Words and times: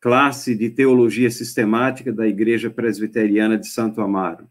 classe 0.00 0.54
de 0.54 0.70
teologia 0.70 1.30
sistemática 1.30 2.12
da 2.12 2.26
Igreja 2.26 2.70
Presbiteriana 2.70 3.58
de 3.58 3.66
Santo 3.66 4.00
Amaro. 4.00 4.48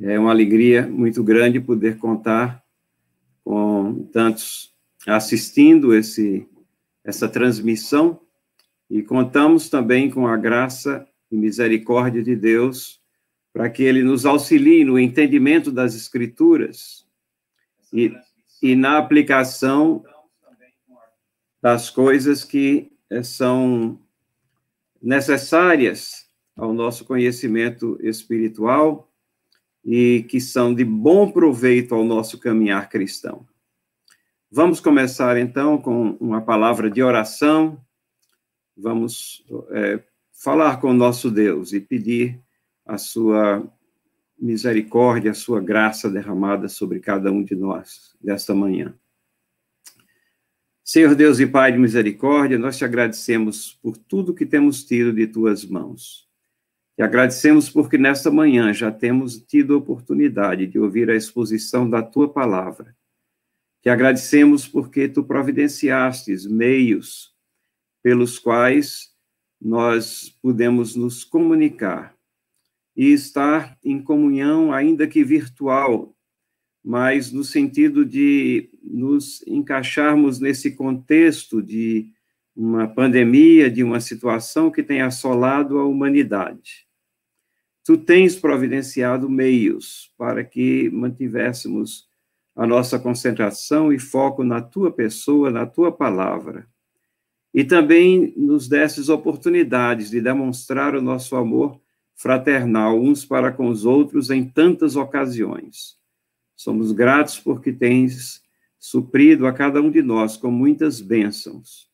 É 0.00 0.18
uma 0.18 0.30
alegria 0.30 0.86
muito 0.86 1.24
grande 1.24 1.60
poder 1.60 1.98
contar 1.98 2.62
com 3.42 4.08
tantos 4.12 4.72
assistindo 5.06 5.94
esse, 5.94 6.46
essa 7.04 7.28
transmissão 7.28 8.20
e 8.88 9.02
contamos 9.02 9.68
também 9.68 10.10
com 10.10 10.26
a 10.26 10.36
graça 10.36 11.06
e 11.30 11.36
misericórdia 11.36 12.22
de 12.22 12.36
Deus 12.36 13.00
para 13.52 13.68
que 13.68 13.82
Ele 13.82 14.02
nos 14.02 14.24
auxilie 14.24 14.84
no 14.84 14.98
entendimento 14.98 15.72
das 15.72 15.94
Escrituras 15.94 17.06
e, 17.92 18.12
e 18.62 18.76
na 18.76 18.98
aplicação 18.98 20.04
das 21.60 21.90
coisas 21.90 22.44
que 22.44 22.92
eh, 23.10 23.22
são 23.22 23.98
necessárias 25.00 26.28
ao 26.56 26.72
nosso 26.72 27.04
conhecimento 27.04 27.98
espiritual 28.02 29.10
e 29.84 30.24
que 30.28 30.40
são 30.40 30.74
de 30.74 30.84
bom 30.84 31.30
proveito 31.30 31.94
ao 31.94 32.04
nosso 32.04 32.38
caminhar 32.38 32.88
cristão. 32.88 33.46
Vamos 34.50 34.80
começar 34.80 35.36
então 35.36 35.78
com 35.78 36.16
uma 36.20 36.40
palavra 36.40 36.90
de 36.90 37.02
oração. 37.02 37.80
Vamos 38.76 39.44
é, 39.70 40.02
falar 40.32 40.80
com 40.80 40.90
o 40.90 40.94
nosso 40.94 41.30
Deus 41.30 41.72
e 41.72 41.80
pedir 41.80 42.40
a 42.84 42.96
sua 42.96 43.62
misericórdia, 44.38 45.32
a 45.32 45.34
sua 45.34 45.60
graça 45.60 46.10
derramada 46.10 46.68
sobre 46.68 47.00
cada 47.00 47.30
um 47.30 47.42
de 47.42 47.54
nós 47.54 48.16
desta 48.20 48.54
manhã. 48.54 48.94
Senhor 50.90 51.14
Deus 51.14 51.38
e 51.38 51.46
Pai 51.46 51.70
de 51.70 51.76
misericórdia, 51.76 52.58
nós 52.58 52.78
te 52.78 52.82
agradecemos 52.82 53.78
por 53.82 53.98
tudo 53.98 54.32
que 54.32 54.46
temos 54.46 54.82
tido 54.82 55.12
de 55.12 55.26
tuas 55.26 55.62
mãos. 55.62 56.26
Te 56.96 57.02
agradecemos 57.02 57.68
porque 57.68 57.98
nesta 57.98 58.30
manhã 58.30 58.72
já 58.72 58.90
temos 58.90 59.36
tido 59.36 59.74
a 59.74 59.76
oportunidade 59.76 60.66
de 60.66 60.78
ouvir 60.78 61.10
a 61.10 61.14
exposição 61.14 61.90
da 61.90 62.02
tua 62.02 62.32
palavra. 62.32 62.96
Te 63.82 63.90
agradecemos 63.90 64.66
porque 64.66 65.06
tu 65.10 65.22
providenciastes 65.22 66.46
meios 66.46 67.34
pelos 68.02 68.38
quais 68.38 69.14
nós 69.60 70.30
podemos 70.40 70.96
nos 70.96 71.22
comunicar 71.22 72.16
e 72.96 73.12
estar 73.12 73.76
em 73.84 74.02
comunhão, 74.02 74.72
ainda 74.72 75.06
que 75.06 75.22
virtual, 75.22 76.16
mas 76.82 77.30
no 77.30 77.44
sentido 77.44 78.06
de 78.06 78.70
nos 78.90 79.46
encaixarmos 79.46 80.40
nesse 80.40 80.72
contexto 80.72 81.62
de 81.62 82.10
uma 82.56 82.88
pandemia, 82.88 83.70
de 83.70 83.84
uma 83.84 84.00
situação 84.00 84.70
que 84.70 84.82
tem 84.82 85.00
assolado 85.00 85.78
a 85.78 85.84
humanidade. 85.86 86.86
Tu 87.84 87.96
tens 87.96 88.34
providenciado 88.34 89.30
meios 89.30 90.12
para 90.18 90.42
que 90.42 90.90
mantivéssemos 90.90 92.08
a 92.54 92.66
nossa 92.66 92.98
concentração 92.98 93.92
e 93.92 93.98
foco 93.98 94.42
na 94.42 94.60
tua 94.60 94.90
pessoa, 94.90 95.50
na 95.50 95.64
tua 95.64 95.92
palavra. 95.92 96.66
E 97.54 97.64
também 97.64 98.34
nos 98.36 98.68
desses 98.68 99.08
oportunidades 99.08 100.10
de 100.10 100.20
demonstrar 100.20 100.96
o 100.96 101.00
nosso 101.00 101.36
amor 101.36 101.80
fraternal 102.16 103.00
uns 103.00 103.24
para 103.24 103.52
com 103.52 103.68
os 103.68 103.84
outros 103.84 104.28
em 104.28 104.44
tantas 104.44 104.96
ocasiões. 104.96 105.96
Somos 106.56 106.90
gratos 106.90 107.38
porque 107.38 107.72
tens 107.72 108.42
suprido 108.78 109.46
a 109.46 109.52
cada 109.52 109.80
um 109.80 109.90
de 109.90 110.02
nós 110.02 110.36
com 110.36 110.50
muitas 110.50 111.00
bênçãos. 111.00 111.90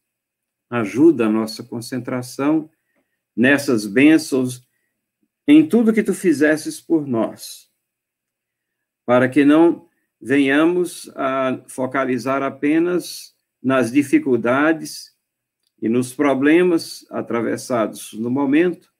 Ajuda 0.69 1.27
a 1.27 1.31
nossa 1.31 1.63
concentração 1.63 2.71
nessas 3.37 3.87
bênçãos, 3.87 4.67
em 5.47 5.67
tudo 5.67 5.93
que 5.93 6.03
tu 6.03 6.15
fizesses 6.15 6.81
por 6.81 7.07
nós, 7.07 7.71
para 9.05 9.29
que 9.29 9.45
não 9.45 9.89
venhamos 10.21 11.11
a 11.15 11.63
focalizar 11.69 12.43
apenas 12.43 13.35
nas 13.63 13.91
dificuldades 13.91 15.15
e 15.81 15.89
nos 15.89 16.15
problemas 16.15 17.05
atravessados 17.11 18.13
no 18.15 18.31
momento, 18.31 18.93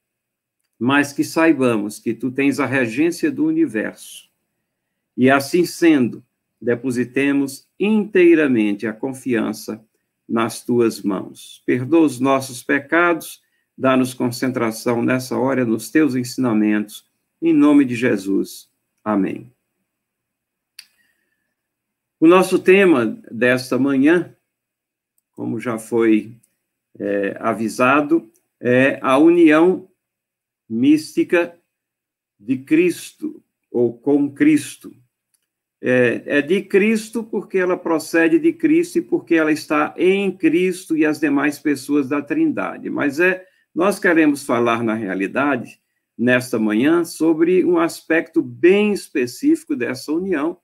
mas 0.77 1.13
que 1.13 1.23
saibamos 1.23 1.97
que 1.99 2.13
tu 2.13 2.31
tens 2.31 2.59
a 2.59 2.65
regência 2.65 3.31
do 3.31 3.45
universo 3.45 4.29
e 5.17 5.29
assim 5.29 5.65
sendo, 5.65 6.23
depositemos 6.61 7.67
inteiramente 7.79 8.87
a 8.87 8.93
confiança 8.93 9.83
nas 10.27 10.63
tuas 10.63 11.01
mãos. 11.01 11.61
Perdoa 11.65 12.05
os 12.05 12.19
nossos 12.19 12.63
pecados, 12.63 13.41
dá-nos 13.77 14.13
concentração 14.13 15.03
nessa 15.03 15.37
hora 15.37 15.65
nos 15.65 15.89
teus 15.89 16.15
ensinamentos, 16.15 17.07
em 17.41 17.53
nome 17.53 17.85
de 17.85 17.95
Jesus. 17.95 18.69
Amém. 19.03 19.51
O 22.19 22.27
nosso 22.27 22.57
tema 22.57 23.05
desta 23.29 23.77
manhã, 23.77 24.35
como 25.33 25.59
já 25.59 25.77
foi 25.77 26.35
é, 26.97 27.37
avisado, 27.39 28.31
é 28.59 28.97
a 29.01 29.17
união 29.17 29.87
mística 30.67 31.55
de 32.39 32.57
Cristo, 32.57 33.43
ou 33.69 33.97
com 33.97 34.31
Cristo 34.31 34.95
é, 35.87 36.23
é 36.25 36.41
de 36.41 36.63
Cristo 36.63 37.23
porque 37.23 37.59
ela 37.59 37.77
procede 37.77 38.39
de 38.39 38.51
Cristo 38.51 38.97
e 38.97 39.01
porque 39.03 39.35
ela 39.35 39.51
está 39.51 39.93
em 39.95 40.35
Cristo 40.35 40.97
e 40.97 41.05
as 41.05 41.19
demais 41.19 41.59
pessoas 41.59 42.09
da 42.09 42.23
Trindade. 42.23 42.89
Mas 42.89 43.19
é 43.19 43.45
nós 43.73 43.99
queremos 43.99 44.43
falar 44.43 44.81
na 44.81 44.95
realidade 44.95 45.79
nesta 46.17 46.57
manhã 46.57 47.05
sobre 47.05 47.63
um 47.63 47.77
aspecto 47.77 48.41
bem 48.41 48.93
específico 48.93 49.75
dessa 49.75 50.11
união, 50.11 50.57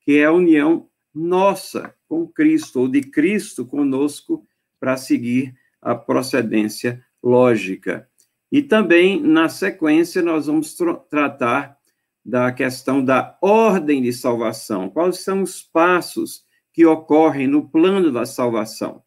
que 0.00 0.18
é 0.18 0.24
a 0.24 0.32
união 0.32 0.88
nossa 1.14 1.94
com 2.08 2.26
Cristo 2.26 2.80
ou 2.80 2.88
de 2.88 3.00
Cristo 3.00 3.64
conosco 3.64 4.44
para 4.80 4.96
seguir 4.96 5.54
a 5.80 5.94
procedência 5.94 7.00
lógica. 7.22 8.08
E 8.50 8.60
também 8.60 9.22
na 9.22 9.48
sequência 9.48 10.20
nós 10.20 10.46
vamos 10.46 10.74
tr 10.74 10.94
tratar 11.08 11.78
da 12.24 12.50
questão 12.50 13.04
da 13.04 13.36
ordem 13.42 14.02
de 14.02 14.12
salvação. 14.12 14.88
Quais 14.88 15.18
são 15.18 15.42
os 15.42 15.62
passos 15.62 16.44
que 16.72 16.86
ocorrem 16.86 17.46
no 17.46 17.68
plano 17.68 18.10
da 18.10 18.24
salvação? 18.24 19.02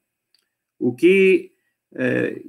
O 0.77 0.93
que 0.93 1.51
é, 1.95 2.41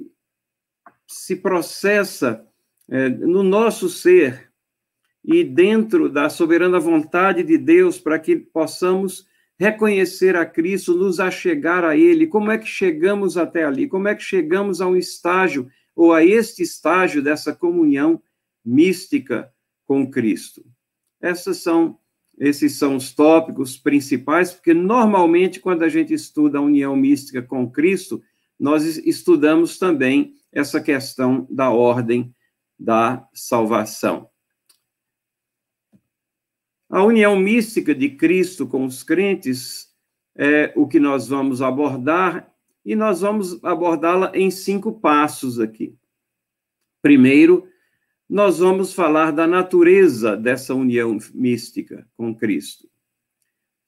se 1.07 1.35
processa 1.35 2.45
é, 2.87 3.09
no 3.09 3.41
nosso 3.41 3.89
ser 3.89 4.51
e 5.25 5.43
dentro 5.43 6.09
da 6.09 6.29
soberana 6.29 6.79
vontade 6.79 7.43
de 7.43 7.57
Deus 7.57 7.97
para 7.99 8.19
que 8.19 8.35
possamos 8.35 9.27
reconhecer 9.57 10.37
a 10.37 10.45
Cristo, 10.45 10.95
nos 10.95 11.19
achegar 11.19 11.83
a 11.83 11.97
Ele. 11.97 12.27
Como 12.27 12.49
é 12.49 12.57
que 12.57 12.67
chegamos 12.67 13.37
até 13.37 13.65
ali? 13.65 13.87
Como 13.87 14.07
é 14.07 14.15
que 14.15 14.23
chegamos 14.23 14.79
a 14.79 14.87
um 14.87 14.95
estágio 14.95 15.69
ou 15.95 16.13
a 16.13 16.23
este 16.23 16.63
estágio 16.63 17.21
dessa 17.21 17.53
comunhão 17.53 18.21
mística 18.63 19.51
com 19.89 20.07
Cristo. 20.07 20.63
Essas 21.19 21.57
são 21.57 21.97
esses 22.37 22.77
são 22.77 22.95
os 22.95 23.11
tópicos 23.11 23.75
principais, 23.75 24.53
porque 24.53 24.73
normalmente 24.73 25.59
quando 25.59 25.83
a 25.83 25.89
gente 25.89 26.13
estuda 26.13 26.57
a 26.59 26.61
união 26.61 26.95
mística 26.95 27.41
com 27.41 27.69
Cristo, 27.69 28.21
nós 28.57 28.85
estudamos 28.85 29.77
também 29.77 30.35
essa 30.49 30.79
questão 30.79 31.45
da 31.49 31.69
ordem 31.69 32.33
da 32.77 33.27
salvação. 33.33 34.29
A 36.89 37.03
união 37.03 37.35
mística 37.35 37.93
de 37.93 38.11
Cristo 38.11 38.65
com 38.65 38.85
os 38.85 39.03
crentes 39.03 39.89
é 40.37 40.71
o 40.77 40.87
que 40.87 40.99
nós 40.99 41.27
vamos 41.27 41.61
abordar, 41.61 42.49
e 42.85 42.95
nós 42.95 43.19
vamos 43.19 43.61
abordá-la 43.65 44.31
em 44.33 44.49
cinco 44.49 44.97
passos 44.99 45.59
aqui. 45.59 45.93
Primeiro, 47.01 47.68
nós 48.29 48.59
vamos 48.59 48.93
falar 48.93 49.31
da 49.31 49.47
natureza 49.47 50.37
dessa 50.37 50.75
união 50.75 51.17
mística 51.33 52.07
com 52.15 52.35
Cristo. 52.35 52.87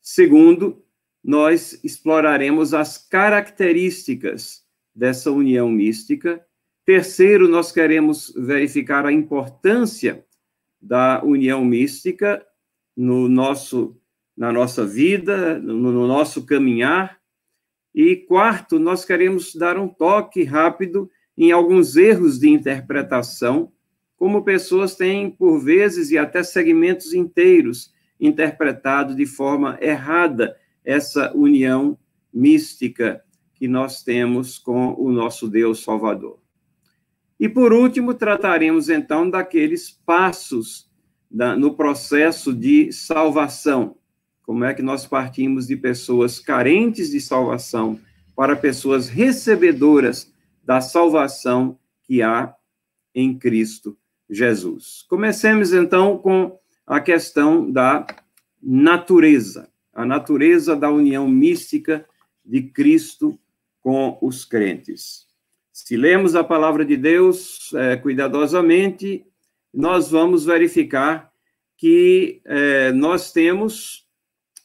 Segundo, 0.02 0.84
nós 1.24 1.80
exploraremos 1.84 2.74
as 2.74 2.98
características 2.98 4.66
dessa 4.96 5.32
união 5.32 5.70
mística. 5.70 6.44
Terceiro, 6.84 7.48
nós 7.48 7.72
queremos 7.72 8.34
verificar 8.36 9.06
a 9.06 9.14
importância 9.14 10.26
da 10.82 11.24
união 11.24 11.64
mística 11.64 12.44
no 12.98 13.30
nosso 13.30 13.96
na 14.36 14.52
nossa 14.52 14.84
vida, 14.84 15.60
no, 15.60 15.92
no 15.92 16.08
nosso 16.08 16.46
caminhar. 16.48 17.20
E 17.94 18.16
quarto, 18.16 18.80
nós 18.80 19.06
queremos 19.06 19.54
dar 19.54 19.78
um 19.78 19.88
toque 19.88 20.44
rápido 20.44 21.12
em 21.38 21.52
alguns 21.52 21.96
erros 21.96 22.40
de 22.40 22.50
interpretação 22.50 23.72
como 24.22 24.44
pessoas 24.44 24.94
têm, 24.94 25.32
por 25.32 25.58
vezes, 25.58 26.12
e 26.12 26.18
até 26.20 26.44
segmentos 26.44 27.12
inteiros, 27.12 27.92
interpretado 28.20 29.16
de 29.16 29.26
forma 29.26 29.80
errada 29.82 30.56
essa 30.86 31.36
união 31.36 31.98
mística 32.32 33.24
que 33.56 33.68
nós 33.68 34.04
temos 34.04 34.60
com 34.60 34.94
o 34.94 35.12
nosso 35.12 35.48
Deus 35.50 35.84
Salvador. 35.84 36.38
E 37.40 37.50
por 37.50 37.74
último, 37.74 38.14
trataremos 38.14 38.90
então 38.90 39.28
daqueles 39.28 39.90
passos 39.90 40.88
da, 41.28 41.56
no 41.58 41.74
processo 41.74 42.54
de 42.54 42.92
salvação. 42.92 43.98
Como 44.44 44.64
é 44.64 44.72
que 44.72 44.84
nós 44.84 45.04
partimos 45.04 45.66
de 45.66 45.76
pessoas 45.76 46.40
carentes 46.40 47.10
de 47.10 47.20
salvação 47.20 48.00
para 48.36 48.56
pessoas 48.56 49.10
recebedoras 49.10 50.32
da 50.64 50.80
salvação 50.80 51.80
que 52.04 52.22
há 52.22 52.54
em 53.16 53.36
Cristo 53.36 53.98
Jesus. 54.32 55.06
Comecemos 55.10 55.74
então 55.74 56.18
com 56.18 56.58
a 56.88 57.02
questão 57.02 57.70
da 57.70 58.08
natureza, 58.64 59.70
a 59.94 60.06
natureza 60.06 60.76
da 60.76 60.90
união 60.90 61.28
mística 61.28 62.06
de 62.44 62.62
Cristo 62.62 63.38
com 63.82 64.18
os 64.22 64.46
crentes. 64.46 65.28
Se 65.74 65.98
lemos 65.98 66.36
a 66.36 66.44
palavra 66.44 66.86
de 66.86 66.96
Deus 66.96 67.72
é, 67.74 67.98
cuidadosamente, 67.98 69.26
nós 69.74 70.10
vamos 70.10 70.46
verificar 70.46 71.32
que 71.78 72.42
é, 72.46 72.92
nós 72.92 73.32
temos 73.32 74.06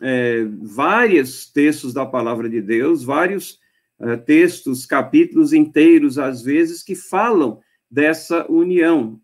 é, 0.01 0.45
vários 0.61 1.51
textos 1.51 1.95
da 1.95 2.05
palavra 2.05 2.49
de 2.49 2.61
Deus, 2.61 3.03
vários 3.03 3.59
é, 3.99 4.17
textos, 4.17 4.85
capítulos 4.85 5.53
inteiros, 5.53 6.19
às 6.19 6.43
vezes, 6.43 6.83
que 6.83 6.95
falam 6.95 7.61
dessa 7.91 8.47
união. 8.51 9.21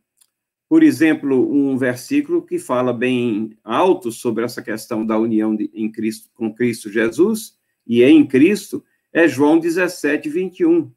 Por 0.73 0.83
exemplo, 0.83 1.55
um 1.55 1.77
versículo 1.77 2.41
que 2.41 2.59
fala 2.59 2.95
bem 2.95 3.55
alto 3.63 4.11
sobre 4.11 4.43
essa 4.43 4.63
questão 4.63 5.05
da 5.05 5.19
união 5.19 5.55
de, 5.55 5.71
em 5.75 5.93
Cristo, 5.93 6.31
com 6.33 6.51
Cristo 6.51 6.91
Jesus 6.91 7.59
e 7.87 8.03
em 8.03 8.27
Cristo, 8.27 8.83
é 9.13 9.29
João 9.29 9.59
17, 9.59 10.31
21, 10.31 10.91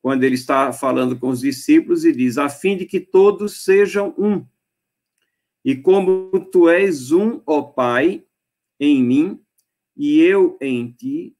quando 0.00 0.22
ele 0.22 0.36
está 0.36 0.72
falando 0.72 1.18
com 1.18 1.30
os 1.30 1.40
discípulos 1.40 2.04
e 2.04 2.12
diz: 2.12 2.38
a 2.38 2.48
fim 2.48 2.76
de 2.76 2.86
que 2.86 3.00
todos 3.00 3.64
sejam 3.64 4.14
um. 4.16 4.46
E 5.64 5.74
como 5.74 6.30
tu 6.52 6.68
és 6.68 7.10
um, 7.10 7.40
ó 7.44 7.62
Pai, 7.62 8.24
em 8.78 9.02
mim 9.02 9.40
e 9.96 10.20
eu 10.20 10.56
em 10.60 10.92
ti, 10.92 11.36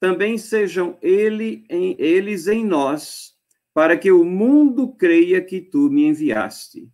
também 0.00 0.38
sejam 0.38 0.96
ele 1.02 1.66
em, 1.68 1.94
eles 1.98 2.46
em 2.46 2.64
nós, 2.64 3.34
para 3.74 3.98
que 3.98 4.10
o 4.10 4.24
mundo 4.24 4.94
creia 4.94 5.42
que 5.42 5.60
tu 5.60 5.90
me 5.90 6.06
enviaste. 6.06 6.90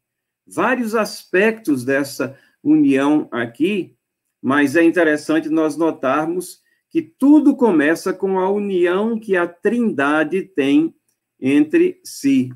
Vários 0.46 0.94
aspectos 0.94 1.84
dessa 1.84 2.36
união 2.62 3.28
aqui, 3.30 3.96
mas 4.42 4.76
é 4.76 4.82
interessante 4.82 5.48
nós 5.48 5.76
notarmos 5.76 6.62
que 6.90 7.02
tudo 7.02 7.56
começa 7.56 8.12
com 8.12 8.38
a 8.38 8.48
união 8.48 9.18
que 9.18 9.36
a 9.36 9.46
Trindade 9.46 10.42
tem 10.42 10.94
entre 11.40 12.00
si. 12.04 12.50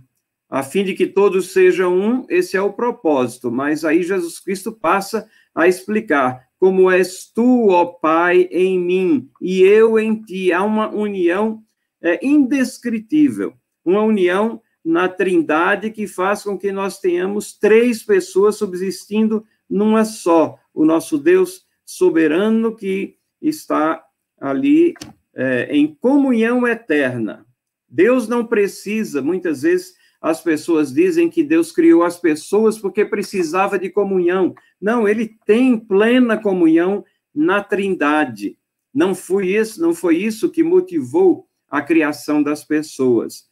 A 0.49 0.62
fim 0.62 0.85
de 0.85 0.94
que 0.94 1.06
todos 1.06 1.52
sejam 1.52 1.99
um, 1.99 2.26
esse 2.29 2.56
é 2.56 2.62
o 2.62 2.73
propósito, 2.73 3.50
mas 3.50 3.85
aí 3.85 4.02
Jesus 4.02 4.38
Cristo 4.38 4.73
passa 4.73 5.29
a 5.55 5.67
explicar 5.67 6.49
como 6.58 6.90
és 6.90 7.31
tu, 7.32 7.69
ó 7.69 7.85
Pai, 7.85 8.49
em 8.50 8.79
mim 8.79 9.31
e 9.40 9.62
eu 9.62 9.99
em 9.99 10.23
ti. 10.23 10.52
Há 10.52 10.62
uma 10.62 10.88
união 10.88 11.62
é, 12.00 12.25
indescritível, 12.25 13.55
uma 13.85 14.02
união 14.02 14.61
na 14.84 15.08
Trindade 15.08 15.90
que 15.90 16.06
faz 16.06 16.42
com 16.42 16.58
que 16.58 16.72
nós 16.72 16.98
tenhamos 16.98 17.52
três 17.52 18.02
pessoas 18.02 18.56
subsistindo 18.56 19.44
numa 19.69 20.04
só. 20.04 20.58
O 20.72 20.84
nosso 20.84 21.19
Deus 21.19 21.66
soberano 21.84 22.75
que 22.75 23.16
está 23.40 24.02
ali 24.40 24.94
é, 25.34 25.69
em 25.70 25.86
comunhão 25.86 26.66
eterna. 26.66 27.46
Deus 27.88 28.28
não 28.28 28.44
precisa, 28.44 29.22
muitas 29.22 29.62
vezes, 29.62 29.94
as 30.20 30.42
pessoas 30.42 30.92
dizem 30.92 31.30
que 31.30 31.42
Deus 31.42 31.72
criou 31.72 32.02
as 32.02 32.19
pessoas 32.19 32.78
porque 32.78 33.04
precisava 33.04 33.78
de 33.78 33.88
comunhão. 33.88 34.54
Não, 34.80 35.08
ele 35.08 35.36
tem 35.46 35.78
plena 35.78 36.36
comunhão 36.36 37.04
na 37.34 37.62
Trindade. 37.62 38.58
Não 38.92 39.14
foi 39.14 39.48
isso, 39.48 39.80
não 39.80 39.94
foi 39.94 40.16
isso 40.16 40.50
que 40.50 40.62
motivou 40.62 41.46
a 41.70 41.80
criação 41.80 42.42
das 42.42 42.64
pessoas. 42.64 43.48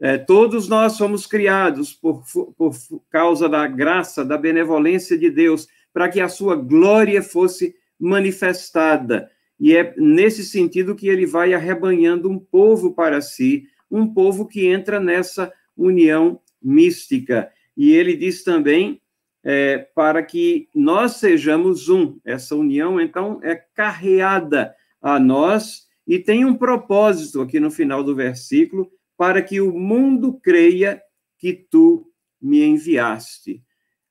É, 0.00 0.16
todos 0.16 0.66
nós 0.66 0.94
somos 0.94 1.26
criados 1.26 1.92
por, 1.92 2.24
por 2.56 2.74
causa 3.10 3.48
da 3.48 3.66
graça, 3.66 4.24
da 4.24 4.38
benevolência 4.38 5.16
de 5.18 5.28
Deus, 5.28 5.68
para 5.92 6.08
que 6.08 6.20
a 6.20 6.28
sua 6.28 6.56
glória 6.56 7.22
fosse 7.22 7.74
manifestada. 7.98 9.30
E 9.58 9.76
é 9.76 9.94
nesse 9.98 10.42
sentido 10.42 10.94
que 10.94 11.06
ele 11.06 11.26
vai 11.26 11.52
arrebanhando 11.52 12.30
um 12.30 12.38
povo 12.38 12.94
para 12.94 13.20
si, 13.20 13.64
um 13.90 14.06
povo 14.06 14.46
que 14.46 14.66
entra 14.66 14.98
nessa 14.98 15.52
união 15.76 16.40
mística. 16.62 17.50
E 17.76 17.92
ele 17.92 18.16
diz 18.16 18.42
também 18.42 19.02
é, 19.44 19.78
para 19.94 20.22
que 20.22 20.68
nós 20.74 21.16
sejamos 21.16 21.90
um. 21.90 22.18
Essa 22.24 22.56
união, 22.56 22.98
então, 22.98 23.38
é 23.42 23.54
carreada 23.54 24.74
a 25.00 25.18
nós 25.18 25.86
e 26.06 26.18
tem 26.18 26.44
um 26.44 26.54
propósito 26.54 27.40
aqui 27.40 27.60
no 27.60 27.70
final 27.70 28.02
do 28.02 28.14
versículo, 28.14 28.90
para 29.20 29.42
que 29.42 29.60
o 29.60 29.70
mundo 29.70 30.40
creia 30.42 30.98
que 31.36 31.52
tu 31.52 32.10
me 32.40 32.64
enviaste. 32.64 33.62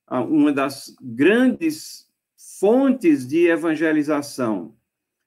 Uma 0.08 0.52
das 0.52 0.94
grandes 1.02 2.06
fontes 2.60 3.26
de 3.26 3.48
evangelização, 3.48 4.76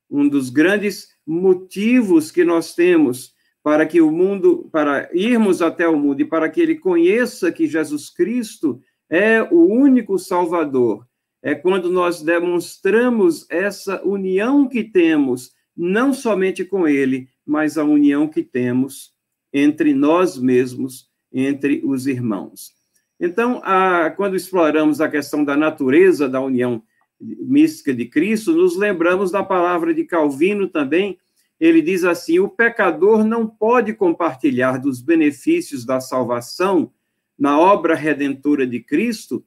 um 0.09 0.29
dos 0.29 0.49
grandes 0.49 1.09
motivos 1.27 2.31
que 2.31 2.45
nós 2.45 2.73
temos 2.73 3.33
para 3.61 3.85
que 3.85 3.99
o 3.99 4.09
mundo, 4.09 4.69
para 4.71 5.09
irmos 5.13 5.61
até 5.61 5.85
o 5.85 5.99
mundo 5.99 6.21
e 6.21 6.25
para 6.25 6.49
que 6.49 6.61
ele 6.61 6.75
conheça 6.75 7.51
que 7.51 7.67
Jesus 7.67 8.09
Cristo 8.09 8.79
é 9.09 9.43
o 9.43 9.65
único 9.65 10.17
Salvador. 10.17 11.05
É 11.41 11.53
quando 11.53 11.91
nós 11.91 12.21
demonstramos 12.21 13.45
essa 13.49 14.01
união 14.07 14.65
que 14.65 14.81
temos, 14.81 15.51
não 15.75 16.13
somente 16.13 16.63
com 16.63 16.87
ele, 16.87 17.27
mas 17.45 17.77
a 17.77 17.83
união 17.83 18.29
que 18.29 18.43
temos 18.43 19.11
entre 19.53 19.93
nós 19.93 20.37
mesmos, 20.37 21.09
entre 21.31 21.81
os 21.85 22.07
irmãos. 22.07 22.73
Então, 23.19 23.61
a, 23.63 24.09
quando 24.09 24.35
exploramos 24.35 24.99
a 24.99 25.07
questão 25.07 25.45
da 25.45 25.55
natureza 25.55 26.27
da 26.27 26.41
união 26.41 26.81
mística 27.21 27.93
de 27.93 28.05
Cristo, 28.05 28.51
nos 28.51 28.75
lembramos 28.75 29.31
da 29.31 29.43
palavra 29.43 29.93
de 29.93 30.03
Calvino 30.03 30.67
também, 30.67 31.17
ele 31.59 31.81
diz 31.81 32.03
assim: 32.03 32.39
o 32.39 32.49
pecador 32.49 33.23
não 33.23 33.47
pode 33.47 33.93
compartilhar 33.93 34.77
dos 34.77 35.01
benefícios 35.01 35.85
da 35.85 36.01
salvação 36.01 36.91
na 37.37 37.59
obra 37.59 37.95
redentora 37.95 38.67
de 38.67 38.79
Cristo, 38.79 39.45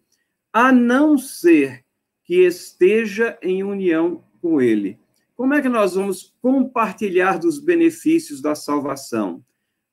a 0.52 0.72
não 0.72 1.18
ser 1.18 1.84
que 2.24 2.46
esteja 2.46 3.38
em 3.42 3.62
união 3.62 4.24
com 4.40 4.60
Ele. 4.60 4.98
Como 5.36 5.52
é 5.52 5.60
que 5.60 5.68
nós 5.68 5.94
vamos 5.94 6.34
compartilhar 6.40 7.38
dos 7.38 7.58
benefícios 7.58 8.40
da 8.40 8.54
salvação? 8.54 9.44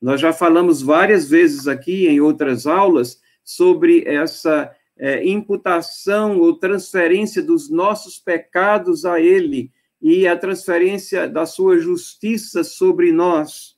Nós 0.03 0.19
já 0.19 0.33
falamos 0.33 0.81
várias 0.81 1.29
vezes 1.29 1.65
aqui 1.65 2.07
em 2.07 2.19
outras 2.19 2.67
aulas 2.67 3.22
sobre 3.41 4.03
essa 4.05 4.69
é, 4.98 5.25
imputação 5.25 6.39
ou 6.39 6.57
transferência 6.57 7.41
dos 7.41 7.69
nossos 7.69 8.19
pecados 8.19 9.05
a 9.05 9.22
Ele 9.22 9.72
e 10.01 10.27
a 10.27 10.38
transferência 10.38 11.25
da 11.25 11.45
sua 11.45 11.79
justiça 11.79 12.65
sobre 12.65 13.13
nós. 13.13 13.77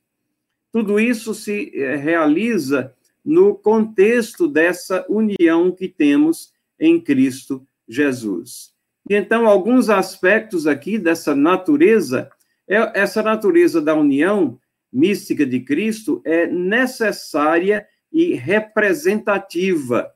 Tudo 0.71 0.99
isso 0.99 1.35
se 1.35 1.71
eh, 1.75 1.95
realiza 1.95 2.91
no 3.23 3.53
contexto 3.53 4.47
dessa 4.47 5.05
união 5.07 5.71
que 5.71 5.87
temos 5.87 6.51
em 6.79 6.99
Cristo 6.99 7.65
Jesus. 7.87 8.73
E 9.07 9.13
então, 9.13 9.47
alguns 9.47 9.91
aspectos 9.91 10.65
aqui 10.65 10.97
dessa 10.97 11.35
natureza, 11.35 12.31
é, 12.67 12.99
essa 12.99 13.21
natureza 13.21 13.79
da 13.79 13.93
união 13.93 14.59
mística 14.95 15.45
de 15.45 15.59
Cristo 15.59 16.21
é 16.23 16.47
necessária 16.47 17.85
e 18.11 18.33
representativa. 18.33 20.11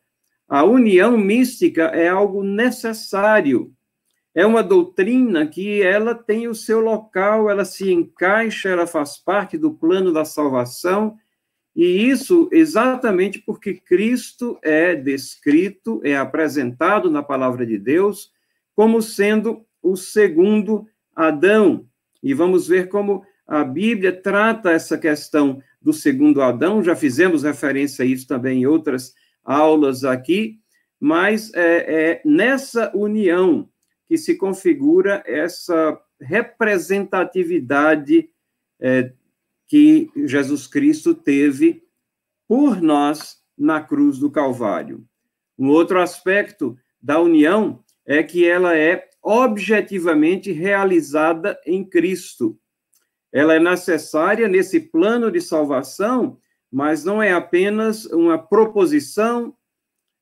A 0.48 0.64
união 0.64 1.18
mística 1.18 1.84
é 1.88 2.08
algo 2.08 2.44
necessário 2.44 3.74
é 4.34 4.46
uma 4.46 4.64
doutrina 4.64 5.46
que 5.48 5.82
ela 5.82 6.14
tem 6.14 6.48
o 6.48 6.56
seu 6.56 6.80
local, 6.80 7.50
ela 7.50 7.66
se 7.66 7.92
encaixa, 7.92 8.70
ela 8.70 8.86
faz 8.86 9.18
parte 9.18 9.58
do 9.58 9.74
plano 9.74 10.14
da 10.14 10.24
salvação, 10.24 11.18
e 11.76 12.08
isso 12.10 12.48
exatamente 12.52 13.40
porque 13.40 13.74
Cristo 13.74 14.58
é 14.62 14.96
descrito, 14.96 16.00
é 16.04 16.16
apresentado 16.16 17.10
na 17.10 17.24
palavra 17.24 17.66
de 17.66 17.78
Deus 17.78 18.32
como 18.76 19.02
sendo 19.02 19.66
o 19.82 19.96
segundo 19.96 20.88
Adão. 21.16 21.86
E 22.22 22.34
vamos 22.34 22.68
ver 22.68 22.88
como 22.88 23.26
a 23.50 23.64
Bíblia 23.64 24.16
trata 24.16 24.70
essa 24.70 24.96
questão 24.96 25.60
do 25.82 25.92
segundo 25.92 26.44
Adão, 26.44 26.84
já 26.84 26.96
fizemos 26.96 27.42
referência 27.42 28.04
a 28.04 28.08
isso 28.08 28.28
também 28.28 28.62
em 28.62 28.68
outras 28.68 29.16
aulas 29.44 30.04
aqui, 30.04 30.60
mas 31.00 31.52
é, 31.56 32.12
é 32.12 32.22
nessa 32.24 32.96
união 32.96 33.68
que 34.08 34.20
se 34.20 34.36
configura 34.36 35.24
essa 35.26 36.00
representatividade 36.22 38.30
é, 38.80 39.14
que 39.68 40.12
Jesus 40.16 40.68
Cristo 40.68 41.16
teve 41.16 41.82
por 42.48 42.80
nós 42.80 43.40
na 43.58 43.82
cruz 43.82 44.20
do 44.20 44.30
Calvário. 44.30 45.04
Um 45.58 45.70
outro 45.70 46.00
aspecto 46.00 46.78
da 47.02 47.20
união 47.20 47.84
é 48.06 48.22
que 48.22 48.48
ela 48.48 48.78
é 48.78 49.10
objetivamente 49.24 50.52
realizada 50.52 51.60
em 51.66 51.84
Cristo. 51.84 52.56
Ela 53.32 53.56
é 53.56 53.60
necessária 53.60 54.48
nesse 54.48 54.80
plano 54.80 55.32
de 55.32 55.40
salvação, 55.42 56.38
mas 56.72 57.04
não 57.04 57.22
é 57.22 57.32
apenas 57.32 58.06
uma 58.06 58.38
proposição, 58.38 59.56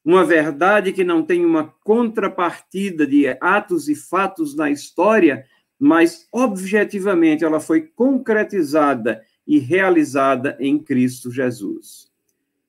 uma 0.03 0.23
verdade 0.23 0.93
que 0.93 1.03
não 1.03 1.23
tem 1.23 1.45
uma 1.45 1.73
contrapartida 1.83 3.05
de 3.05 3.27
atos 3.41 3.89
e 3.89 3.95
fatos 3.95 4.55
na 4.55 4.69
história, 4.69 5.45
mas 5.79 6.27
objetivamente 6.31 7.43
ela 7.43 7.59
foi 7.59 7.81
concretizada 7.81 9.21
e 9.45 9.59
realizada 9.59 10.57
em 10.59 10.79
Cristo 10.79 11.31
Jesus. 11.31 12.11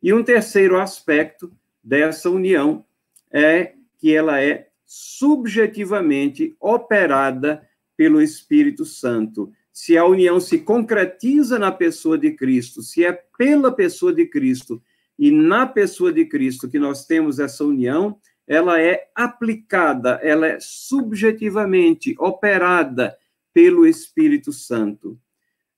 E 0.03 0.13
um 0.13 0.23
terceiro 0.23 0.81
aspecto 0.81 1.53
dessa 1.83 2.31
união 2.31 2.85
é 3.31 3.75
que 3.99 4.15
ela 4.15 4.41
é 4.41 4.69
subjetivamente 4.87 6.57
operada 6.61 7.69
pelo 7.97 8.23
Espírito 8.23 8.85
Santo. 8.85 9.53
Se 9.79 9.97
a 9.97 10.05
união 10.05 10.41
se 10.41 10.59
concretiza 10.59 11.57
na 11.57 11.71
pessoa 11.71 12.19
de 12.19 12.33
Cristo, 12.33 12.83
se 12.83 13.05
é 13.05 13.13
pela 13.13 13.71
pessoa 13.71 14.13
de 14.13 14.27
Cristo 14.27 14.83
e 15.17 15.31
na 15.31 15.69
pessoa 15.69 16.13
de 16.13 16.25
Cristo 16.25 16.69
que 16.69 16.81
nós 16.81 17.07
temos 17.07 17.39
essa 17.39 17.65
união, 17.65 18.19
ela 18.45 18.81
é 18.83 19.09
aplicada, 19.15 20.19
ela 20.21 20.49
é 20.49 20.59
subjetivamente 20.61 22.17
operada 22.19 23.17
pelo 23.55 23.87
Espírito 23.87 24.53
Santo. 24.53 25.17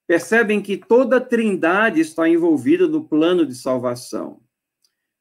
Percebem 0.06 0.62
que 0.62 0.78
toda 0.78 1.18
a 1.18 1.20
Trindade 1.20 2.00
está 2.00 2.26
envolvida 2.26 2.88
no 2.88 3.06
plano 3.06 3.44
de 3.44 3.54
salvação. 3.54 4.40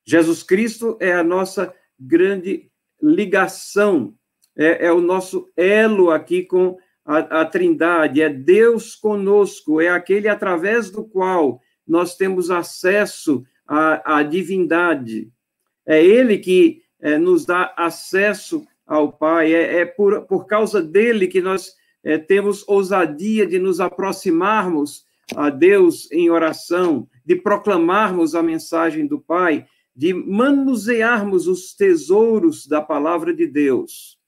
Jesus 0.06 0.42
Cristo 0.42 0.98
é 1.02 1.12
a 1.12 1.24
nossa 1.24 1.76
grande 2.00 2.72
ligação, 3.04 4.16
é, 4.58 4.86
é 4.86 4.92
o 4.94 5.02
nosso 5.02 5.52
elo 5.58 6.12
aqui 6.12 6.44
com 6.44 6.78
a, 7.10 7.42
a 7.42 7.46
Trindade, 7.46 8.22
é 8.22 8.30
Deus 8.30 8.96
conosco, 8.96 9.82
é 9.82 9.90
aquele 9.90 10.28
através 10.28 10.92
do 10.92 11.04
qual 11.04 11.60
nós 11.88 12.16
temos 12.16 12.52
acesso 12.52 13.44
à, 13.68 14.20
à 14.20 14.22
divindade. 14.22 15.28
É 15.88 16.06
Ele 16.06 16.38
que 16.38 16.84
é, 17.02 17.18
nos 17.18 17.48
dá 17.48 17.74
acesso 17.76 18.64
ao 18.86 19.12
Pai, 19.12 19.52
é, 19.52 19.80
é, 19.80 19.86
por, 19.88 20.22
por 20.28 20.46
causa 20.46 20.84
dele 20.84 21.28
que 21.28 21.42
nós 21.42 21.74
é, 22.04 22.20
temos 22.20 22.64
ousadia 22.68 23.48
de 23.48 23.58
nos 23.58 23.80
aproximarmos 23.80 25.04
a 25.36 25.50
Deus 25.50 26.12
em 26.12 26.30
oração, 26.30 27.08
de 27.26 27.36
proclamarmos 27.36 28.36
a 28.36 28.44
mensagem 28.44 29.08
do 29.08 29.20
Pai, 29.20 29.66
de 29.96 30.14
manusearmos 30.14 31.48
os 31.48 31.74
tesouros 31.74 32.68
da 32.68 32.84
palavra 32.84 33.34
de 33.34 33.48
Deus 33.48 34.19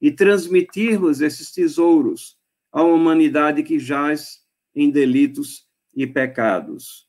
e 0.00 0.10
transmitirmos 0.10 1.20
esses 1.20 1.50
tesouros 1.50 2.36
à 2.72 2.82
humanidade 2.82 3.62
que 3.62 3.78
jaz 3.78 4.40
em 4.74 4.90
delitos 4.90 5.66
e 5.94 6.06
pecados. 6.06 7.08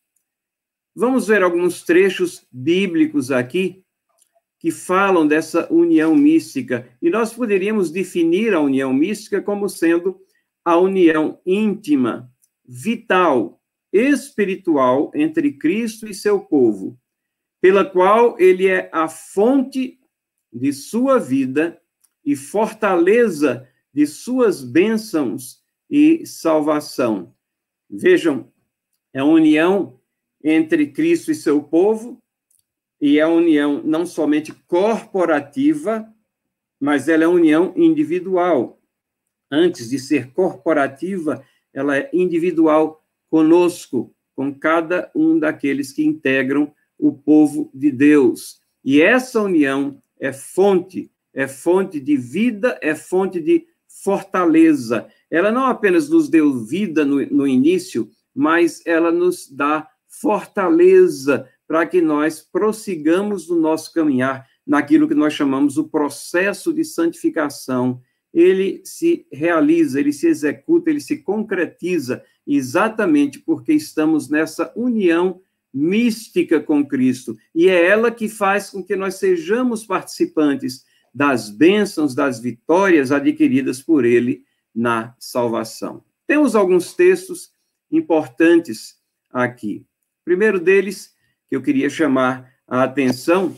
Vamos 0.95 1.27
ver 1.27 1.43
alguns 1.43 1.83
trechos 1.83 2.45
bíblicos 2.51 3.31
aqui 3.31 3.83
que 4.59 4.71
falam 4.71 5.25
dessa 5.25 5.71
união 5.71 6.13
mística, 6.13 6.89
e 7.01 7.09
nós 7.09 7.33
poderíamos 7.33 7.91
definir 7.91 8.53
a 8.53 8.59
união 8.59 8.93
mística 8.93 9.41
como 9.41 9.69
sendo 9.69 10.19
a 10.65 10.77
união 10.77 11.39
íntima, 11.45 12.29
vital, 12.67 13.61
espiritual 13.91 15.11
entre 15.15 15.53
Cristo 15.53 16.07
e 16.07 16.13
seu 16.13 16.41
povo, 16.41 16.99
pela 17.61 17.85
qual 17.85 18.37
ele 18.37 18.67
é 18.67 18.89
a 18.91 19.07
fonte 19.07 19.97
de 20.51 20.73
sua 20.73 21.17
vida 21.17 21.79
e 22.23 22.35
fortaleza 22.35 23.67
de 23.93 24.05
suas 24.05 24.63
bênçãos 24.63 25.61
e 25.89 26.25
salvação. 26.25 27.33
Vejam, 27.89 28.51
é 29.13 29.19
a 29.19 29.25
união 29.25 29.99
entre 30.43 30.87
Cristo 30.87 31.31
e 31.31 31.35
seu 31.35 31.61
povo, 31.63 32.21
e 33.01 33.17
é 33.17 33.21
a 33.21 33.29
união 33.29 33.81
não 33.83 34.05
somente 34.05 34.53
corporativa, 34.67 36.07
mas 36.79 37.07
ela 37.07 37.23
é 37.23 37.27
união 37.27 37.73
individual. 37.75 38.79
Antes 39.51 39.89
de 39.89 39.97
ser 39.97 40.31
corporativa, 40.31 41.43
ela 41.73 41.97
é 41.97 42.09
individual 42.13 43.03
conosco, 43.29 44.13
com 44.35 44.53
cada 44.53 45.11
um 45.15 45.37
daqueles 45.37 45.91
que 45.91 46.03
integram 46.05 46.73
o 46.97 47.11
povo 47.13 47.69
de 47.73 47.91
Deus. 47.91 48.61
E 48.83 49.01
essa 49.01 49.41
união 49.41 50.01
é 50.19 50.31
fonte, 50.31 51.11
é 51.39 51.47
fonte 51.47 52.01
de 52.01 52.17
vida, 52.17 52.77
é 52.81 52.93
fonte 52.93 53.39
de 53.39 53.65
fortaleza. 54.03 55.07
Ela 55.31 55.53
não 55.53 55.67
apenas 55.67 56.09
nos 56.09 56.27
deu 56.27 56.65
vida 56.65 57.05
no, 57.05 57.25
no 57.27 57.47
início, 57.47 58.09
mas 58.35 58.81
ela 58.85 59.09
nos 59.09 59.49
dá 59.49 59.87
fortaleza 60.05 61.47
para 61.65 61.85
que 61.85 62.01
nós 62.01 62.41
prossigamos 62.41 63.47
no 63.47 63.57
nosso 63.57 63.93
caminhar 63.93 64.45
naquilo 64.67 65.07
que 65.07 65.15
nós 65.15 65.33
chamamos 65.33 65.77
o 65.77 65.87
processo 65.87 66.73
de 66.73 66.83
santificação. 66.83 68.01
Ele 68.33 68.81
se 68.83 69.25
realiza, 69.31 69.97
ele 69.97 70.11
se 70.11 70.27
executa, 70.27 70.89
ele 70.89 70.99
se 70.99 71.19
concretiza 71.23 72.21
exatamente 72.45 73.39
porque 73.39 73.71
estamos 73.71 74.27
nessa 74.27 74.73
união 74.75 75.39
mística 75.73 76.59
com 76.59 76.85
Cristo. 76.85 77.37
E 77.55 77.69
é 77.69 77.85
ela 77.85 78.11
que 78.11 78.27
faz 78.27 78.71
com 78.71 78.83
que 78.83 78.97
nós 78.97 79.15
sejamos 79.15 79.85
participantes 79.85 80.83
das 81.13 81.49
bênçãos, 81.49 82.15
das 82.15 82.39
vitórias 82.39 83.11
adquiridas 83.11 83.81
por 83.81 84.05
ele 84.05 84.43
na 84.73 85.15
salvação. 85.19 86.03
Temos 86.27 86.55
alguns 86.55 86.93
textos 86.93 87.51
importantes 87.91 88.99
aqui. 89.29 89.85
O 90.21 90.25
primeiro 90.25 90.59
deles 90.59 91.15
que 91.47 91.55
eu 91.55 91.61
queria 91.61 91.89
chamar 91.89 92.53
a 92.67 92.83
atenção 92.83 93.55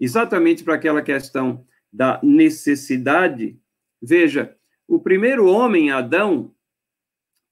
exatamente 0.00 0.64
para 0.64 0.74
aquela 0.74 1.02
questão 1.02 1.64
da 1.92 2.20
necessidade. 2.22 3.58
Veja, 4.02 4.56
o 4.86 4.98
primeiro 4.98 5.46
homem, 5.46 5.90
Adão, 5.90 6.54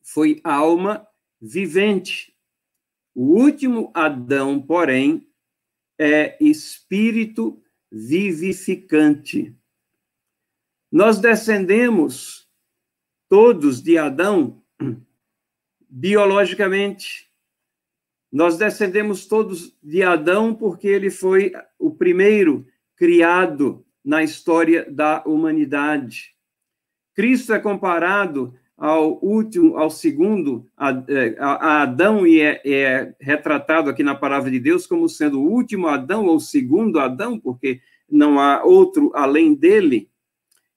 foi 0.02 0.40
alma 0.44 1.06
vivente. 1.40 2.34
O 3.14 3.40
último 3.40 3.90
Adão, 3.94 4.60
porém, 4.60 5.28
é 5.98 6.36
espírito 6.40 7.62
vivificante. 7.90 9.54
Nós 10.90 11.18
descendemos 11.18 12.48
todos 13.28 13.82
de 13.82 13.98
Adão 13.98 14.62
biologicamente. 15.88 17.30
Nós 18.30 18.56
descendemos 18.56 19.26
todos 19.26 19.76
de 19.82 20.02
Adão 20.02 20.54
porque 20.54 20.88
ele 20.88 21.10
foi 21.10 21.52
o 21.78 21.90
primeiro 21.90 22.66
criado 22.94 23.84
na 24.04 24.22
história 24.22 24.90
da 24.90 25.22
humanidade. 25.24 26.34
Cristo 27.14 27.52
é 27.52 27.58
comparado 27.58 28.54
ao 28.76 29.18
último, 29.24 29.78
ao 29.78 29.90
segundo, 29.90 30.68
a, 30.76 30.90
é, 31.08 31.36
a, 31.38 31.46
a 31.46 31.82
Adão, 31.82 32.26
e 32.26 32.40
é, 32.40 32.60
é, 32.64 33.14
retratado 33.18 33.88
aqui 33.88 34.02
na 34.02 34.14
palavra 34.14 34.50
de 34.50 34.60
Deus 34.60 34.86
como 34.86 35.08
sendo 35.08 35.40
o 35.40 35.50
último 35.50 35.88
Adão 35.88 36.26
ou 36.26 36.36
o 36.36 36.40
segundo 36.40 37.00
Adão, 37.00 37.38
porque 37.38 37.80
não 38.08 38.38
há 38.38 38.62
outro 38.62 39.10
além 39.14 39.54
dele. 39.54 40.10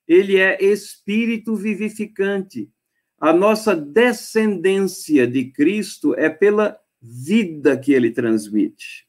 Ele 0.08 0.36
é 0.36 0.62
espírito 0.64 1.54
vivificante. 1.54 2.70
A 3.18 3.32
nossa 3.32 3.76
descendência 3.76 5.26
de 5.26 5.52
Cristo 5.52 6.14
é 6.14 6.30
pela 6.30 6.78
vida 7.00 7.78
que 7.78 7.92
ele 7.92 8.10
transmite. 8.10 9.06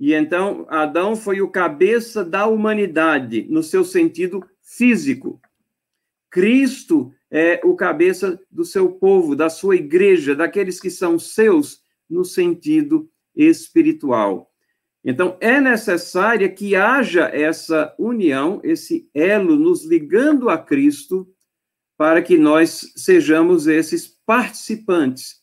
E 0.00 0.14
então, 0.14 0.66
Adão 0.68 1.14
foi 1.14 1.40
o 1.40 1.48
cabeça 1.48 2.24
da 2.24 2.44
humanidade, 2.46 3.46
no 3.48 3.62
seu 3.62 3.84
sentido 3.84 4.44
físico. 4.60 5.40
Cristo 6.28 7.14
é 7.30 7.60
o 7.62 7.76
cabeça 7.76 8.40
do 8.50 8.64
seu 8.64 8.90
povo, 8.90 9.36
da 9.36 9.48
sua 9.48 9.76
igreja, 9.76 10.34
daqueles 10.34 10.80
que 10.80 10.90
são 10.90 11.20
seus, 11.20 11.82
no 12.10 12.24
sentido 12.24 13.08
espiritual. 13.32 14.50
Então, 15.04 15.36
é 15.40 15.60
necessária 15.60 16.48
que 16.48 16.74
haja 16.74 17.30
essa 17.32 17.94
união, 17.96 18.60
esse 18.64 19.08
elo 19.14 19.54
nos 19.54 19.84
ligando 19.84 20.48
a 20.48 20.58
Cristo, 20.58 21.28
para 21.96 22.20
que 22.22 22.36
nós 22.36 22.92
sejamos 22.96 23.68
esses 23.68 24.08
participantes, 24.26 25.41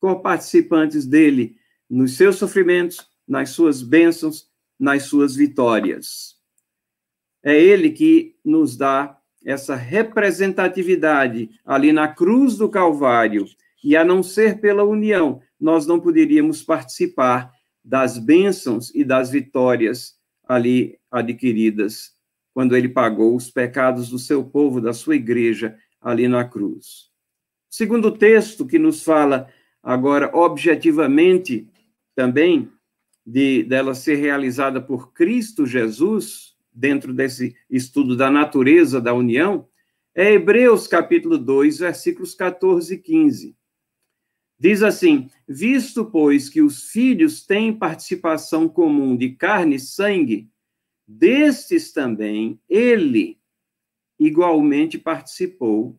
co-participantes 0.00 1.06
dele 1.06 1.56
nos 1.88 2.16
seus 2.16 2.36
sofrimentos, 2.36 3.08
nas 3.26 3.50
suas 3.50 3.82
bênçãos, 3.82 4.48
nas 4.78 5.04
suas 5.04 5.34
vitórias. 5.34 6.36
É 7.42 7.58
ele 7.58 7.90
que 7.90 8.36
nos 8.44 8.76
dá 8.76 9.18
essa 9.44 9.74
representatividade 9.74 11.50
ali 11.64 11.92
na 11.92 12.08
cruz 12.08 12.56
do 12.56 12.68
Calvário, 12.68 13.46
e 13.82 13.96
a 13.96 14.04
não 14.04 14.22
ser 14.22 14.60
pela 14.60 14.82
união, 14.82 15.40
nós 15.58 15.86
não 15.86 16.00
poderíamos 16.00 16.62
participar 16.62 17.52
das 17.84 18.18
bênçãos 18.18 18.92
e 18.94 19.04
das 19.04 19.30
vitórias 19.30 20.16
ali 20.46 20.98
adquiridas 21.10 22.12
quando 22.52 22.76
ele 22.76 22.88
pagou 22.88 23.36
os 23.36 23.48
pecados 23.50 24.10
do 24.10 24.18
seu 24.18 24.44
povo, 24.44 24.80
da 24.80 24.92
sua 24.92 25.14
igreja, 25.14 25.78
ali 26.00 26.26
na 26.26 26.44
cruz. 26.44 27.08
Segundo 27.70 28.10
texto 28.10 28.66
que 28.66 28.80
nos 28.80 29.04
fala 29.04 29.48
agora 29.82 30.30
objetivamente 30.34 31.68
também 32.14 32.70
de 33.24 33.62
dela 33.62 33.94
ser 33.94 34.16
realizada 34.16 34.80
por 34.80 35.12
Cristo 35.12 35.66
Jesus, 35.66 36.56
dentro 36.72 37.12
desse 37.12 37.54
estudo 37.68 38.16
da 38.16 38.30
natureza 38.30 39.00
da 39.00 39.12
união, 39.12 39.68
é 40.14 40.32
Hebreus 40.32 40.86
capítulo 40.86 41.36
2, 41.36 41.78
versículos 41.78 42.34
14 42.34 42.94
e 42.94 42.98
15. 42.98 43.56
Diz 44.58 44.82
assim: 44.82 45.30
Visto, 45.46 46.04
pois, 46.06 46.48
que 46.48 46.60
os 46.60 46.90
filhos 46.90 47.46
têm 47.46 47.72
participação 47.72 48.68
comum 48.68 49.16
de 49.16 49.30
carne 49.30 49.76
e 49.76 49.80
sangue, 49.80 50.50
destes 51.06 51.92
também 51.92 52.60
ele 52.68 53.38
igualmente 54.18 54.98
participou, 54.98 55.96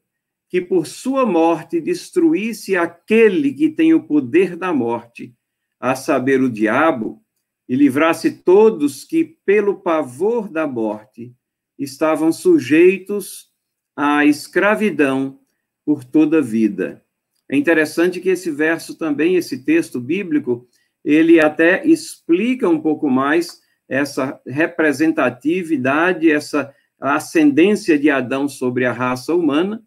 que 0.49 0.59
por 0.59 0.87
sua 0.87 1.25
morte 1.25 1.79
destruísse 1.79 2.75
aquele 2.75 3.53
que 3.53 3.69
tem 3.69 3.93
o 3.93 4.03
poder 4.03 4.55
da 4.55 4.73
morte, 4.73 5.35
a 5.79 5.95
saber, 5.95 6.41
o 6.41 6.49
diabo, 6.49 7.23
e 7.67 7.75
livrasse 7.75 8.31
todos 8.31 9.03
que, 9.03 9.23
pelo 9.45 9.75
pavor 9.79 10.49
da 10.49 10.65
morte, 10.65 11.33
estavam 11.77 12.31
sujeitos 12.31 13.49
à 13.95 14.25
escravidão 14.25 15.39
por 15.85 16.03
toda 16.03 16.39
a 16.39 16.41
vida. 16.41 17.05
É 17.47 17.55
interessante 17.55 18.19
que 18.19 18.29
esse 18.29 18.49
verso 18.49 18.97
também, 18.97 19.35
esse 19.35 19.63
texto 19.63 19.99
bíblico, 19.99 20.67
ele 21.05 21.39
até 21.39 21.85
explica 21.85 22.67
um 22.67 22.81
pouco 22.81 23.09
mais 23.09 23.61
essa 23.87 24.39
representatividade, 24.45 26.29
essa 26.29 26.73
ascendência 26.99 27.97
de 27.97 28.09
Adão 28.09 28.47
sobre 28.47 28.85
a 28.85 28.91
raça 28.91 29.33
humana, 29.33 29.83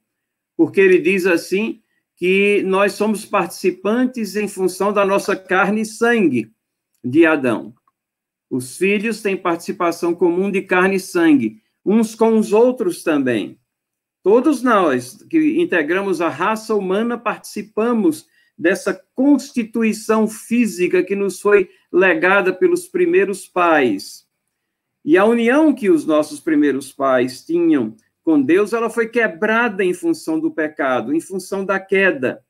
porque 0.57 0.81
ele 0.81 0.99
diz 0.99 1.27
assim 1.27 1.81
que 2.17 2.63
nós 2.65 2.93
somos 2.93 3.25
participantes 3.25 4.37
em 4.37 4.47
função 4.47 4.93
da 4.93 5.05
nossa 5.05 5.35
carne 5.35 5.83
e 5.83 5.87
sangue 5.87 6.53
de 7.03 7.27
Adão. 7.27 7.75
Os 8.49 8.77
filhos 8.77 9.23
têm 9.23 9.37
participação 9.37 10.15
comum 10.15 10.51
de 10.51 10.63
carne 10.63 10.97
e 10.97 11.01
sangue, 11.01 11.61
uns 11.85 12.15
com 12.15 12.39
os 12.39 12.53
outros 12.53 13.03
também. 13.03 13.59
Todos 14.23 14.63
nós 14.63 15.23
que 15.29 15.61
integramos 15.61 16.21
a 16.21 16.29
raça 16.29 16.75
humana 16.75 17.19
participamos 17.19 18.27
dessa 18.57 18.95
constituição 19.15 20.29
física 20.29 21.03
que 21.03 21.17
nos 21.17 21.41
foi 21.41 21.69
legada 21.91 22.53
pelos 22.53 22.87
primeiros 22.87 23.49
pais. 23.49 24.25
E 25.05 25.19
a 25.19 25.25
união 25.25 25.75
que 25.75 25.91
os 25.91 26.07
nossos 26.07 26.39
primeiros 26.39 26.93
pais 26.93 27.45
tinham 27.45 27.97
com 28.23 28.41
Deus, 28.41 28.73
ela 28.73 28.89
foi 28.89 29.09
quebrada 29.09 29.85
em 29.85 29.93
função 29.93 30.39
do 30.39 30.51
pecado, 30.51 31.15
em 31.15 31.21
função 31.21 31.65
da 31.65 31.81
queda. 31.81 32.45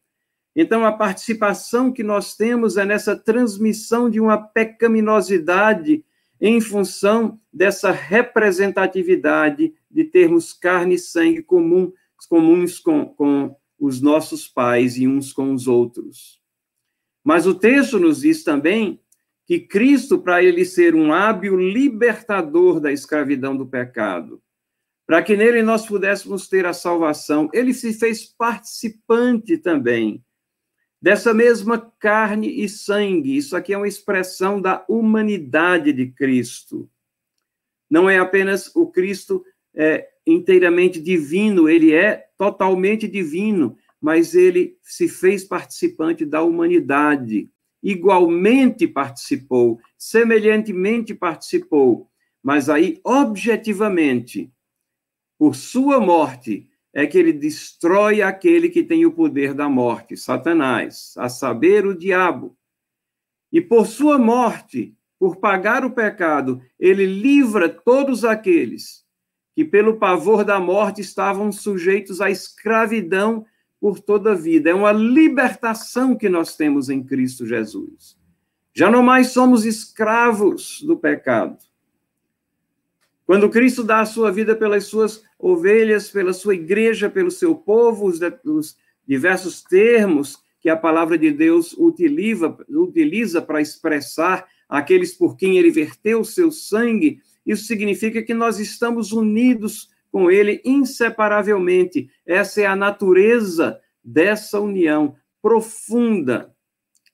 Então, 0.55 0.85
a 0.85 0.93
participação 0.93 1.91
que 1.91 2.03
nós 2.03 2.37
temos 2.37 2.77
é 2.77 2.85
nessa 2.85 3.17
transmissão 3.17 4.11
de 4.11 4.21
uma 4.21 4.37
pecaminosidade 4.37 6.05
em 6.41 6.61
função 6.61 7.41
dessa 7.53 7.91
representatividade 7.91 9.73
de 9.91 10.05
termos 10.05 10.53
carne 10.53 10.97
e 10.97 10.99
sangue 10.99 11.43
comum, 11.43 11.93
comuns 12.29 12.79
com, 12.79 13.07
com 13.07 13.57
os 13.79 14.01
nossos 14.01 14.47
pais 14.47 14.97
e 14.97 15.09
uns 15.09 15.33
com 15.33 15.55
os 15.55 15.67
outros. 15.67 16.41
Mas 17.25 17.47
o 17.47 17.55
texto 17.55 17.99
nos 17.99 18.21
diz 18.21 18.43
também 18.43 19.01
que 19.47 19.61
Cristo, 19.61 20.19
para 20.19 20.43
ele 20.43 20.65
ser 20.65 20.95
um 20.95 21.13
hábil 21.13 21.57
libertador 21.57 22.81
da 22.81 22.93
escravidão 22.93 23.57
do 23.57 23.67
pecado, 23.67 24.43
para 25.07 25.23
que 25.23 25.37
nele 25.37 25.63
nós 25.63 25.87
pudéssemos 25.87 26.49
ter 26.49 26.65
a 26.65 26.73
salvação, 26.73 27.51
ele 27.53 27.75
se 27.75 27.93
fez 27.93 28.25
participante 28.25 29.59
também 29.59 30.23
dessa 31.03 31.35
mesma 31.35 31.93
carne 31.99 32.63
e 32.63 32.69
sangue. 32.69 33.37
Isso 33.37 33.57
aqui 33.57 33.73
é 33.75 33.77
uma 33.77 33.89
expressão 33.89 34.61
da 34.61 34.85
humanidade 34.89 35.93
de 35.93 36.07
Cristo. 36.07 36.89
Não 37.91 38.09
é 38.09 38.19
apenas 38.19 38.71
o 38.77 38.87
Cristo 38.87 39.45
é, 39.75 40.09
inteiramente 40.25 41.01
divino, 41.01 41.69
ele 41.69 41.93
é 41.93 42.29
totalmente 42.39 43.09
divino, 43.09 43.77
mas 44.01 44.35
ele 44.37 44.79
se 44.81 45.09
fez 45.09 45.43
participante 45.43 46.25
da 46.25 46.43
humanidade. 46.43 47.51
Igualmente 47.83 48.87
participou, 48.87 49.81
semelhantemente 49.99 51.13
participou, 51.15 52.09
mas 52.41 52.69
aí, 52.69 53.01
objetivamente, 53.03 54.53
por 55.43 55.57
sua 55.57 55.99
morte, 55.99 56.69
é 56.95 57.05
que 57.05 57.19
ele 57.19 57.33
destrói 57.33 58.23
aquele 58.23 58.69
que 58.69 58.85
tem 58.85 59.05
o 59.05 59.11
poder 59.11 59.55
da 59.55 59.69
morte, 59.69 60.17
Satanás, 60.17 61.15
a 61.17 61.29
saber, 61.29 61.85
o 61.85 61.99
diabo. 61.99 62.57
E 63.51 63.61
por 63.61 63.89
sua 63.89 64.19
morte, 64.21 64.97
por 65.19 65.39
pagar 65.39 65.85
o 65.85 65.91
pecado, 65.91 66.63
ele 66.79 67.05
livra 67.05 67.69
todos 67.69 68.25
aqueles 68.25 69.05
que, 69.53 69.65
pelo 69.65 69.97
pavor 69.97 70.45
da 70.45 70.61
morte, 70.61 71.01
estavam 71.01 71.51
sujeitos 71.51 72.21
à 72.21 72.31
escravidão 72.31 73.45
por 73.81 73.99
toda 73.99 74.31
a 74.31 74.37
vida. 74.37 74.71
É 74.71 74.75
uma 74.75 74.93
libertação 74.93 76.15
que 76.15 76.29
nós 76.29 76.55
temos 76.55 76.89
em 76.89 77.03
Cristo 77.03 77.45
Jesus. 77.45 78.17
Já 78.73 78.89
não 78.89 79.03
mais 79.03 79.33
somos 79.33 79.65
escravos 79.65 80.81
do 80.83 80.97
pecado. 80.97 81.59
Quando 83.25 83.49
Cristo 83.49 83.85
dá 83.85 84.01
a 84.01 84.07
sua 84.07 84.31
vida 84.31 84.55
pelas 84.55 84.85
suas 84.85 85.23
ovelhas, 85.39 86.11
pela 86.11 86.33
sua 86.33 86.55
igreja, 86.55 87.09
pelo 87.09 87.31
seu 87.31 87.55
povo, 87.55 88.07
os, 88.07 88.21
os 88.45 88.77
diversos 89.07 89.63
termos 89.63 90.43
que 90.61 90.69
a 90.69 90.77
palavra 90.77 91.19
de 91.19 91.31
Deus 91.31 91.73
utiliza, 91.73 92.57
utiliza 92.69 93.43
para 93.43 93.61
expressar 93.61 94.47
aqueles 94.69 95.13
por 95.13 95.37
quem 95.37 95.59
ele 95.59 95.71
verteu 95.71 96.21
o 96.21 96.25
seu 96.25 96.51
sangue, 96.51 97.21
isso 97.45 97.65
significa 97.65 98.23
que 98.23 98.33
nós 98.33 98.59
estamos 98.59 99.13
unidos 99.13 99.91
com 100.11 100.31
ele 100.31 100.61
inseparavelmente. 100.65 102.09
Essa 102.25 102.63
é 102.63 102.67
a 102.67 102.77
natureza 102.77 103.81
dessa 104.05 104.61
união 104.61 105.17
profunda. 105.41 106.55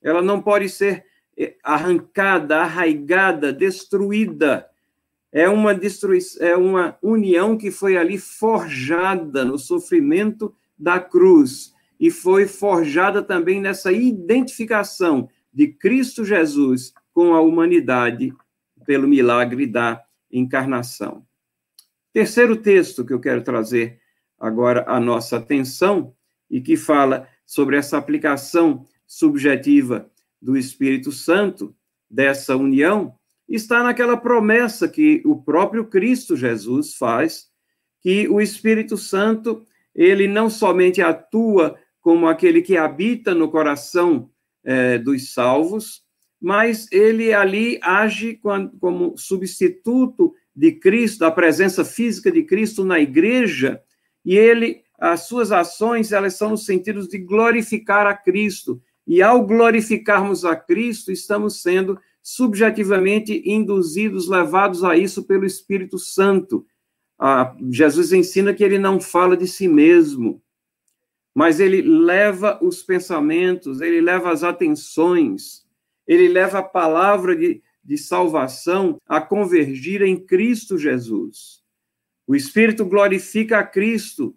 Ela 0.01 0.21
não 0.21 0.41
pode 0.41 0.69
ser 0.69 1.03
eh, 1.35 1.55
arrancada, 1.63 2.57
arraigada, 2.57 3.51
destruída 3.51 4.68
é 5.31 5.47
uma 5.47 5.75
destruição, 5.75 6.45
é 6.45 6.55
uma 6.55 6.97
união 7.01 7.57
que 7.57 7.71
foi 7.71 7.97
ali 7.97 8.17
forjada 8.17 9.45
no 9.45 9.57
sofrimento 9.57 10.53
da 10.77 10.99
cruz 10.99 11.73
e 11.99 12.09
foi 12.09 12.47
forjada 12.47 13.21
também 13.21 13.61
nessa 13.61 13.91
identificação 13.91 15.29
de 15.53 15.67
Cristo 15.67 16.23
Jesus 16.23 16.93
com 17.13 17.33
a 17.33 17.41
humanidade 17.41 18.33
pelo 18.85 19.07
milagre 19.07 19.67
da 19.67 20.01
encarnação. 20.31 21.25
Terceiro 22.13 22.55
texto 22.55 23.05
que 23.05 23.13
eu 23.13 23.19
quero 23.19 23.43
trazer 23.43 23.99
agora 24.39 24.85
a 24.87 24.99
nossa 24.99 25.37
atenção 25.37 26.13
e 26.49 26.61
que 26.61 26.77
fala 26.77 27.27
sobre 27.45 27.75
essa 27.77 27.97
aplicação 27.97 28.85
subjetiva 29.05 30.09
do 30.41 30.55
Espírito 30.57 31.11
Santo 31.11 31.75
dessa 32.09 32.55
união 32.55 33.18
está 33.49 33.83
naquela 33.83 34.15
promessa 34.15 34.87
que 34.87 35.21
o 35.25 35.35
próprio 35.41 35.85
Cristo 35.85 36.37
Jesus 36.37 36.95
faz, 36.95 37.47
que 38.01 38.27
o 38.29 38.39
Espírito 38.39 38.95
Santo, 38.97 39.65
ele 39.93 40.27
não 40.27 40.49
somente 40.49 41.01
atua 41.01 41.75
como 41.99 42.27
aquele 42.27 42.61
que 42.61 42.77
habita 42.77 43.33
no 43.33 43.49
coração 43.49 44.29
é, 44.63 44.97
dos 44.97 45.33
salvos, 45.33 46.03
mas 46.39 46.89
ele 46.91 47.33
ali 47.33 47.79
age 47.81 48.39
como 48.79 49.17
substituto 49.17 50.33
de 50.55 50.71
Cristo, 50.73 51.19
da 51.19 51.31
presença 51.31 51.83
física 51.83 52.31
de 52.31 52.43
Cristo 52.43 52.85
na 52.85 52.99
igreja, 52.99 53.81
e 54.23 54.37
ele, 54.37 54.83
as 54.99 55.27
suas 55.27 55.51
ações, 55.51 56.11
elas 56.11 56.35
são 56.35 56.51
no 56.51 56.57
sentido 56.57 57.07
de 57.07 57.17
glorificar 57.17 58.05
a 58.05 58.13
Cristo. 58.13 58.81
E 59.07 59.21
ao 59.21 59.45
glorificarmos 59.45 60.45
a 60.45 60.55
Cristo, 60.55 61.11
estamos 61.11 61.61
sendo 61.61 61.99
subjetivamente 62.35 63.41
induzidos, 63.43 64.27
levados 64.27 64.83
a 64.83 64.95
isso 64.95 65.23
pelo 65.23 65.47
Espírito 65.47 65.97
Santo. 65.97 66.63
Ah, 67.17 67.55
Jesus 67.71 68.13
ensina 68.13 68.53
que 68.53 68.63
ele 68.63 68.77
não 68.77 69.01
fala 69.01 69.35
de 69.35 69.47
si 69.47 69.67
mesmo, 69.67 70.39
mas 71.33 71.59
ele 71.59 71.81
leva 71.81 72.59
os 72.61 72.83
pensamentos, 72.83 73.81
ele 73.81 73.99
leva 73.99 74.31
as 74.31 74.43
atenções, 74.43 75.65
ele 76.05 76.27
leva 76.27 76.59
a 76.59 76.63
palavra 76.63 77.35
de, 77.35 77.63
de 77.83 77.97
salvação 77.97 79.01
a 79.07 79.19
convergir 79.19 80.03
em 80.03 80.15
Cristo 80.15 80.77
Jesus. 80.77 81.63
O 82.27 82.35
Espírito 82.35 82.85
glorifica 82.85 83.57
a 83.57 83.63
Cristo 83.63 84.35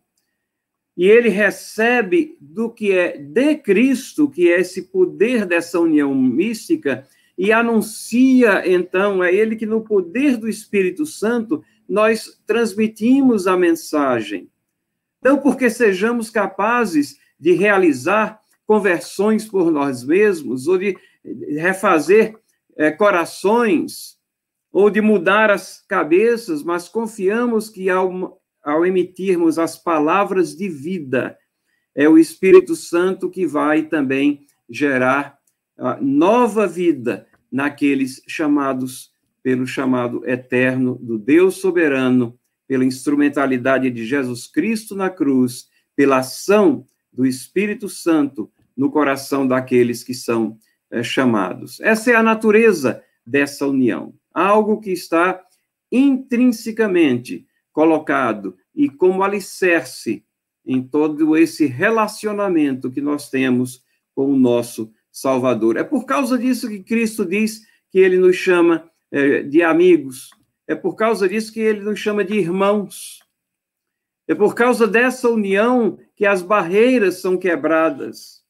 e 0.97 1.07
ele 1.07 1.29
recebe 1.29 2.39
do 2.41 2.71
que 2.71 2.93
é 2.93 3.19
de 3.19 3.55
Cristo, 3.57 4.31
que 4.31 4.51
é 4.51 4.61
esse 4.61 4.85
poder 4.85 5.45
dessa 5.45 5.79
união 5.79 6.15
mística, 6.15 7.07
e 7.43 7.51
anuncia, 7.51 8.63
então, 8.65 9.21
é 9.21 9.35
ele 9.35 9.57
que 9.57 9.67
no 9.67 9.81
poder 9.81 10.37
do 10.37 10.49
Espírito 10.49 11.05
Santo 11.05 11.61
nós 11.89 12.41
transmitimos 12.47 13.49
a 13.49 13.57
mensagem. 13.57 14.49
Então, 15.19 15.39
porque 15.39 15.69
sejamos 15.69 16.31
capazes 16.31 17.17
de 17.41 17.51
realizar 17.51 18.41
conversões 18.65 19.45
por 19.45 19.73
nós 19.73 20.05
mesmos, 20.05 20.69
ou 20.69 20.79
de 20.79 20.97
refazer 21.59 22.39
é, 22.77 22.93
corações, 22.93 24.21
ou 24.71 24.89
de 24.89 25.01
mudar 25.01 25.51
as 25.51 25.85
cabeças, 25.89 26.63
mas 26.63 26.89
confiamos 26.89 27.69
que 27.69 27.91
ao, 27.91 28.41
ao 28.63 28.87
emitirmos 28.87 29.59
as 29.59 29.77
palavras 29.77 30.55
de 30.55 30.69
vida, 30.69 31.37
é 31.93 32.09
o 32.09 32.17
Espírito 32.17 32.77
Santo 32.77 33.29
que 33.29 33.49
vai 33.49 33.83
também 33.83 34.47
gerar 34.71 35.37
nova 36.01 36.69
vida 36.69 37.27
naqueles 37.53 38.23
chamados 38.27 39.13
pelo 39.43 39.67
chamado 39.67 40.27
eterno 40.27 40.97
do 41.01 41.19
Deus 41.19 41.57
soberano, 41.57 42.39
pela 42.67 42.85
instrumentalidade 42.85 43.91
de 43.91 44.07
Jesus 44.07 44.47
Cristo 44.47 44.97
na 44.97 45.11
cruz, 45.11 45.69
pela 45.95 46.19
ação 46.19 46.87
do 47.13 47.27
Espírito 47.27 47.89
Santo 47.89 48.51
no 48.75 48.91
coração 48.91 49.47
daqueles 49.47 50.03
que 50.03 50.15
são 50.15 50.57
é, 50.91 51.03
chamados. 51.03 51.79
Essa 51.81 52.13
é 52.13 52.15
a 52.15 52.23
natureza 52.23 53.03
dessa 53.27 53.67
união, 53.67 54.15
algo 54.33 54.81
que 54.81 54.91
está 54.91 55.45
intrinsecamente 55.91 57.47
colocado 57.73 58.57
e 58.75 58.89
como 58.89 59.23
alicerce 59.23 60.25
em 60.65 60.83
todo 60.83 61.37
esse 61.37 61.67
relacionamento 61.67 62.91
que 62.91 63.01
nós 63.01 63.29
temos 63.29 63.83
com 64.15 64.33
o 64.33 64.39
nosso 64.39 64.93
Salvador. 65.13 65.77
É 65.77 65.85
por 65.85 66.07
causa 66.07 66.39
disso 66.39 66.69
que 66.69 66.83
Cristo 66.83 67.27
diz 67.27 67.67
que 67.91 67.99
ele 67.99 68.17
nos 68.17 68.37
chama 68.37 68.91
é, 69.11 69.43
de 69.43 69.63
amigos. 69.63 70.31
É 70.67 70.75
por 70.75 70.97
causa 70.97 71.29
disso 71.29 71.53
que 71.53 71.61
ele 71.61 71.81
nos 71.81 72.01
chama 72.01 72.25
de 72.25 72.35
irmãos. 72.35 73.21
É 74.27 74.35
por 74.35 74.55
causa 74.55 74.87
dessa 74.89 75.29
união 75.29 75.99
que 76.17 76.25
as 76.25 76.41
barreiras 76.41 77.21
são 77.21 77.37
quebradas. 77.37 78.43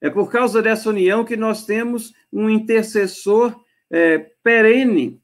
É 0.00 0.08
por 0.08 0.30
causa 0.30 0.62
dessa 0.62 0.90
união 0.90 1.24
que 1.24 1.36
nós 1.36 1.64
temos 1.64 2.12
um 2.32 2.48
intercessor 2.48 3.58
é, 3.90 4.18
perene 4.42 5.20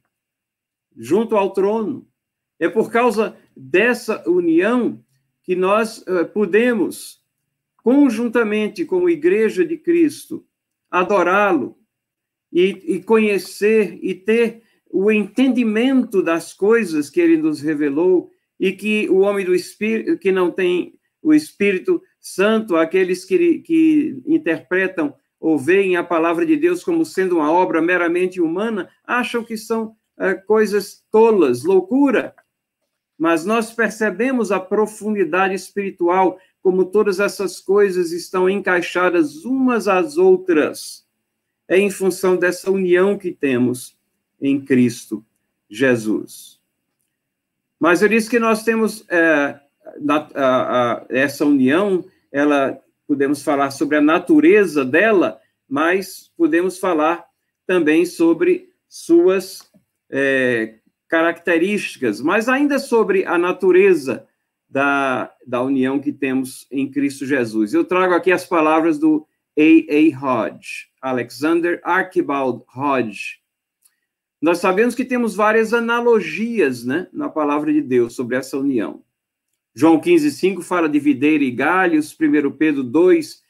junto 0.96 1.36
ao 1.36 1.52
trono. 1.52 2.08
É 2.58 2.68
por 2.68 2.90
causa 2.90 3.36
dessa 3.56 4.28
união 4.28 5.02
que 5.42 5.54
nós 5.54 6.04
é, 6.06 6.24
podemos, 6.24 7.22
conjuntamente 7.82 8.84
como 8.84 9.10
Igreja 9.10 9.64
de 9.64 9.76
Cristo, 9.76 10.46
adorá-lo 10.92 11.78
e, 12.52 12.96
e 12.96 13.02
conhecer 13.02 13.98
e 14.02 14.14
ter 14.14 14.62
o 14.90 15.10
entendimento 15.10 16.22
das 16.22 16.52
coisas 16.52 17.08
que 17.08 17.18
ele 17.18 17.38
nos 17.38 17.62
revelou 17.62 18.30
e 18.60 18.72
que 18.72 19.08
o 19.08 19.20
homem 19.20 19.44
do 19.44 19.54
Espírito, 19.54 20.18
que 20.18 20.30
não 20.30 20.50
tem 20.50 20.94
o 21.22 21.32
Espírito 21.32 22.02
Santo, 22.20 22.76
aqueles 22.76 23.24
que, 23.24 23.60
que 23.60 24.22
interpretam 24.26 25.14
ou 25.40 25.58
veem 25.58 25.96
a 25.96 26.04
palavra 26.04 26.44
de 26.44 26.56
Deus 26.56 26.84
como 26.84 27.06
sendo 27.06 27.36
uma 27.36 27.50
obra 27.50 27.80
meramente 27.80 28.40
humana, 28.40 28.88
acham 29.04 29.42
que 29.42 29.56
são 29.56 29.96
é, 30.18 30.34
coisas 30.34 31.02
tolas, 31.10 31.64
loucura. 31.64 32.34
Mas 33.18 33.46
nós 33.46 33.72
percebemos 33.72 34.52
a 34.52 34.60
profundidade 34.60 35.54
espiritual, 35.54 36.38
como 36.62 36.84
todas 36.84 37.18
essas 37.18 37.58
coisas 37.60 38.12
estão 38.12 38.48
encaixadas 38.48 39.44
umas 39.44 39.88
às 39.88 40.16
outras. 40.16 41.04
É 41.68 41.78
em 41.78 41.90
função 41.90 42.36
dessa 42.36 42.70
união 42.70 43.18
que 43.18 43.32
temos 43.32 43.98
em 44.40 44.60
Cristo 44.60 45.24
Jesus. 45.68 46.60
Mas 47.80 48.00
eu 48.00 48.08
disse 48.08 48.30
que 48.30 48.38
nós 48.38 48.62
temos 48.62 49.04
é, 49.08 49.58
na, 50.00 50.28
a, 50.34 50.92
a, 50.92 51.06
essa 51.08 51.44
união, 51.44 52.04
ela 52.30 52.78
podemos 53.06 53.42
falar 53.42 53.70
sobre 53.70 53.96
a 53.96 54.00
natureza 54.00 54.84
dela, 54.84 55.40
mas 55.68 56.30
podemos 56.36 56.78
falar 56.78 57.24
também 57.66 58.06
sobre 58.06 58.70
suas 58.88 59.70
é, 60.10 60.76
características, 61.08 62.20
mas 62.20 62.48
ainda 62.48 62.78
sobre 62.78 63.24
a 63.24 63.36
natureza 63.36 64.26
da, 64.72 65.30
da 65.46 65.62
união 65.62 66.00
que 66.00 66.10
temos 66.10 66.66
em 66.70 66.90
Cristo 66.90 67.26
Jesus. 67.26 67.74
Eu 67.74 67.84
trago 67.84 68.14
aqui 68.14 68.32
as 68.32 68.46
palavras 68.46 68.98
do 68.98 69.26
A. 69.58 69.60
A. 69.60 70.24
Hodge, 70.24 70.88
Alexander 71.02 71.78
Archibald 71.84 72.64
Hodge, 72.74 73.42
nós 74.40 74.58
sabemos 74.58 74.94
que 74.94 75.04
temos 75.04 75.34
várias 75.36 75.74
analogias 75.74 76.86
né, 76.86 77.06
na 77.12 77.28
palavra 77.28 77.70
de 77.70 77.82
Deus 77.82 78.14
sobre 78.14 78.34
essa 78.34 78.56
união. 78.56 79.04
João 79.74 80.00
15, 80.00 80.30
5 80.30 80.62
fala 80.62 80.88
de 80.88 80.98
videira 80.98 81.44
e 81.44 81.50
galhos, 81.50 82.16
1 82.18 82.50
Pedro 82.52 82.82
2, 82.82 83.42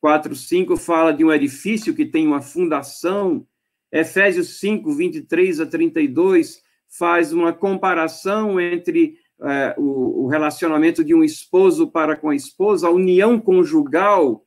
4, 0.00 0.34
5 0.34 0.76
fala 0.78 1.12
de 1.12 1.22
um 1.22 1.32
edifício 1.32 1.94
que 1.94 2.06
tem 2.06 2.26
uma 2.26 2.40
fundação, 2.40 3.46
Efésios 3.92 4.58
5, 4.58 4.90
23 4.90 5.60
a 5.60 5.66
32 5.66 6.62
faz 6.88 7.32
uma 7.32 7.52
comparação 7.52 8.58
entre 8.58 9.18
é, 9.42 9.74
o, 9.78 10.24
o, 10.24 10.26
relacionamento 10.26 11.02
de 11.02 11.14
um 11.14 11.24
esposo 11.24 11.90
para 11.90 12.16
com 12.16 12.30
a 12.30 12.36
esposa, 12.36 12.86
a 12.86 12.90
união 12.90 13.40
conjugal. 13.40 14.44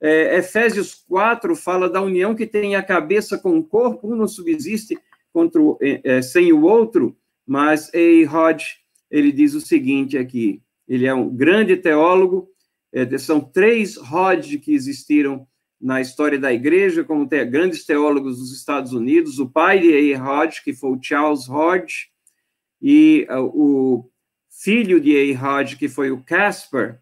É, 0.00 0.38
Efésios 0.38 0.94
4 1.08 1.54
fala 1.56 1.88
da 1.88 2.00
união 2.00 2.34
que 2.34 2.46
tem 2.46 2.74
a 2.74 2.82
cabeça 2.82 3.38
com 3.38 3.58
o 3.58 3.64
corpo, 3.64 4.12
um 4.12 4.16
não 4.16 4.28
subsiste 4.28 4.98
contra 5.32 5.60
o, 5.60 5.78
é, 5.80 6.22
sem 6.22 6.52
o 6.52 6.62
outro, 6.62 7.16
mas 7.46 7.90
A. 7.94 8.30
Hodge, 8.36 8.78
ele 9.10 9.32
diz 9.32 9.54
o 9.54 9.60
seguinte 9.60 10.16
aqui, 10.16 10.62
ele 10.88 11.06
é 11.06 11.14
um 11.14 11.28
grande 11.28 11.76
teólogo, 11.76 12.48
é, 12.92 13.18
são 13.18 13.40
três 13.40 13.96
Hodge 13.96 14.58
que 14.58 14.72
existiram 14.72 15.46
na 15.80 16.00
história 16.00 16.38
da 16.38 16.52
igreja, 16.52 17.02
como 17.02 17.26
tem 17.26 17.48
grandes 17.50 17.84
teólogos 17.84 18.38
dos 18.38 18.52
Estados 18.52 18.92
Unidos, 18.92 19.38
o 19.38 19.48
pai 19.48 19.80
de 19.80 20.14
A. 20.14 20.22
Hodge, 20.22 20.62
que 20.62 20.74
foi 20.74 20.90
o 20.90 21.02
Charles 21.02 21.48
Hodge, 21.48 22.10
e 22.82 23.26
uh, 23.30 23.44
o 23.44 24.10
filho 24.50 25.00
de. 25.00 25.32
Hodge, 25.34 25.76
que 25.76 25.88
foi 25.88 26.10
o 26.10 26.22
Casper 26.22 27.00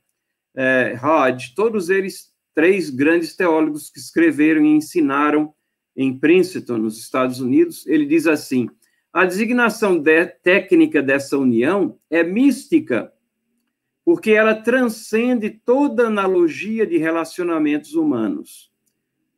Hodge, 1.03 1.55
todos 1.55 1.89
eles 1.89 2.33
três 2.55 2.91
grandes 2.91 3.37
teólogos 3.37 3.89
que 3.89 4.01
escreveram 4.01 4.65
e 4.65 4.69
ensinaram 4.69 5.55
em 5.97 6.19
Princeton, 6.19 6.79
nos 6.79 6.99
Estados 6.99 7.41
Unidos, 7.41 7.87
ele 7.87 8.05
diz 8.05 8.27
assim: 8.27 8.69
a 9.13 9.25
designação 9.25 9.97
de, 9.97 10.27
técnica 10.27 11.01
dessa 11.01 11.39
união 11.39 11.97
é 12.11 12.25
mística, 12.25 13.13
porque 14.05 14.33
ela 14.33 14.55
transcende 14.55 15.51
toda 15.51 16.09
analogia 16.09 16.85
de 16.85 16.99
relacionamentos 16.99 17.95
humanos, 17.95 18.73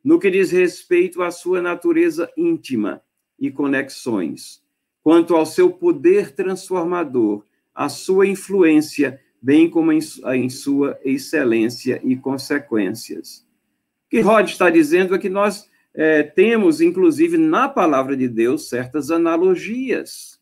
no 0.03 0.17
que 0.17 0.31
diz 0.31 0.49
respeito 0.49 1.21
à 1.21 1.29
sua 1.29 1.61
natureza 1.61 2.27
íntima 2.35 3.03
e 3.39 3.51
conexões, 3.51 4.63
quanto 5.03 5.35
ao 5.35 5.45
seu 5.45 5.71
poder 5.71 6.31
transformador, 6.33 7.43
à 7.73 7.89
sua 7.89 8.27
influência, 8.27 9.19
bem 9.41 9.69
como 9.69 9.91
em 9.91 10.49
sua 10.49 10.99
excelência 11.03 11.99
e 12.03 12.15
consequências. 12.15 13.45
O 14.05 14.09
que 14.09 14.21
Rod 14.21 14.47
está 14.49 14.69
dizendo 14.69 15.15
é 15.15 15.19
que 15.19 15.29
nós 15.29 15.69
é, 15.93 16.23
temos, 16.23 16.81
inclusive, 16.81 17.37
na 17.37 17.67
palavra 17.67 18.15
de 18.15 18.27
Deus, 18.27 18.69
certas 18.69 19.11
analogias 19.11 20.39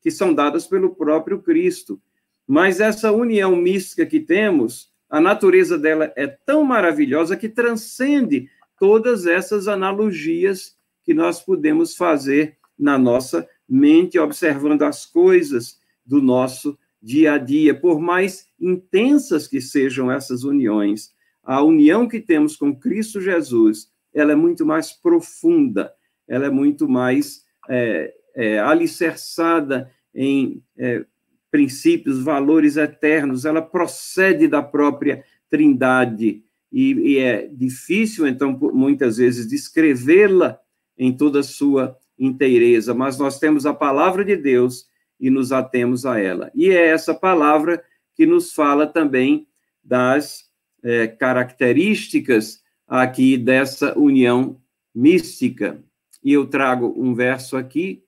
que 0.00 0.10
são 0.10 0.32
dadas 0.32 0.66
pelo 0.66 0.94
próprio 0.94 1.42
Cristo. 1.42 2.00
Mas 2.46 2.80
essa 2.80 3.12
união 3.12 3.54
mística 3.54 4.06
que 4.06 4.20
temos, 4.20 4.90
a 5.10 5.20
natureza 5.20 5.78
dela 5.78 6.12
é 6.16 6.26
tão 6.26 6.64
maravilhosa 6.64 7.36
que 7.36 7.48
transcende 7.48 8.48
todas 8.78 9.26
essas 9.26 9.68
analogias 9.68 10.76
que 11.04 11.12
nós 11.12 11.40
podemos 11.40 11.96
fazer 11.96 12.56
na 12.78 12.96
nossa 12.96 13.48
mente, 13.68 14.18
observando 14.18 14.82
as 14.82 15.04
coisas 15.04 15.78
do 16.08 16.22
nosso 16.22 16.78
dia 17.00 17.34
a 17.34 17.38
dia, 17.38 17.78
por 17.78 18.00
mais 18.00 18.46
intensas 18.58 19.46
que 19.46 19.60
sejam 19.60 20.10
essas 20.10 20.42
uniões. 20.42 21.10
A 21.44 21.62
união 21.62 22.08
que 22.08 22.20
temos 22.20 22.56
com 22.56 22.74
Cristo 22.74 23.20
Jesus, 23.20 23.90
ela 24.12 24.32
é 24.32 24.34
muito 24.34 24.64
mais 24.64 24.92
profunda, 24.92 25.92
ela 26.26 26.46
é 26.46 26.50
muito 26.50 26.88
mais 26.88 27.44
é, 27.68 28.14
é, 28.34 28.58
alicerçada 28.58 29.90
em 30.14 30.62
é, 30.76 31.04
princípios, 31.50 32.22
valores 32.22 32.76
eternos, 32.76 33.44
ela 33.44 33.62
procede 33.62 34.48
da 34.48 34.62
própria 34.62 35.22
Trindade. 35.48 36.42
E, 36.70 36.92
e 36.92 37.18
é 37.18 37.46
difícil, 37.46 38.26
então, 38.26 38.58
muitas 38.74 39.16
vezes, 39.16 39.48
descrevê-la 39.48 40.58
em 40.98 41.16
toda 41.16 41.40
a 41.40 41.44
sua 41.44 41.96
inteireza, 42.18 42.92
mas 42.92 43.18
nós 43.18 43.38
temos 43.38 43.64
a 43.64 43.72
palavra 43.72 44.24
de 44.24 44.36
Deus 44.36 44.87
e 45.18 45.30
nos 45.30 45.52
atemos 45.52 46.06
a 46.06 46.18
ela. 46.18 46.50
E 46.54 46.70
é 46.70 46.88
essa 46.88 47.14
palavra 47.14 47.82
que 48.14 48.26
nos 48.26 48.52
fala 48.52 48.86
também 48.86 49.46
das 49.82 50.44
é, 50.82 51.06
características 51.06 52.62
aqui 52.86 53.36
dessa 53.36 53.98
união 53.98 54.60
mística. 54.94 55.82
E 56.22 56.32
eu 56.32 56.46
trago 56.46 56.94
um 56.96 57.14
verso 57.14 57.56
aqui, 57.56 58.04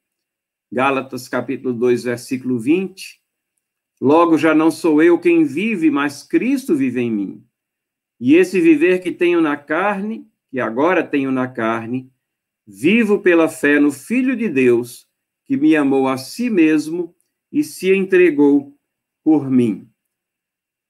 Gálatas 0.70 1.28
capítulo 1.28 1.74
2, 1.74 2.04
versículo 2.04 2.58
20. 2.58 3.20
Logo 4.00 4.38
já 4.38 4.54
não 4.54 4.70
sou 4.70 5.02
eu 5.02 5.18
quem 5.18 5.44
vive, 5.44 5.90
mas 5.90 6.22
Cristo 6.22 6.74
vive 6.74 7.00
em 7.00 7.10
mim. 7.10 7.44
E 8.18 8.34
esse 8.34 8.60
viver 8.60 9.00
que 9.00 9.10
tenho 9.10 9.40
na 9.40 9.56
carne, 9.56 10.26
que 10.50 10.60
agora 10.60 11.02
tenho 11.02 11.30
na 11.30 11.48
carne, 11.48 12.10
vivo 12.66 13.20
pela 13.20 13.48
fé 13.48 13.80
no 13.80 13.90
Filho 13.90 14.36
de 14.36 14.48
Deus, 14.48 15.09
que 15.50 15.56
me 15.56 15.74
amou 15.74 16.06
a 16.06 16.16
si 16.16 16.48
mesmo 16.48 17.12
e 17.50 17.64
se 17.64 17.92
entregou 17.92 18.78
por 19.24 19.50
mim. 19.50 19.90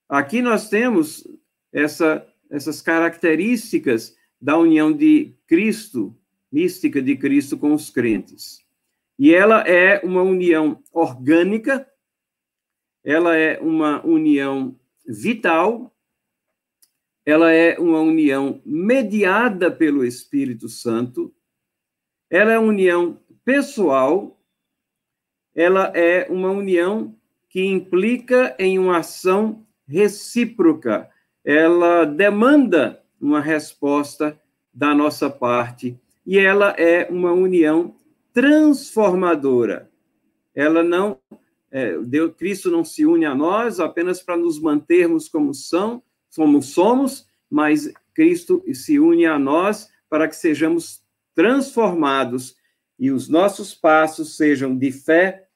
Aqui 0.06 0.42
nós 0.42 0.68
temos 0.68 1.26
essa, 1.72 2.30
essas 2.50 2.82
características 2.82 4.14
da 4.38 4.58
união 4.58 4.92
de 4.92 5.34
Cristo, 5.46 6.14
mística 6.52 7.00
de 7.00 7.16
Cristo 7.16 7.56
com 7.56 7.72
os 7.72 7.88
crentes. 7.88 8.62
E 9.18 9.32
ela 9.32 9.62
é 9.66 9.98
uma 10.04 10.20
união 10.20 10.84
orgânica, 10.92 11.90
ela 13.02 13.34
é 13.34 13.58
uma 13.60 14.04
união 14.04 14.78
vital, 15.06 15.96
ela 17.24 17.50
é 17.50 17.78
uma 17.78 18.02
união 18.02 18.60
mediada 18.66 19.70
pelo 19.70 20.04
Espírito 20.04 20.68
Santo, 20.68 21.34
ela 22.28 22.52
é 22.52 22.58
uma 22.58 22.68
união 22.68 23.18
pessoal 23.42 24.36
ela 25.54 25.92
é 25.94 26.26
uma 26.30 26.50
união 26.50 27.14
que 27.48 27.64
implica 27.64 28.54
em 28.58 28.78
uma 28.78 28.98
ação 28.98 29.66
recíproca. 29.86 31.08
Ela 31.44 32.04
demanda 32.04 33.02
uma 33.20 33.40
resposta 33.40 34.38
da 34.72 34.94
nossa 34.94 35.28
parte 35.28 35.98
e 36.24 36.38
ela 36.38 36.70
é 36.78 37.08
uma 37.10 37.32
união 37.32 37.94
transformadora. 38.32 39.90
Ela 40.54 40.82
não 40.82 41.18
é, 41.70 41.96
Deus, 41.98 42.34
Cristo 42.36 42.70
não 42.70 42.84
se 42.84 43.06
une 43.06 43.24
a 43.24 43.34
nós 43.34 43.78
apenas 43.78 44.20
para 44.20 44.36
nos 44.36 44.60
mantermos 44.60 45.28
como 45.28 45.54
são, 45.54 46.02
como 46.34 46.60
somos, 46.60 47.26
mas 47.48 47.92
Cristo 48.12 48.62
se 48.74 48.98
une 48.98 49.24
a 49.26 49.38
nós 49.38 49.88
para 50.08 50.26
que 50.26 50.34
sejamos 50.34 51.00
transformados 51.34 52.56
e 53.00 53.10
os 53.10 53.30
nossos 53.30 53.74
passos 53.74 54.36
sejam 54.36 54.76
de 54.76 54.92
fé 54.92 55.48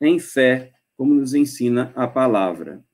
em 0.00 0.20
fé, 0.20 0.72
como 0.96 1.12
nos 1.12 1.34
ensina 1.34 1.92
a 1.96 2.06
palavra. 2.06 2.84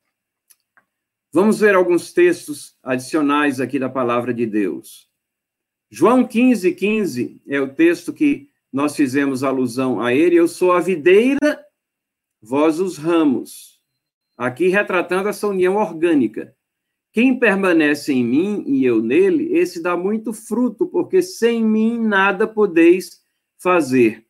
Vamos 1.30 1.60
ver 1.60 1.74
alguns 1.74 2.10
textos 2.10 2.74
adicionais 2.82 3.60
aqui 3.60 3.78
da 3.78 3.90
palavra 3.90 4.32
de 4.32 4.46
Deus. 4.46 5.10
João 5.90 6.26
15, 6.26 6.72
15 6.72 7.42
é 7.46 7.60
o 7.60 7.74
texto 7.74 8.14
que 8.14 8.48
nós 8.72 8.96
fizemos 8.96 9.44
alusão 9.44 10.00
a 10.00 10.14
ele. 10.14 10.36
Eu 10.36 10.48
sou 10.48 10.72
a 10.72 10.80
videira, 10.80 11.62
vós 12.40 12.80
os 12.80 12.96
ramos. 12.96 13.78
Aqui 14.38 14.68
retratando 14.68 15.28
essa 15.28 15.46
união 15.46 15.76
orgânica. 15.76 16.56
Quem 17.12 17.38
permanece 17.38 18.10
em 18.14 18.24
mim 18.24 18.64
e 18.66 18.86
eu 18.86 19.02
nele, 19.02 19.54
esse 19.54 19.82
dá 19.82 19.94
muito 19.98 20.32
fruto, 20.32 20.86
porque 20.86 21.20
sem 21.20 21.62
mim 21.62 21.98
nada 21.98 22.48
podeis 22.48 23.21
fazer. 23.62 24.24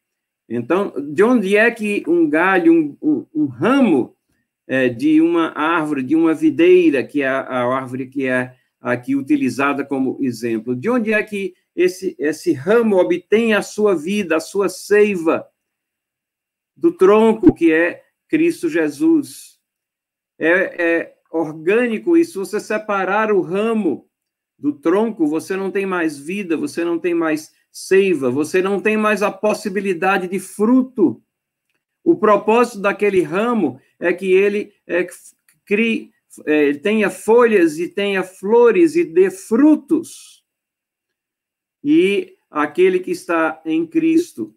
Então, 0.49 0.93
de 1.13 1.23
onde 1.23 1.57
é 1.57 1.71
que 1.71 2.05
um 2.07 2.29
galho, 2.29 2.73
um, 2.73 2.97
um, 3.01 3.27
um 3.35 3.47
ramo 3.47 4.15
é, 4.67 4.89
de 4.89 5.21
uma 5.21 5.49
árvore, 5.59 6.03
de 6.03 6.15
uma 6.15 6.35
videira, 6.35 7.03
que 7.03 7.23
é 7.23 7.29
a, 7.29 7.41
a, 7.41 7.75
árvore 7.75 8.07
que 8.07 8.27
é 8.27 8.55
aqui 8.81 9.17
utilizada 9.17 9.85
como 9.85 10.19
exemplo, 10.21 10.77
de 10.77 10.91
onde 10.91 11.13
é 11.13 11.23
que 11.23 11.55
esse, 11.75 12.15
esse 12.19 12.53
ramo 12.53 12.97
obtém 12.97 13.55
a 13.55 13.63
sua 13.63 13.95
vida, 13.95 14.37
a 14.37 14.41
sua 14.41 14.69
seiva? 14.69 15.49
Do 16.77 16.93
tronco, 16.93 17.55
que 17.55 17.73
é 17.73 18.03
Cristo 18.29 18.69
Jesus. 18.69 19.59
É, 20.39 20.85
é 20.85 21.15
orgânico, 21.31 22.17
e 22.17 22.25
se 22.25 22.37
você 22.37 22.61
separar 22.61 23.33
o 23.33 23.41
ramo 23.41 24.07
do 24.59 24.73
tronco, 24.73 25.27
você 25.27 25.57
não 25.57 25.71
tem 25.71 25.87
mais 25.87 26.19
vida, 26.19 26.57
você 26.57 26.85
não 26.85 26.99
tem 26.99 27.15
mais 27.15 27.53
seiva, 27.73 28.31
você 28.31 28.61
não 28.61 28.79
tem 28.79 28.99
mais 28.99 29.23
a 29.23 29.33
possibilidade 29.33 30.29
de 30.29 30.39
fruto. 30.39 31.23
O 32.05 32.15
propósito 32.17 32.81
daquele 32.81 33.23
ramo 33.23 33.81
é 33.99 34.13
que 34.13 34.31
ele 34.31 34.75
é, 34.87 35.07
crie, 35.65 36.13
é, 36.45 36.75
tenha 36.75 37.09
folhas 37.09 37.79
e 37.79 37.89
tenha 37.89 38.23
flores 38.23 38.95
e 38.95 39.05
dê 39.05 39.31
frutos. 39.31 40.45
E 41.83 42.37
aquele 42.51 43.01
que 43.01 43.11
está 43.11 43.61
em 43.65 43.87
Cristo, 43.87 44.55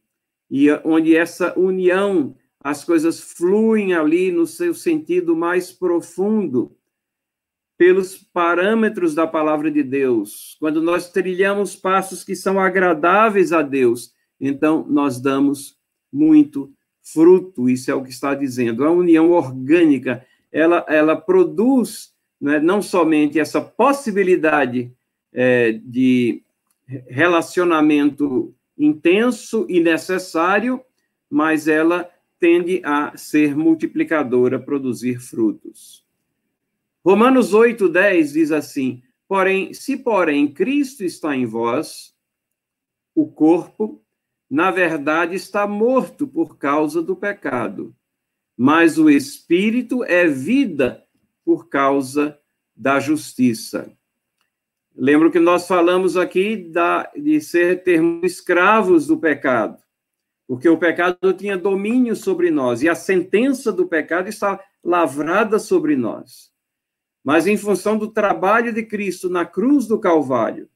e 0.52 0.70
onde 0.84 1.16
essa 1.16 1.58
união, 1.58 2.36
as 2.60 2.84
coisas 2.84 3.20
fluem 3.20 3.94
ali 3.94 4.32
no 4.32 4.46
seu 4.46 4.74
sentido 4.74 5.36
mais 5.36 5.72
profundo, 5.72 6.76
pelos 7.78 8.18
parâmetros 8.18 9.14
da 9.14 9.28
palavra 9.28 9.70
de 9.70 9.84
Deus, 9.84 10.56
quando 10.60 10.82
nós 10.82 11.12
trilhamos 11.12 11.76
passos 11.76 12.24
que 12.24 12.36
são 12.36 12.60
agradáveis 12.60 13.52
a 13.52 13.62
Deus, 13.62 14.14
então 14.40 14.86
nós 14.90 15.20
damos 15.20 15.78
muito 16.12 16.72
fruto, 17.02 17.70
isso 17.70 17.92
é 17.92 17.94
o 17.94 18.04
que 18.04 18.10
está 18.10 18.34
dizendo. 18.34 18.86
A 18.86 18.92
união 18.92 19.32
orgânica, 19.32 20.26
ela, 20.52 20.86
ela 20.88 21.16
produz 21.16 22.14
né, 22.40 22.60
não 22.60 22.82
somente 22.82 23.40
essa 23.40 23.62
possibilidade 23.62 24.92
é, 25.34 25.74
de 25.84 26.42
relacionamento 27.08 28.54
intenso 28.78 29.66
e 29.70 29.80
necessário, 29.80 30.82
mas 31.30 31.68
ela 31.68 32.10
tende 32.40 32.82
a 32.84 33.16
ser 33.18 33.56
multiplicadora, 33.56 34.60
produzir 34.60 35.20
frutos. 35.20 36.05
Romanos 37.06 37.54
8, 37.54 37.88
10 37.88 38.34
diz 38.34 38.52
assim: 38.52 39.04
Porém, 39.28 39.76
se 39.76 39.96
porém 39.96 40.52
Cristo 40.52 41.04
está 41.04 41.36
em 41.36 41.46
vós, 41.46 42.16
o 43.14 43.28
corpo, 43.28 44.04
na 44.50 44.72
verdade, 44.72 45.36
está 45.36 45.68
morto 45.68 46.28
por 46.28 46.58
causa 46.58 47.04
do 47.04 47.16
pecado, 47.16 47.96
mas 48.58 48.98
o 48.98 49.08
espírito 49.08 50.04
é 50.04 50.26
vida 50.26 51.06
por 51.44 51.70
causa 51.70 52.40
da 52.76 53.00
justiça. 53.00 53.96
Lembro 54.96 55.30
que 55.30 55.40
nós 55.40 55.68
falamos 55.68 56.18
aqui 56.18 56.58
da, 56.58 57.12
de 57.16 57.40
ser 57.40 57.84
termos 57.84 58.24
escravos 58.24 59.06
do 59.06 59.20
pecado, 59.20 59.78
porque 60.48 60.68
o 60.68 60.80
pecado 60.80 61.34
tinha 61.34 61.56
domínio 61.56 62.16
sobre 62.16 62.50
nós 62.50 62.82
e 62.82 62.90
a 62.90 62.96
sentença 62.96 63.72
do 63.72 63.88
pecado 63.88 64.28
está 64.28 64.60
lavrada 64.84 65.60
sobre 65.60 65.96
nós 65.96 66.55
mas 67.26 67.48
em 67.48 67.58
função 67.58 67.98
do 67.98 68.08
trabalho 68.08 68.72
de 68.72 68.84
Cristo 68.84 69.28
na 69.28 69.44
cruz 69.44 69.88
do 69.88 70.00
Calvário, 70.00 70.70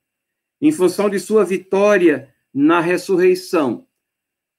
em 0.60 0.72
função 0.72 1.08
de 1.08 1.20
sua 1.20 1.46
vitória 1.46 2.34
na 2.52 2.80
ressurreição, 2.80 3.86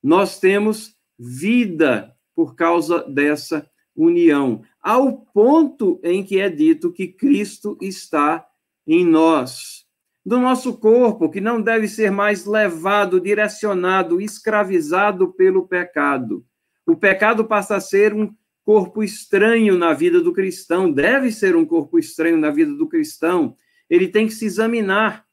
nós 0.00 0.38
temos 0.38 0.96
vida 1.18 2.16
por 2.32 2.54
causa 2.54 3.02
dessa 3.02 3.68
união, 3.94 4.62
ao 4.80 5.18
ponto 5.18 6.00
em 6.04 6.22
que 6.22 6.38
é 6.38 6.48
dito 6.48 6.92
que 6.92 7.08
Cristo 7.08 7.76
está 7.80 8.46
em 8.86 9.04
nós. 9.04 9.84
Do 10.24 10.38
nosso 10.38 10.74
corpo, 10.78 11.28
que 11.28 11.40
não 11.40 11.60
deve 11.60 11.88
ser 11.88 12.12
mais 12.12 12.46
levado, 12.46 13.20
direcionado, 13.20 14.20
escravizado 14.20 15.32
pelo 15.32 15.66
pecado. 15.66 16.46
O 16.86 16.96
pecado 16.96 17.44
passa 17.44 17.76
a 17.76 17.80
ser 17.80 18.14
um 18.14 18.32
corpo 18.70 19.02
estranho 19.02 19.76
na 19.76 19.92
vida 19.92 20.20
do 20.20 20.32
cristão, 20.32 20.92
deve 20.92 21.32
ser 21.32 21.56
um 21.56 21.66
corpo 21.66 21.98
estranho 21.98 22.36
na 22.36 22.50
vida 22.50 22.72
do 22.72 22.86
cristão. 22.86 23.56
Ele 23.88 24.06
tem 24.06 24.28
que 24.28 24.32
se 24.32 24.44
examinar. 24.46 25.26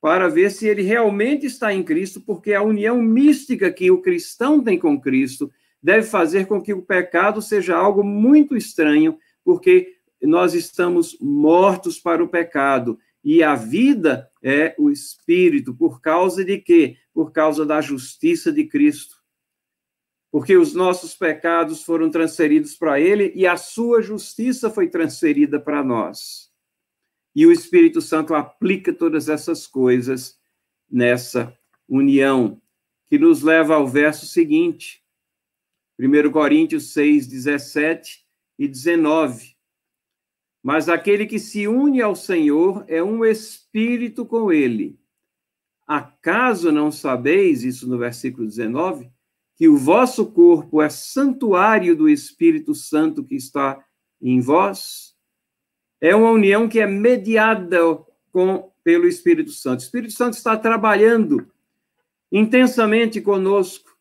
para 0.00 0.28
ver 0.28 0.50
se 0.50 0.66
ele 0.66 0.80
realmente 0.80 1.44
está 1.44 1.74
em 1.74 1.82
Cristo, 1.82 2.22
porque 2.22 2.54
a 2.54 2.62
união 2.62 3.02
mística 3.02 3.70
que 3.70 3.90
o 3.90 4.00
cristão 4.00 4.64
tem 4.64 4.78
com 4.78 4.98
Cristo 4.98 5.52
deve 5.82 6.06
fazer 6.06 6.46
com 6.46 6.58
que 6.58 6.72
o 6.72 6.80
pecado 6.80 7.42
seja 7.42 7.76
algo 7.76 8.02
muito 8.02 8.56
estranho, 8.56 9.18
porque 9.44 9.96
nós 10.22 10.54
estamos 10.54 11.18
mortos 11.20 11.98
para 11.98 12.24
o 12.24 12.28
pecado 12.28 12.98
e 13.22 13.42
a 13.42 13.54
vida 13.54 14.30
é 14.42 14.74
o 14.78 14.90
espírito, 14.90 15.74
por 15.74 16.00
causa 16.00 16.42
de 16.42 16.56
quê? 16.56 16.96
Por 17.12 17.30
causa 17.30 17.66
da 17.66 17.82
justiça 17.82 18.50
de 18.50 18.64
Cristo. 18.64 19.19
Porque 20.30 20.56
os 20.56 20.74
nossos 20.74 21.14
pecados 21.14 21.82
foram 21.82 22.10
transferidos 22.10 22.76
para 22.76 23.00
ele 23.00 23.32
e 23.34 23.46
a 23.46 23.56
sua 23.56 24.00
justiça 24.00 24.70
foi 24.70 24.88
transferida 24.88 25.58
para 25.58 25.82
nós. 25.82 26.50
E 27.34 27.46
o 27.46 27.52
Espírito 27.52 28.00
Santo 28.00 28.34
aplica 28.34 28.92
todas 28.92 29.28
essas 29.28 29.66
coisas 29.66 30.38
nessa 30.90 31.56
união, 31.88 32.60
que 33.08 33.18
nos 33.18 33.42
leva 33.42 33.74
ao 33.74 33.86
verso 33.86 34.26
seguinte, 34.26 35.02
1 35.98 36.30
Coríntios 36.30 36.92
6, 36.92 37.26
17 37.26 38.24
e 38.58 38.68
19. 38.68 39.56
Mas 40.62 40.88
aquele 40.88 41.26
que 41.26 41.38
se 41.38 41.66
une 41.66 42.00
ao 42.00 42.14
Senhor 42.14 42.84
é 42.86 43.02
um 43.02 43.24
espírito 43.24 44.24
com 44.24 44.52
ele. 44.52 44.98
Acaso 45.86 46.70
não 46.70 46.92
sabeis, 46.92 47.64
isso 47.64 47.88
no 47.88 47.98
versículo 47.98 48.46
19, 48.46 49.10
que 49.60 49.68
o 49.68 49.76
vosso 49.76 50.24
corpo 50.24 50.80
é 50.80 50.88
santuário 50.88 51.94
do 51.94 52.08
Espírito 52.08 52.74
Santo 52.74 53.22
que 53.22 53.34
está 53.34 53.78
em 54.18 54.40
vós? 54.40 55.14
É 56.00 56.16
uma 56.16 56.30
união 56.30 56.66
que 56.66 56.80
é 56.80 56.86
mediada 56.86 57.78
com, 58.32 58.72
pelo 58.82 59.06
Espírito 59.06 59.50
Santo. 59.50 59.80
O 59.80 59.82
Espírito 59.82 60.14
Santo 60.14 60.32
está 60.32 60.56
trabalhando 60.56 61.46
intensamente 62.32 63.20
conosco. 63.20 63.94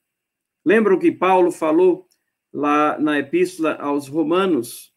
Lembra 0.64 0.94
o 0.94 0.98
que 0.98 1.12
Paulo 1.12 1.52
falou 1.52 2.08
lá 2.54 2.98
na 2.98 3.20
Epístola 3.20 3.74
aos 3.82 4.08
Romanos? 4.08 4.94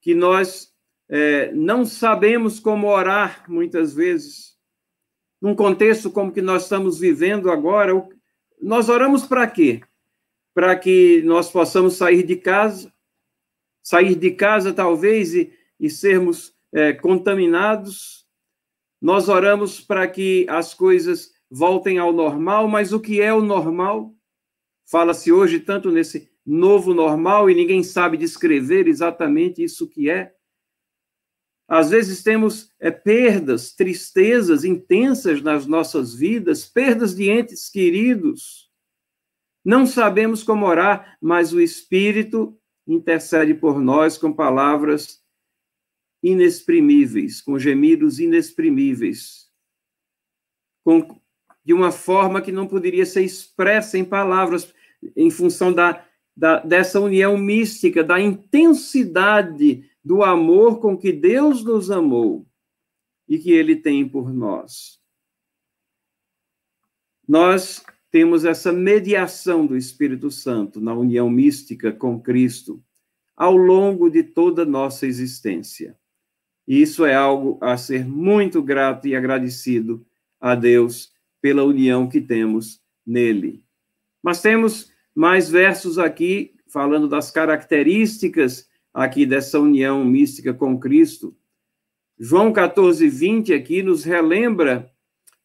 Que 0.00 0.14
nós 0.14 0.72
é, 1.10 1.52
não 1.52 1.84
sabemos 1.84 2.58
como 2.58 2.86
orar 2.86 3.44
muitas 3.50 3.92
vezes. 3.92 4.56
Num 5.42 5.54
contexto 5.54 6.10
como 6.10 6.32
que 6.32 6.40
nós 6.40 6.62
estamos 6.62 6.98
vivendo 6.98 7.50
agora, 7.50 7.94
nós 8.64 8.88
oramos 8.88 9.26
para 9.26 9.46
quê? 9.46 9.82
Para 10.54 10.74
que 10.74 11.20
nós 11.22 11.50
possamos 11.50 11.96
sair 11.96 12.22
de 12.22 12.36
casa, 12.36 12.90
sair 13.82 14.14
de 14.14 14.30
casa 14.30 14.72
talvez 14.72 15.34
e, 15.34 15.52
e 15.78 15.90
sermos 15.90 16.56
é, 16.72 16.94
contaminados. 16.94 18.26
Nós 19.02 19.28
oramos 19.28 19.82
para 19.82 20.08
que 20.08 20.46
as 20.48 20.72
coisas 20.72 21.34
voltem 21.50 21.98
ao 21.98 22.10
normal, 22.10 22.66
mas 22.66 22.94
o 22.94 23.00
que 23.00 23.20
é 23.20 23.34
o 23.34 23.42
normal? 23.42 24.14
Fala-se 24.90 25.30
hoje 25.30 25.60
tanto 25.60 25.90
nesse 25.90 26.30
novo 26.44 26.94
normal 26.94 27.50
e 27.50 27.54
ninguém 27.54 27.82
sabe 27.82 28.16
descrever 28.16 28.88
exatamente 28.88 29.62
isso 29.62 29.86
que 29.86 30.08
é. 30.08 30.33
Às 31.66 31.90
vezes 31.90 32.22
temos 32.22 32.70
é, 32.78 32.90
perdas, 32.90 33.72
tristezas 33.72 34.64
intensas 34.64 35.40
nas 35.40 35.66
nossas 35.66 36.14
vidas, 36.14 36.66
perdas 36.66 37.14
de 37.14 37.30
entes 37.30 37.70
queridos. 37.70 38.70
Não 39.64 39.86
sabemos 39.86 40.42
como 40.42 40.66
orar, 40.66 41.16
mas 41.20 41.52
o 41.54 41.60
Espírito 41.60 42.58
intercede 42.86 43.54
por 43.54 43.80
nós 43.80 44.18
com 44.18 44.30
palavras 44.30 45.22
inexprimíveis, 46.22 47.40
com 47.40 47.58
gemidos 47.58 48.18
inexprimíveis, 48.18 49.50
com, 50.84 51.18
de 51.64 51.72
uma 51.72 51.90
forma 51.90 52.42
que 52.42 52.52
não 52.52 52.66
poderia 52.66 53.06
ser 53.06 53.22
expressa 53.22 53.96
em 53.96 54.04
palavras, 54.04 54.72
em 55.16 55.30
função 55.30 55.72
da, 55.72 56.04
da, 56.36 56.60
dessa 56.60 57.00
união 57.00 57.38
mística, 57.38 58.04
da 58.04 58.20
intensidade 58.20 59.88
do 60.04 60.22
amor 60.22 60.80
com 60.80 60.96
que 60.96 61.12
Deus 61.12 61.64
nos 61.64 61.90
amou 61.90 62.46
e 63.26 63.38
que 63.38 63.50
Ele 63.50 63.74
tem 63.74 64.06
por 64.06 64.32
nós. 64.32 65.00
Nós 67.26 67.82
temos 68.10 68.44
essa 68.44 68.70
mediação 68.70 69.66
do 69.66 69.76
Espírito 69.76 70.30
Santo 70.30 70.80
na 70.80 70.94
união 70.94 71.30
mística 71.30 71.90
com 71.90 72.20
Cristo 72.20 72.84
ao 73.36 73.56
longo 73.56 74.08
de 74.10 74.22
toda 74.22 74.62
a 74.62 74.66
nossa 74.66 75.06
existência. 75.06 75.98
E 76.68 76.80
isso 76.80 77.04
é 77.04 77.14
algo 77.14 77.58
a 77.60 77.76
ser 77.76 78.06
muito 78.06 78.62
grato 78.62 79.08
e 79.08 79.16
agradecido 79.16 80.06
a 80.40 80.54
Deus 80.54 81.12
pela 81.40 81.64
união 81.64 82.08
que 82.08 82.20
temos 82.20 82.80
nele. 83.04 83.64
Mas 84.22 84.40
temos 84.40 84.92
mais 85.14 85.50
versos 85.50 85.98
aqui 85.98 86.54
falando 86.68 87.08
das 87.08 87.30
características 87.30 88.68
aqui 88.94 89.26
dessa 89.26 89.58
união 89.58 90.04
mística 90.04 90.54
com 90.54 90.78
Cristo. 90.78 91.36
João 92.16 92.52
14, 92.52 93.08
20 93.08 93.52
aqui 93.52 93.82
nos 93.82 94.04
relembra 94.04 94.88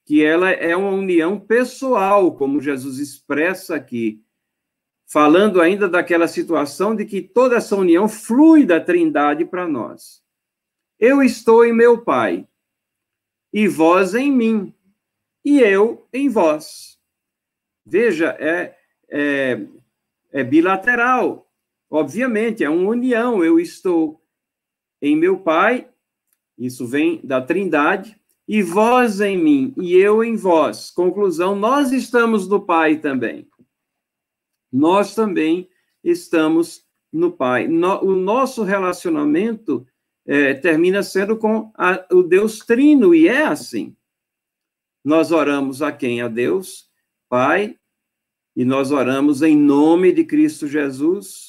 que 0.05 0.23
ela 0.23 0.51
é 0.51 0.75
uma 0.75 0.91
união 0.91 1.39
pessoal, 1.39 2.35
como 2.35 2.61
Jesus 2.61 2.99
expressa 2.99 3.75
aqui, 3.75 4.23
falando 5.07 5.59
ainda 5.59 5.89
daquela 5.89 6.27
situação 6.27 6.95
de 6.95 7.05
que 7.05 7.21
toda 7.21 7.55
essa 7.55 7.75
união 7.75 8.07
flui 8.07 8.65
da 8.65 8.79
Trindade 8.79 9.45
para 9.45 9.67
nós. 9.67 10.23
Eu 10.99 11.23
estou 11.23 11.65
em 11.65 11.73
meu 11.73 12.03
Pai, 12.03 12.47
e 13.51 13.67
vós 13.67 14.13
em 14.13 14.31
mim, 14.31 14.73
e 15.43 15.59
eu 15.59 16.07
em 16.13 16.29
vós. 16.29 16.99
Veja, 17.85 18.35
é, 18.39 18.75
é, 19.09 19.65
é 20.31 20.43
bilateral. 20.43 21.48
Obviamente, 21.89 22.63
é 22.63 22.69
uma 22.69 22.89
união. 22.89 23.43
Eu 23.43 23.59
estou 23.59 24.21
em 25.01 25.15
meu 25.15 25.39
Pai, 25.39 25.89
isso 26.57 26.85
vem 26.85 27.19
da 27.23 27.41
Trindade, 27.41 28.19
e 28.47 28.61
vós 28.61 29.21
em 29.21 29.37
mim, 29.37 29.73
e 29.77 29.95
eu 29.95 30.23
em 30.23 30.35
vós. 30.35 30.91
Conclusão: 30.91 31.55
nós 31.55 31.91
estamos 31.91 32.47
no 32.47 32.61
Pai 32.61 32.97
também. 32.97 33.47
Nós 34.71 35.15
também 35.15 35.69
estamos 36.03 36.85
no 37.11 37.31
Pai. 37.31 37.67
No, 37.67 38.03
o 38.03 38.15
nosso 38.15 38.63
relacionamento 38.63 39.85
é, 40.25 40.53
termina 40.53 41.01
sendo 41.01 41.37
com 41.37 41.71
a, 41.75 42.05
o 42.11 42.21
Deus 42.21 42.59
Trino, 42.59 43.15
e 43.15 43.27
é 43.27 43.43
assim. 43.43 43.95
Nós 45.03 45.31
oramos 45.31 45.81
a 45.81 45.91
quem? 45.91 46.21
A 46.21 46.27
Deus, 46.27 46.89
Pai, 47.27 47.77
e 48.55 48.65
nós 48.65 48.91
oramos 48.91 49.41
em 49.41 49.55
nome 49.55 50.11
de 50.11 50.23
Cristo 50.23 50.67
Jesus, 50.67 51.48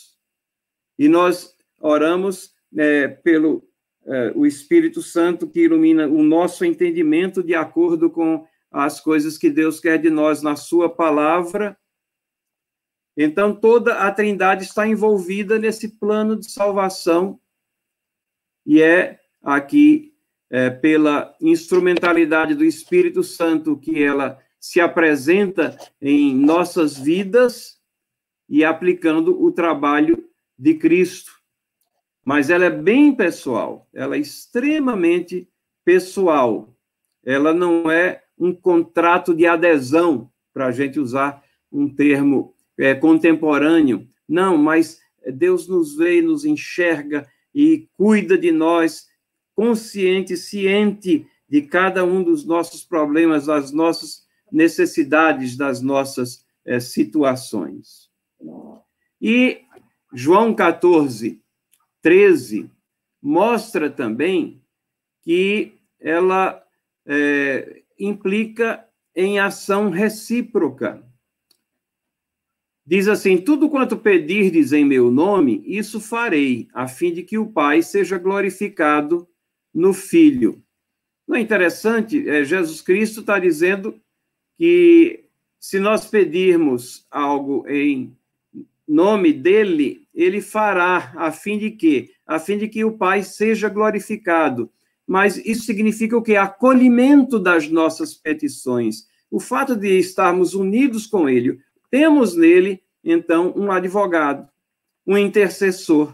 e 1.00 1.08
nós 1.08 1.56
oramos 1.80 2.54
é, 2.76 3.08
pelo 3.08 3.66
é, 4.04 4.32
o 4.36 4.44
Espírito 4.44 5.00
Santo 5.00 5.48
que 5.48 5.60
ilumina 5.60 6.06
o 6.06 6.22
nosso 6.22 6.62
entendimento 6.62 7.42
de 7.42 7.54
acordo 7.54 8.10
com 8.10 8.46
as 8.70 9.00
coisas 9.00 9.38
que 9.38 9.48
Deus 9.48 9.80
quer 9.80 9.96
de 9.96 10.10
nós 10.10 10.42
na 10.42 10.56
Sua 10.56 10.94
palavra. 10.94 11.74
Então, 13.16 13.56
toda 13.56 13.94
a 13.94 14.12
Trindade 14.12 14.64
está 14.64 14.86
envolvida 14.86 15.58
nesse 15.58 15.88
plano 15.88 16.38
de 16.38 16.50
salvação, 16.50 17.40
e 18.66 18.82
é 18.82 19.18
aqui, 19.42 20.14
é, 20.50 20.68
pela 20.68 21.34
instrumentalidade 21.40 22.54
do 22.54 22.64
Espírito 22.64 23.22
Santo, 23.22 23.78
que 23.78 24.02
ela 24.02 24.38
se 24.60 24.82
apresenta 24.82 25.78
em 25.98 26.36
nossas 26.36 26.98
vidas 26.98 27.80
e 28.46 28.62
aplicando 28.62 29.42
o 29.42 29.50
trabalho 29.50 30.29
de 30.60 30.74
Cristo. 30.74 31.32
Mas 32.22 32.50
ela 32.50 32.66
é 32.66 32.70
bem 32.70 33.14
pessoal, 33.14 33.88
ela 33.94 34.14
é 34.16 34.18
extremamente 34.18 35.48
pessoal. 35.84 36.76
Ela 37.24 37.54
não 37.54 37.90
é 37.90 38.22
um 38.38 38.54
contrato 38.54 39.34
de 39.34 39.46
adesão, 39.46 40.30
para 40.52 40.66
a 40.66 40.72
gente 40.72 41.00
usar 41.00 41.42
um 41.72 41.88
termo 41.88 42.54
é, 42.78 42.94
contemporâneo. 42.94 44.06
Não, 44.28 44.58
mas 44.58 45.00
Deus 45.34 45.66
nos 45.66 45.96
vê, 45.96 46.20
nos 46.20 46.44
enxerga 46.44 47.26
e 47.54 47.88
cuida 47.96 48.36
de 48.36 48.52
nós, 48.52 49.06
consciente, 49.54 50.36
ciente 50.36 51.26
de 51.48 51.62
cada 51.62 52.04
um 52.04 52.22
dos 52.22 52.44
nossos 52.44 52.84
problemas, 52.84 53.46
das 53.46 53.72
nossas 53.72 54.24
necessidades, 54.52 55.56
das 55.56 55.80
nossas 55.80 56.44
é, 56.64 56.80
situações. 56.80 58.10
E 59.20 59.62
João 60.12 60.54
14, 60.54 61.40
13, 62.02 62.70
mostra 63.22 63.88
também 63.88 64.62
que 65.22 65.74
ela 66.00 66.64
é, 67.06 67.82
implica 67.98 68.86
em 69.14 69.38
ação 69.38 69.90
recíproca. 69.90 71.04
Diz 72.84 73.06
assim: 73.06 73.38
Tudo 73.38 73.68
quanto 73.68 73.96
pedirdes 73.96 74.72
em 74.72 74.84
meu 74.84 75.10
nome, 75.10 75.62
isso 75.64 76.00
farei, 76.00 76.68
a 76.72 76.88
fim 76.88 77.12
de 77.12 77.22
que 77.22 77.38
o 77.38 77.52
Pai 77.52 77.82
seja 77.82 78.18
glorificado 78.18 79.28
no 79.72 79.92
Filho. 79.92 80.62
Não 81.28 81.36
é 81.36 81.40
interessante? 81.40 82.28
É, 82.28 82.42
Jesus 82.42 82.80
Cristo 82.80 83.20
está 83.20 83.38
dizendo 83.38 84.00
que 84.58 85.28
se 85.60 85.78
nós 85.78 86.06
pedirmos 86.06 87.06
algo 87.10 87.64
em 87.68 88.16
nome 88.90 89.32
dele, 89.32 90.06
ele 90.12 90.40
fará, 90.40 91.12
a 91.16 91.30
fim 91.30 91.58
de 91.58 91.70
que? 91.70 92.10
A 92.26 92.38
fim 92.38 92.58
de 92.58 92.68
que 92.68 92.84
o 92.84 92.98
Pai 92.98 93.22
seja 93.22 93.68
glorificado. 93.68 94.70
Mas 95.06 95.36
isso 95.38 95.62
significa 95.62 96.16
o 96.16 96.22
quê? 96.22 96.36
Acolhimento 96.36 97.38
das 97.38 97.68
nossas 97.68 98.14
petições. 98.14 99.04
O 99.30 99.38
fato 99.38 99.76
de 99.76 99.98
estarmos 99.98 100.54
unidos 100.54 101.06
com 101.06 101.28
ele. 101.28 101.58
Temos 101.90 102.36
nele, 102.36 102.82
então, 103.02 103.52
um 103.56 103.70
advogado, 103.70 104.48
um 105.06 105.16
intercessor. 105.16 106.12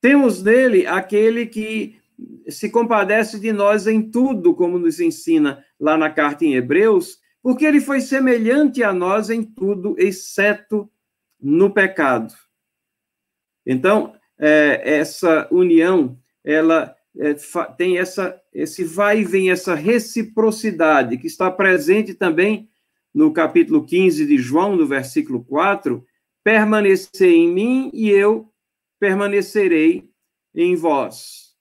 Temos 0.00 0.42
nele 0.42 0.86
aquele 0.86 1.46
que 1.46 1.96
se 2.48 2.70
compadece 2.70 3.38
de 3.38 3.52
nós 3.52 3.86
em 3.86 4.02
tudo, 4.02 4.54
como 4.54 4.78
nos 4.78 5.00
ensina 5.00 5.64
lá 5.78 5.96
na 5.96 6.10
carta 6.10 6.44
em 6.44 6.54
Hebreus, 6.54 7.18
porque 7.42 7.64
ele 7.64 7.80
foi 7.80 8.00
semelhante 8.00 8.82
a 8.82 8.92
nós 8.92 9.30
em 9.30 9.42
tudo, 9.42 9.96
exceto 9.98 10.88
no 11.42 11.72
pecado. 11.72 12.32
Então, 13.66 14.14
é, 14.38 14.80
essa 14.84 15.48
união, 15.50 16.18
ela 16.44 16.96
é, 17.18 17.34
tem 17.76 17.98
essa, 17.98 18.40
esse 18.52 18.84
vai 18.84 19.20
e 19.20 19.24
vem, 19.24 19.50
essa 19.50 19.74
reciprocidade, 19.74 21.18
que 21.18 21.26
está 21.26 21.50
presente 21.50 22.14
também 22.14 22.68
no 23.14 23.32
capítulo 23.32 23.84
15 23.84 24.26
de 24.26 24.38
João, 24.38 24.76
no 24.76 24.86
versículo 24.86 25.44
4, 25.44 26.04
permanecer 26.42 27.30
em 27.30 27.52
mim 27.52 27.90
e 27.92 28.08
eu 28.08 28.50
permanecerei 28.98 30.10
em 30.54 30.74
vós. 30.74 31.54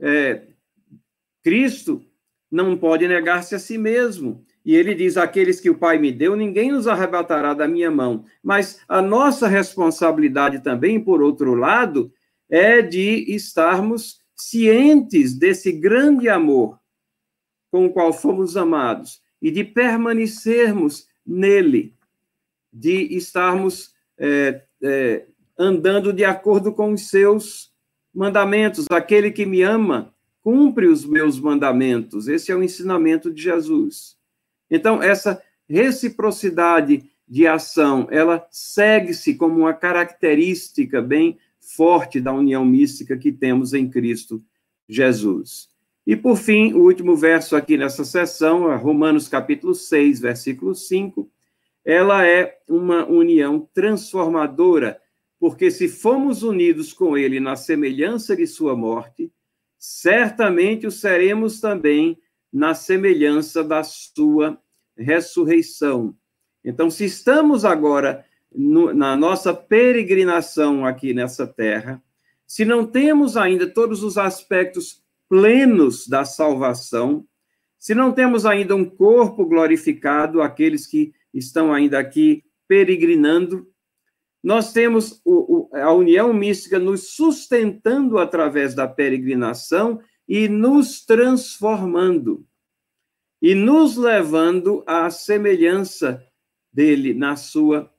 É, 0.00 0.46
Cristo 1.42 2.04
não 2.50 2.76
pode 2.76 3.06
negar-se 3.08 3.54
a 3.54 3.58
si 3.58 3.78
mesmo. 3.78 4.44
E 4.68 4.76
ele 4.76 4.94
diz: 4.94 5.16
Aqueles 5.16 5.58
que 5.60 5.70
o 5.70 5.78
Pai 5.78 5.96
me 5.96 6.12
deu, 6.12 6.36
ninguém 6.36 6.70
nos 6.70 6.86
arrebatará 6.86 7.54
da 7.54 7.66
minha 7.66 7.90
mão. 7.90 8.26
Mas 8.42 8.82
a 8.86 9.00
nossa 9.00 9.48
responsabilidade 9.48 10.62
também, 10.62 11.02
por 11.02 11.22
outro 11.22 11.54
lado, 11.54 12.12
é 12.50 12.82
de 12.82 13.34
estarmos 13.34 14.20
cientes 14.36 15.32
desse 15.32 15.72
grande 15.72 16.28
amor 16.28 16.78
com 17.70 17.86
o 17.86 17.90
qual 17.90 18.12
fomos 18.12 18.58
amados 18.58 19.22
e 19.40 19.50
de 19.50 19.64
permanecermos 19.64 21.08
nele, 21.26 21.94
de 22.70 23.16
estarmos 23.16 23.94
é, 24.18 24.64
é, 24.82 25.24
andando 25.58 26.12
de 26.12 26.26
acordo 26.26 26.74
com 26.74 26.92
os 26.92 27.08
seus 27.08 27.72
mandamentos. 28.14 28.84
Aquele 28.90 29.30
que 29.30 29.46
me 29.46 29.62
ama 29.62 30.14
cumpre 30.42 30.88
os 30.88 31.06
meus 31.06 31.40
mandamentos. 31.40 32.28
Esse 32.28 32.52
é 32.52 32.54
o 32.54 32.62
ensinamento 32.62 33.32
de 33.32 33.40
Jesus. 33.40 34.17
Então, 34.70 35.02
essa 35.02 35.42
reciprocidade 35.68 37.04
de 37.26 37.46
ação, 37.46 38.08
ela 38.10 38.46
segue-se 38.50 39.34
como 39.34 39.60
uma 39.60 39.74
característica 39.74 41.02
bem 41.02 41.38
forte 41.60 42.20
da 42.20 42.32
união 42.32 42.64
mística 42.64 43.16
que 43.16 43.30
temos 43.30 43.74
em 43.74 43.88
Cristo 43.88 44.42
Jesus. 44.88 45.68
E, 46.06 46.16
por 46.16 46.38
fim, 46.38 46.72
o 46.72 46.84
último 46.84 47.14
verso 47.14 47.54
aqui 47.54 47.76
nessa 47.76 48.02
sessão, 48.02 48.74
Romanos 48.78 49.28
capítulo 49.28 49.74
6, 49.74 50.20
versículo 50.20 50.74
5, 50.74 51.30
ela 51.84 52.26
é 52.26 52.58
uma 52.66 53.06
união 53.06 53.68
transformadora, 53.74 54.98
porque 55.38 55.70
se 55.70 55.86
fomos 55.86 56.42
unidos 56.42 56.94
com 56.94 57.16
ele 57.16 57.38
na 57.40 57.56
semelhança 57.56 58.34
de 58.34 58.46
sua 58.46 58.74
morte, 58.74 59.30
certamente 59.78 60.86
o 60.86 60.90
seremos 60.90 61.60
também 61.60 62.18
na 62.52 62.74
semelhança 62.74 63.62
da 63.62 63.82
sua 63.82 64.58
ressurreição. 64.96 66.14
Então, 66.64 66.90
se 66.90 67.04
estamos 67.04 67.64
agora 67.64 68.24
no, 68.54 68.92
na 68.92 69.16
nossa 69.16 69.54
peregrinação 69.54 70.84
aqui 70.84 71.14
nessa 71.14 71.46
terra, 71.46 72.02
se 72.46 72.64
não 72.64 72.86
temos 72.86 73.36
ainda 73.36 73.66
todos 73.66 74.02
os 74.02 74.16
aspectos 74.16 75.02
plenos 75.28 76.08
da 76.08 76.24
salvação, 76.24 77.26
se 77.78 77.94
não 77.94 78.10
temos 78.10 78.44
ainda 78.44 78.74
um 78.74 78.84
corpo 78.84 79.44
glorificado, 79.44 80.40
aqueles 80.40 80.86
que 80.86 81.12
estão 81.32 81.72
ainda 81.72 81.98
aqui 81.98 82.42
peregrinando, 82.66 83.68
nós 84.42 84.72
temos 84.72 85.20
o, 85.24 85.68
o, 85.72 85.76
a 85.76 85.92
união 85.92 86.32
mística 86.32 86.78
nos 86.78 87.10
sustentando 87.10 88.18
através 88.18 88.74
da 88.74 88.88
peregrinação 88.88 90.00
e 90.28 90.46
nos 90.48 91.04
transformando 91.04 92.46
e 93.40 93.54
nos 93.54 93.96
levando 93.96 94.84
à 94.86 95.08
semelhança 95.10 96.22
dele 96.72 97.14
na 97.14 97.36
sua 97.36 97.90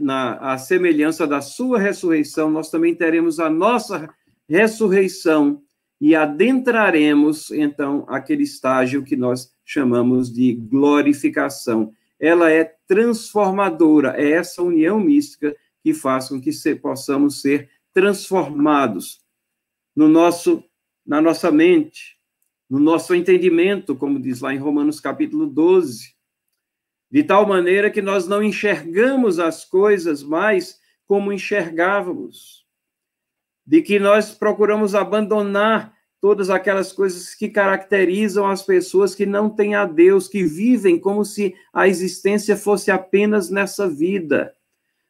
na 0.00 0.52
a 0.52 0.56
semelhança 0.56 1.26
da 1.26 1.42
sua 1.42 1.78
ressurreição, 1.78 2.50
nós 2.50 2.70
também 2.70 2.94
teremos 2.94 3.38
a 3.38 3.50
nossa 3.50 4.08
ressurreição 4.48 5.62
e 6.00 6.14
adentraremos 6.14 7.50
então 7.50 8.06
aquele 8.08 8.44
estágio 8.44 9.04
que 9.04 9.14
nós 9.14 9.52
chamamos 9.64 10.32
de 10.32 10.54
glorificação. 10.54 11.92
Ela 12.18 12.50
é 12.50 12.64
transformadora, 12.86 14.14
é 14.16 14.30
essa 14.30 14.62
união 14.62 14.98
mística 14.98 15.54
que 15.82 15.92
faz 15.92 16.28
com 16.28 16.40
que 16.40 16.50
se, 16.50 16.74
possamos 16.74 17.42
ser 17.42 17.68
transformados 17.92 19.20
no 19.94 20.08
nosso 20.08 20.64
na 21.08 21.22
nossa 21.22 21.50
mente, 21.50 22.18
no 22.68 22.78
nosso 22.78 23.14
entendimento, 23.14 23.96
como 23.96 24.20
diz 24.20 24.42
lá 24.42 24.52
em 24.52 24.58
Romanos 24.58 25.00
capítulo 25.00 25.46
12, 25.46 26.14
de 27.10 27.22
tal 27.22 27.48
maneira 27.48 27.90
que 27.90 28.02
nós 28.02 28.28
não 28.28 28.42
enxergamos 28.42 29.38
as 29.38 29.64
coisas 29.64 30.22
mais 30.22 30.78
como 31.06 31.32
enxergávamos, 31.32 32.66
de 33.66 33.80
que 33.80 33.98
nós 33.98 34.34
procuramos 34.34 34.94
abandonar 34.94 35.96
todas 36.20 36.50
aquelas 36.50 36.92
coisas 36.92 37.34
que 37.34 37.48
caracterizam 37.48 38.46
as 38.46 38.62
pessoas 38.62 39.14
que 39.14 39.24
não 39.24 39.48
têm 39.48 39.74
a 39.74 39.86
Deus, 39.86 40.28
que 40.28 40.44
vivem 40.44 40.98
como 41.00 41.24
se 41.24 41.54
a 41.72 41.88
existência 41.88 42.54
fosse 42.54 42.90
apenas 42.90 43.48
nessa 43.48 43.88
vida. 43.88 44.54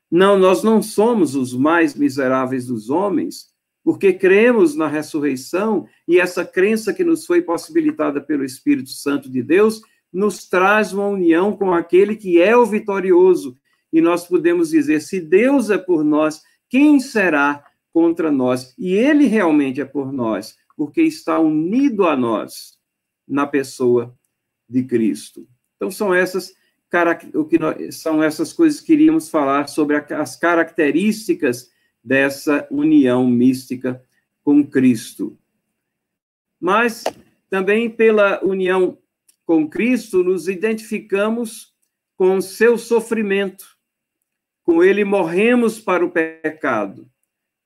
Não, 0.08 0.38
nós 0.38 0.62
não 0.62 0.80
somos 0.80 1.34
os 1.34 1.52
mais 1.52 1.96
miseráveis 1.96 2.66
dos 2.66 2.88
homens, 2.88 3.48
porque 3.88 4.12
cremos 4.12 4.76
na 4.76 4.86
ressurreição 4.86 5.88
e 6.06 6.20
essa 6.20 6.44
crença 6.44 6.92
que 6.92 7.02
nos 7.02 7.24
foi 7.24 7.40
possibilitada 7.40 8.20
pelo 8.20 8.44
Espírito 8.44 8.90
Santo 8.90 9.30
de 9.30 9.42
Deus 9.42 9.80
nos 10.12 10.46
traz 10.46 10.92
uma 10.92 11.06
união 11.06 11.56
com 11.56 11.72
aquele 11.72 12.14
que 12.14 12.38
é 12.38 12.54
o 12.54 12.66
vitorioso. 12.66 13.56
E 13.90 14.02
nós 14.02 14.26
podemos 14.26 14.68
dizer: 14.68 15.00
se 15.00 15.18
Deus 15.18 15.70
é 15.70 15.78
por 15.78 16.04
nós, 16.04 16.42
quem 16.68 17.00
será 17.00 17.64
contra 17.90 18.30
nós? 18.30 18.74
E 18.76 18.92
ele 18.92 19.24
realmente 19.24 19.80
é 19.80 19.86
por 19.86 20.12
nós, 20.12 20.54
porque 20.76 21.00
está 21.00 21.38
unido 21.38 22.04
a 22.06 22.14
nós 22.14 22.78
na 23.26 23.46
pessoa 23.46 24.14
de 24.68 24.84
Cristo. 24.84 25.48
Então 25.76 25.90
são 25.90 26.12
essas 26.12 26.52
o 27.34 27.46
que 27.46 27.58
são 27.90 28.22
essas 28.22 28.52
coisas 28.52 28.82
que 28.82 28.88
queríamos 28.88 29.30
falar 29.30 29.66
sobre 29.66 29.96
as 29.96 30.36
características 30.36 31.70
dessa 32.02 32.66
união 32.70 33.26
mística 33.26 34.02
com 34.42 34.64
Cristo. 34.66 35.38
Mas 36.60 37.04
também 37.50 37.88
pela 37.88 38.44
união 38.44 38.98
com 39.44 39.68
Cristo 39.68 40.22
nos 40.22 40.48
identificamos 40.48 41.72
com 42.16 42.40
seu 42.40 42.76
sofrimento. 42.76 43.76
Com 44.62 44.82
ele 44.82 45.04
morremos 45.04 45.80
para 45.80 46.04
o 46.04 46.10
pecado. 46.10 47.10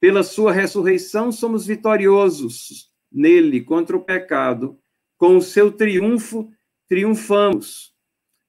Pela 0.01 0.22
sua 0.22 0.53
ressurreição 0.53 1.33
somos 1.33 1.66
vitoriosos 1.66 2.91
nele 3.11 3.61
contra 3.61 3.97
o 3.97 4.05
pecado. 4.05 4.78
Com 5.16 5.37
o 5.37 5.43
seu 5.43 5.72
triunfo 5.72 6.51
triunfamos. 6.89 7.93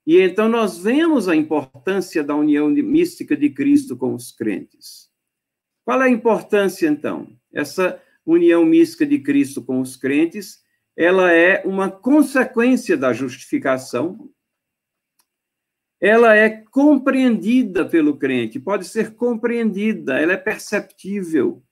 E 0.06 0.20
então 0.20 0.50
nós 0.50 0.78
vemos 0.78 1.30
a 1.30 1.36
importância 1.36 2.24
da 2.24 2.36
união 2.36 2.70
mística 2.70 3.38
de 3.38 3.50
Cristo 3.50 3.96
com 3.96 4.14
os 4.14 4.32
crentes. 4.32 5.10
Qual 5.86 6.02
é 6.02 6.06
a 6.06 6.10
importância, 6.10 6.88
então? 6.88 7.28
Essa 7.54 8.02
união 8.26 8.66
mística 8.66 9.06
de 9.06 9.20
Cristo 9.20 9.62
com 9.62 9.82
os 9.82 9.96
crentes, 9.96 10.64
ela 10.96 11.32
é 11.32 11.62
uma 11.66 11.92
consequência 11.92 12.96
da 12.96 13.12
justificação, 13.12 14.30
ela 16.00 16.36
é 16.36 16.50
compreendida 16.50 17.88
pelo 17.88 18.18
crente, 18.18 18.60
pode 18.60 18.86
ser 18.86 19.16
compreendida, 19.16 20.20
ela 20.20 20.34
é 20.34 20.38
perceptível. 20.38 21.64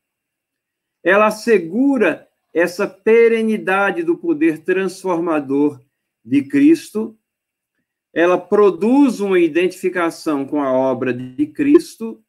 Ela 1.04 1.28
assegura 1.28 2.28
essa 2.54 2.88
perenidade 2.88 4.04
do 4.04 4.18
poder 4.18 4.60
transformador 4.60 5.82
de 6.24 6.44
Cristo, 6.44 7.18
ela 8.14 8.38
produz 8.38 9.22
uma 9.22 9.40
identificação 9.40 10.46
com 10.46 10.62
a 10.62 10.72
obra 10.72 11.14
de 11.14 11.48
Cristo 11.48 12.22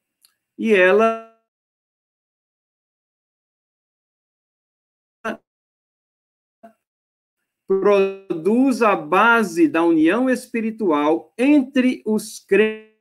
e 0.57 0.73
ela 0.73 1.32
produz 7.81 8.83
a 8.83 8.95
base 8.97 9.69
da 9.69 9.83
união 9.83 10.29
espiritual 10.29 11.33
entre 11.39 12.03
os 12.05 12.39
crentes 12.39 12.93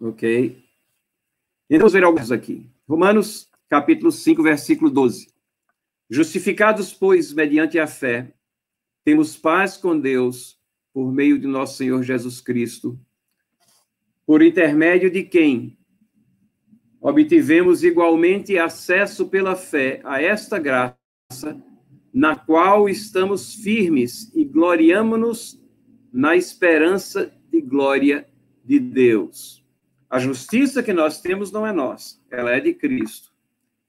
Ok? 0.00 0.56
Então, 1.68 1.80
vamos 1.80 1.92
ver 1.92 2.04
alguns 2.04 2.32
aqui. 2.32 2.66
Romanos, 2.88 3.48
capítulo 3.68 4.10
5, 4.10 4.42
versículo 4.42 4.90
12. 4.90 5.28
Justificados, 6.10 6.92
pois, 6.92 7.32
mediante 7.32 7.78
a 7.78 7.86
fé, 7.86 8.34
temos 9.04 9.36
paz 9.36 9.76
com 9.76 9.96
Deus 9.96 10.58
por 10.92 11.12
meio 11.12 11.38
de 11.38 11.46
nosso 11.46 11.76
Senhor 11.76 12.02
Jesus 12.02 12.40
Cristo, 12.40 12.98
por 14.26 14.42
intermédio 14.42 15.08
de 15.08 15.22
quem 15.22 15.78
obtivemos 17.00 17.84
igualmente 17.84 18.58
acesso 18.58 19.28
pela 19.28 19.54
fé 19.54 20.00
a 20.02 20.20
esta 20.20 20.58
graça, 20.58 20.98
na 22.12 22.34
qual 22.34 22.88
estamos 22.88 23.54
firmes 23.54 24.32
e 24.34 24.44
gloriamo-nos 24.44 25.62
na 26.12 26.34
esperança 26.34 27.32
de 27.52 27.60
glória 27.60 28.28
de 28.64 28.80
Deus. 28.80 29.64
A 30.10 30.18
justiça 30.18 30.82
que 30.82 30.92
nós 30.92 31.20
temos 31.20 31.52
não 31.52 31.64
é 31.64 31.72
nossa, 31.72 32.20
ela 32.28 32.50
é 32.50 32.58
de 32.58 32.74
Cristo. 32.74 33.29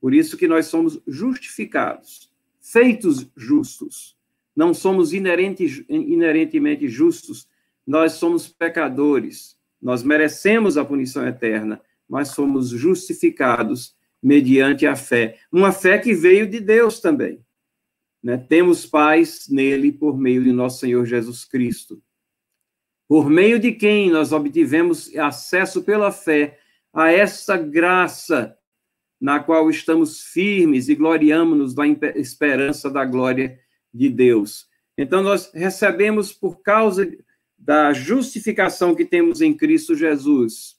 Por 0.01 0.13
isso 0.13 0.35
que 0.35 0.47
nós 0.47 0.65
somos 0.65 0.99
justificados, 1.07 2.29
feitos 2.59 3.29
justos. 3.37 4.17
Não 4.55 4.73
somos 4.73 5.13
inerente, 5.13 5.85
inerentemente 5.87 6.89
justos, 6.89 7.47
nós 7.87 8.13
somos 8.13 8.47
pecadores. 8.47 9.55
Nós 9.81 10.03
merecemos 10.03 10.75
a 10.75 10.83
punição 10.83 11.25
eterna, 11.25 11.79
mas 12.09 12.29
somos 12.29 12.69
justificados 12.69 13.95
mediante 14.21 14.85
a 14.85 14.95
fé. 14.95 15.39
Uma 15.51 15.71
fé 15.71 15.99
que 15.99 16.13
veio 16.13 16.49
de 16.49 16.59
Deus 16.59 16.99
também. 16.99 17.39
Né? 18.21 18.37
Temos 18.37 18.85
paz 18.85 19.47
nele 19.47 19.91
por 19.91 20.17
meio 20.17 20.43
de 20.43 20.51
nosso 20.51 20.79
Senhor 20.79 21.05
Jesus 21.05 21.45
Cristo 21.45 22.01
por 23.11 23.29
meio 23.29 23.59
de 23.59 23.73
quem 23.73 24.09
nós 24.09 24.31
obtivemos 24.31 25.13
acesso 25.17 25.83
pela 25.83 26.13
fé 26.13 26.57
a 26.93 27.11
essa 27.11 27.57
graça 27.57 28.57
na 29.21 29.39
qual 29.39 29.69
estamos 29.69 30.21
firmes 30.21 30.89
e 30.89 30.95
gloriamos-nos 30.95 31.75
da 31.75 31.85
esperança 32.15 32.89
da 32.89 33.05
glória 33.05 33.59
de 33.93 34.09
Deus. 34.09 34.67
Então, 34.97 35.21
nós 35.21 35.51
recebemos, 35.53 36.33
por 36.33 36.61
causa 36.61 37.09
da 37.55 37.93
justificação 37.93 38.95
que 38.95 39.05
temos 39.05 39.39
em 39.39 39.53
Cristo 39.53 39.95
Jesus, 39.95 40.75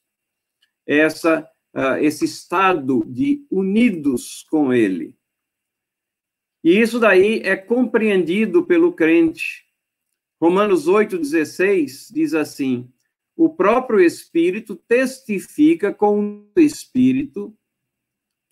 essa, 0.84 1.48
uh, 1.74 1.96
esse 2.00 2.24
estado 2.24 3.04
de 3.06 3.46
unidos 3.48 4.44
com 4.50 4.72
Ele. 4.72 5.16
E 6.64 6.80
isso 6.80 6.98
daí 6.98 7.40
é 7.44 7.56
compreendido 7.56 8.64
pelo 8.64 8.92
crente 8.92 9.62
Romanos 10.42 10.88
8,16 10.88 12.12
diz 12.12 12.34
assim: 12.34 12.90
o 13.36 13.48
próprio 13.48 14.00
Espírito 14.00 14.74
testifica 14.74 15.94
com 15.94 16.44
o 16.52 16.60
Espírito 16.60 17.56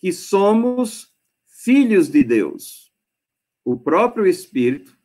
que 0.01 0.11
somos 0.11 1.13
filhos 1.63 2.09
de 2.09 2.23
Deus. 2.23 2.91
O 3.63 3.77
próprio 3.77 4.25
Espírito 4.25 4.97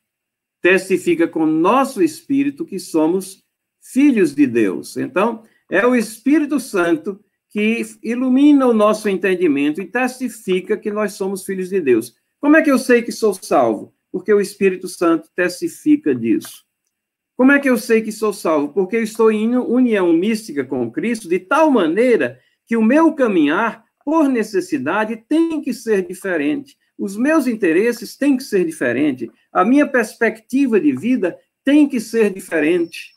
testifica 0.63 1.29
com 1.29 1.45
nosso 1.45 2.03
Espírito 2.03 2.65
que 2.65 2.81
somos 2.81 3.45
filhos 3.81 4.35
de 4.35 4.47
Deus. 4.47 4.97
Então, 4.97 5.45
é 5.71 5.87
o 5.87 5.95
Espírito 5.95 6.59
Santo 6.59 7.23
que 7.51 7.83
ilumina 8.03 8.67
o 8.67 8.75
nosso 8.75 9.09
entendimento 9.09 9.81
e 9.81 9.87
testifica 9.87 10.77
que 10.77 10.91
nós 10.91 11.13
somos 11.13 11.45
filhos 11.45 11.69
de 11.69 11.81
Deus. 11.81 12.17
Como 12.41 12.57
é 12.57 12.63
que 12.63 12.71
eu 12.71 12.79
sei 12.79 13.03
que 13.03 13.13
sou 13.13 13.35
salvo? 13.35 13.95
Porque 14.11 14.33
o 14.33 14.41
Espírito 14.41 14.89
Santo 14.89 15.29
testifica 15.35 16.15
disso. 16.15 16.65
Como 17.37 17.53
é 17.53 17.59
que 17.59 17.69
eu 17.69 17.77
sei 17.77 18.03
que 18.03 18.11
sou 18.11 18.33
salvo? 18.33 18.73
Porque 18.73 18.97
eu 18.97 19.03
estou 19.03 19.31
em 19.31 19.57
união 19.57 20.13
mística 20.13 20.65
com 20.65 20.91
Cristo 20.91 21.29
de 21.29 21.39
tal 21.39 21.71
maneira 21.71 22.41
que 22.67 22.77
o 22.77 22.83
meu 22.83 23.15
caminhar, 23.15 23.86
por 24.07 24.29
necessidade, 24.29 25.17
tem 25.29 25.61
que 25.61 25.75
ser 25.75 26.07
diferente. 26.07 26.79
Os 26.97 27.17
meus 27.17 27.49
interesses 27.49 28.17
têm 28.17 28.37
que 28.37 28.45
ser 28.45 28.65
diferentes. 28.65 29.29
A 29.53 29.65
minha 29.65 29.85
perspectiva 29.85 30.81
de 30.81 30.93
vida 30.93 31.37
tem 31.65 31.89
que 31.89 31.99
ser 31.99 32.33
diferente. 32.33 33.13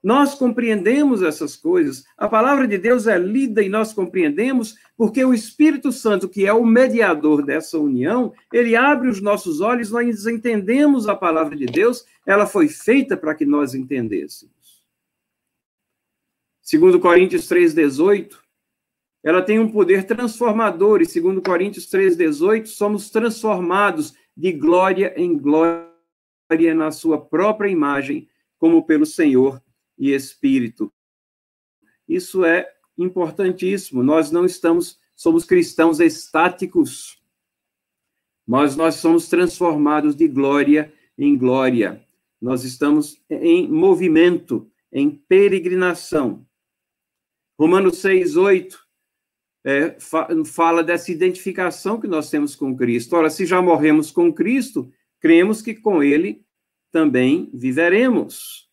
Nós 0.00 0.36
compreendemos 0.36 1.22
essas 1.22 1.56
coisas. 1.56 2.04
A 2.16 2.28
palavra 2.28 2.68
de 2.68 2.78
Deus 2.78 3.08
é 3.08 3.18
lida 3.18 3.60
e 3.64 3.68
nós 3.68 3.92
compreendemos 3.92 4.76
porque 4.96 5.24
o 5.24 5.34
Espírito 5.34 5.90
Santo, 5.90 6.28
que 6.28 6.46
é 6.46 6.52
o 6.52 6.64
mediador 6.64 7.44
dessa 7.44 7.80
união, 7.80 8.32
ele 8.52 8.76
abre 8.76 9.08
os 9.08 9.20
nossos 9.20 9.60
olhos, 9.60 9.90
nós 9.90 10.24
entendemos 10.24 11.08
a 11.08 11.16
palavra 11.16 11.56
de 11.56 11.66
Deus, 11.66 12.06
ela 12.24 12.46
foi 12.46 12.68
feita 12.68 13.16
para 13.16 13.34
que 13.34 13.44
nós 13.44 13.74
entendêssemos. 13.74 14.54
Segundo 16.62 17.00
Coríntios 17.00 17.48
3:18, 17.48 18.38
ela 19.22 19.42
tem 19.42 19.58
um 19.58 19.70
poder 19.70 20.04
transformador 20.04 21.02
e 21.02 21.06
segundo 21.06 21.42
Coríntios 21.42 21.86
3:18, 21.86 22.66
somos 22.66 23.10
transformados 23.10 24.14
de 24.36 24.52
glória 24.52 25.12
em 25.16 25.36
glória 25.36 25.90
na 26.74 26.90
sua 26.90 27.20
própria 27.20 27.68
imagem, 27.68 28.28
como 28.58 28.84
pelo 28.84 29.04
Senhor 29.04 29.62
e 29.98 30.12
espírito. 30.12 30.92
Isso 32.08 32.44
é 32.44 32.66
importantíssimo. 32.96 34.02
Nós 34.02 34.30
não 34.30 34.44
estamos, 34.44 34.98
somos 35.14 35.44
cristãos 35.44 36.00
estáticos, 36.00 37.22
mas 38.46 38.74
nós 38.74 38.96
somos 38.96 39.28
transformados 39.28 40.16
de 40.16 40.26
glória 40.26 40.92
em 41.16 41.36
glória. 41.36 42.04
Nós 42.40 42.64
estamos 42.64 43.22
em 43.28 43.70
movimento, 43.70 44.70
em 44.90 45.10
peregrinação. 45.10 46.46
Romanos 47.58 47.98
6, 47.98 48.36
8 48.38 48.89
é, 49.64 49.96
fala 50.46 50.82
dessa 50.82 51.12
identificação 51.12 52.00
que 52.00 52.08
nós 52.08 52.30
temos 52.30 52.54
com 52.54 52.76
Cristo. 52.76 53.14
Ora, 53.16 53.28
se 53.28 53.44
já 53.44 53.60
morremos 53.60 54.10
com 54.10 54.32
Cristo, 54.32 54.90
cremos 55.20 55.60
que 55.60 55.74
com 55.74 56.02
Ele 56.02 56.42
também 56.90 57.50
viveremos. 57.52 58.68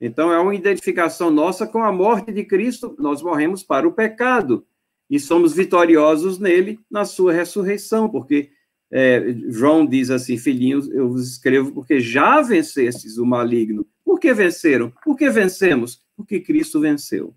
Então, 0.00 0.32
é 0.32 0.38
uma 0.38 0.54
identificação 0.54 1.30
nossa 1.30 1.66
com 1.66 1.82
a 1.82 1.92
morte 1.92 2.32
de 2.32 2.44
Cristo. 2.44 2.94
Nós 2.98 3.22
morremos 3.22 3.62
para 3.62 3.86
o 3.86 3.92
pecado 3.92 4.66
e 5.08 5.18
somos 5.18 5.52
vitoriosos 5.52 6.38
nele 6.38 6.80
na 6.90 7.04
sua 7.04 7.32
ressurreição, 7.32 8.08
porque 8.08 8.50
é, 8.90 9.34
João 9.48 9.86
diz 9.86 10.10
assim: 10.10 10.38
Filhinhos, 10.38 10.88
eu 10.90 11.08
vos 11.08 11.28
escrevo 11.28 11.72
porque 11.72 12.00
já 12.00 12.40
vencestes 12.40 13.18
o 13.18 13.26
maligno. 13.26 13.86
Por 14.04 14.18
que 14.18 14.32
venceram? 14.32 14.92
Por 15.04 15.16
que 15.16 15.28
vencemos? 15.28 16.02
Porque 16.16 16.40
Cristo 16.40 16.80
venceu. 16.80 17.34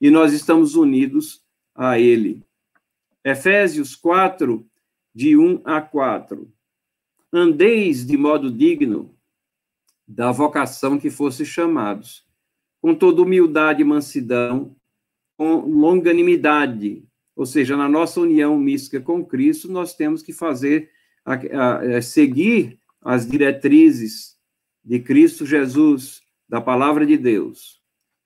E 0.00 0.10
nós 0.10 0.32
estamos 0.32 0.74
unidos 0.74 1.45
a 1.76 1.98
Ele. 1.98 2.42
Efésios 3.24 3.94
4, 3.94 4.64
de 5.14 5.36
1 5.36 5.62
a 5.64 5.80
4. 5.80 6.50
Andeis 7.32 8.06
de 8.06 8.16
modo 8.16 8.50
digno 8.50 9.14
da 10.06 10.30
vocação 10.30 10.98
que 10.98 11.10
fosse 11.10 11.44
chamados, 11.44 12.24
com 12.80 12.94
toda 12.94 13.22
humildade 13.22 13.82
e 13.82 13.84
mansidão, 13.84 14.76
com 15.36 15.56
longanimidade, 15.60 17.04
ou 17.34 17.44
seja, 17.44 17.76
na 17.76 17.88
nossa 17.88 18.20
união 18.20 18.56
mística 18.56 19.00
com 19.00 19.24
Cristo, 19.24 19.70
nós 19.70 19.94
temos 19.94 20.22
que 20.22 20.32
fazer, 20.32 20.90
a, 21.24 21.34
a, 21.34 21.78
a, 21.78 21.84
é, 21.84 22.00
seguir 22.00 22.78
as 23.02 23.28
diretrizes 23.28 24.36
de 24.84 25.00
Cristo 25.00 25.44
Jesus, 25.44 26.22
da 26.48 26.60
palavra 26.60 27.04
de 27.04 27.16
Deus, 27.16 27.82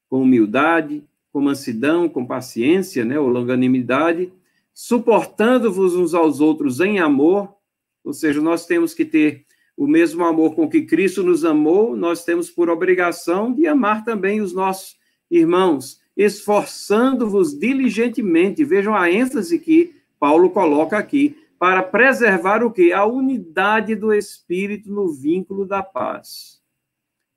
com 0.09 0.22
humildade, 0.22 1.03
com 1.33 1.41
mansidão, 1.41 2.09
com 2.09 2.26
paciência, 2.26 3.05
né, 3.05 3.18
ou 3.18 3.28
longanimidade, 3.28 4.33
suportando-vos 4.74 5.95
uns 5.95 6.14
aos 6.14 6.41
outros 6.41 6.81
em 6.81 6.99
amor, 6.99 7.55
ou 8.03 8.12
seja, 8.12 8.41
nós 8.41 8.66
temos 8.66 8.95
que 8.95 9.05
ter 9.05 9.45
o 9.76 9.87
mesmo 9.87 10.24
amor 10.24 10.55
com 10.55 10.68
que 10.68 10.83
Cristo 10.83 11.22
nos 11.22 11.45
amou, 11.45 11.97
nós 11.97 12.24
temos 12.24 12.51
por 12.51 12.68
obrigação 12.68 13.53
de 13.53 13.66
amar 13.66 14.05
também 14.05 14.41
os 14.41 14.53
nossos 14.53 14.97
irmãos, 15.31 16.01
esforçando-vos 16.16 17.59
diligentemente. 17.59 18.64
Vejam 18.64 18.95
a 18.95 19.11
ênfase 19.11 19.59
que 19.59 19.95
Paulo 20.18 20.51
coloca 20.51 20.99
aqui, 20.99 21.37
para 21.59 21.83
preservar 21.83 22.64
o 22.64 22.70
que? 22.70 22.91
A 22.91 23.05
unidade 23.05 23.95
do 23.95 24.14
espírito 24.14 24.91
no 24.91 25.12
vínculo 25.12 25.66
da 25.66 25.83
paz. 25.83 26.61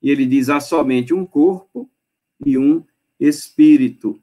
E 0.02 0.10
ele 0.10 0.24
diz: 0.24 0.48
há 0.48 0.60
somente 0.60 1.12
um 1.12 1.26
corpo 1.26 1.90
e 2.44 2.56
um 2.56 2.82
espírito. 3.26 4.20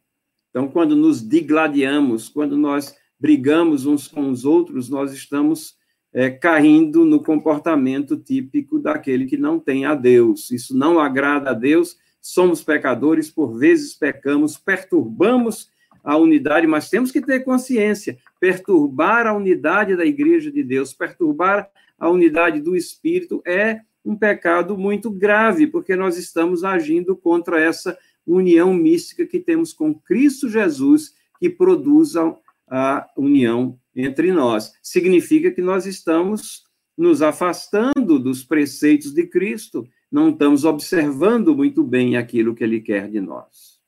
Então, 0.49 0.67
quando 0.67 0.95
nos 0.95 1.27
digladiamos, 1.27 2.29
quando 2.29 2.57
nós 2.57 2.95
brigamos 3.19 3.85
uns 3.85 4.07
com 4.07 4.29
os 4.29 4.45
outros, 4.45 4.89
nós 4.89 5.13
estamos 5.13 5.75
é, 6.13 6.29
caindo 6.29 7.05
no 7.05 7.23
comportamento 7.23 8.17
típico 8.17 8.79
daquele 8.79 9.25
que 9.25 9.37
não 9.37 9.59
tem 9.59 9.85
a 9.85 9.95
Deus. 9.95 10.51
Isso 10.51 10.75
não 10.75 10.99
agrada 10.99 11.51
a 11.51 11.53
Deus, 11.53 11.97
somos 12.21 12.63
pecadores, 12.63 13.29
por 13.29 13.57
vezes 13.57 13.93
pecamos, 13.93 14.57
perturbamos 14.57 15.69
a 16.03 16.17
unidade, 16.17 16.67
mas 16.67 16.89
temos 16.89 17.11
que 17.11 17.21
ter 17.21 17.41
consciência: 17.41 18.17
perturbar 18.39 19.27
a 19.27 19.33
unidade 19.33 19.95
da 19.95 20.05
igreja 20.05 20.51
de 20.51 20.63
Deus, 20.63 20.93
perturbar 20.93 21.69
a 21.97 22.09
unidade 22.09 22.59
do 22.59 22.75
Espírito 22.75 23.41
é 23.45 23.81
um 24.03 24.15
pecado 24.15 24.77
muito 24.77 25.11
grave, 25.11 25.67
porque 25.67 25.95
nós 25.95 26.17
estamos 26.17 26.63
agindo 26.63 27.15
contra 27.15 27.61
essa 27.61 27.97
união 28.25 28.73
mística 28.73 29.25
que 29.25 29.39
temos 29.39 29.73
com 29.73 29.93
Cristo 29.93 30.49
Jesus, 30.49 31.13
que 31.39 31.49
produz 31.49 32.15
a, 32.15 33.09
união 33.17 33.77
entre 33.93 34.31
nós. 34.31 34.71
Significa 34.81 35.51
que 35.51 35.61
nós 35.61 35.85
estamos 35.85 36.63
nos 36.97 37.21
afastando 37.21 38.17
dos 38.17 38.43
preceitos 38.43 39.13
de 39.13 39.27
Cristo, 39.27 39.85
não 40.09 40.29
estamos 40.29 40.63
observando 40.63 41.55
muito 41.55 41.83
bem 41.83 42.15
aquilo 42.15 42.55
que 42.55 42.63
ele 42.63 42.79
quer 42.79 43.09
de 43.09 43.19
nós. 43.19 43.81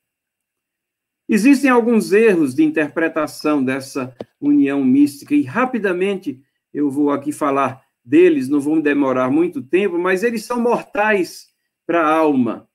Existem 1.29 1.69
alguns 1.69 2.11
erros 2.11 2.53
de 2.53 2.63
interpretação 2.63 3.63
dessa 3.63 4.15
união 4.39 4.83
mística, 4.83 5.33
e 5.33 5.43
rapidamente 5.43 6.41
eu 6.73 6.89
vou 6.89 7.11
aqui 7.11 7.31
falar 7.31 7.81
deles, 8.03 8.49
não 8.49 8.59
vão 8.59 8.81
demorar 8.81 9.31
muito 9.31 9.61
tempo, 9.61 9.97
mas 9.97 10.23
eles 10.23 10.43
são 10.43 10.59
mortais 10.59 11.47
para 11.85 12.01
a 12.01 12.17
alma. 12.17 12.67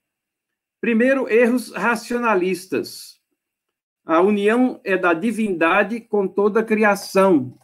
Primeiro, 0.81 1.29
erros 1.29 1.73
racionalistas. 1.73 3.19
A 4.05 4.21
união 4.21 4.81
é 4.85 4.97
da 4.97 5.13
divindade 5.13 6.01
com 6.01 6.27
toda 6.27 6.61
a 6.61 6.65
criação. 6.65 7.59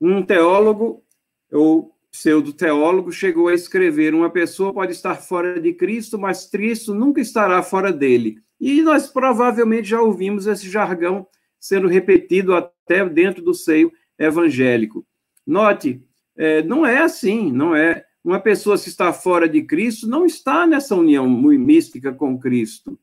Um 0.00 0.22
teólogo, 0.22 1.04
ou 1.52 1.94
pseudo-teólogo, 2.10 3.12
chegou 3.12 3.48
a 3.48 3.54
escrever: 3.54 4.14
uma 4.14 4.30
pessoa 4.30 4.72
pode 4.72 4.92
estar 4.92 5.16
fora 5.16 5.60
de 5.60 5.72
Cristo, 5.74 6.18
mas 6.18 6.46
Cristo 6.46 6.94
nunca 6.94 7.20
estará 7.20 7.62
fora 7.62 7.92
dele. 7.92 8.38
E 8.58 8.82
nós 8.82 9.06
provavelmente 9.06 9.88
já 9.88 10.00
ouvimos 10.00 10.46
esse 10.46 10.68
jargão 10.68 11.26
sendo 11.60 11.88
repetido 11.88 12.54
até 12.54 13.06
dentro 13.08 13.42
do 13.42 13.52
seio 13.52 13.92
evangélico. 14.18 15.06
Note, 15.46 16.02
é, 16.36 16.62
não 16.62 16.86
é 16.86 16.98
assim, 16.98 17.52
não 17.52 17.74
é. 17.74 18.05
Uma 18.26 18.40
pessoa 18.40 18.76
se 18.76 18.88
está 18.88 19.12
fora 19.12 19.48
de 19.48 19.62
Cristo 19.62 20.08
não 20.08 20.26
está 20.26 20.66
nessa 20.66 20.96
união 20.96 21.30
mística 21.30 22.12
com 22.12 22.36
Cristo. 22.36 22.98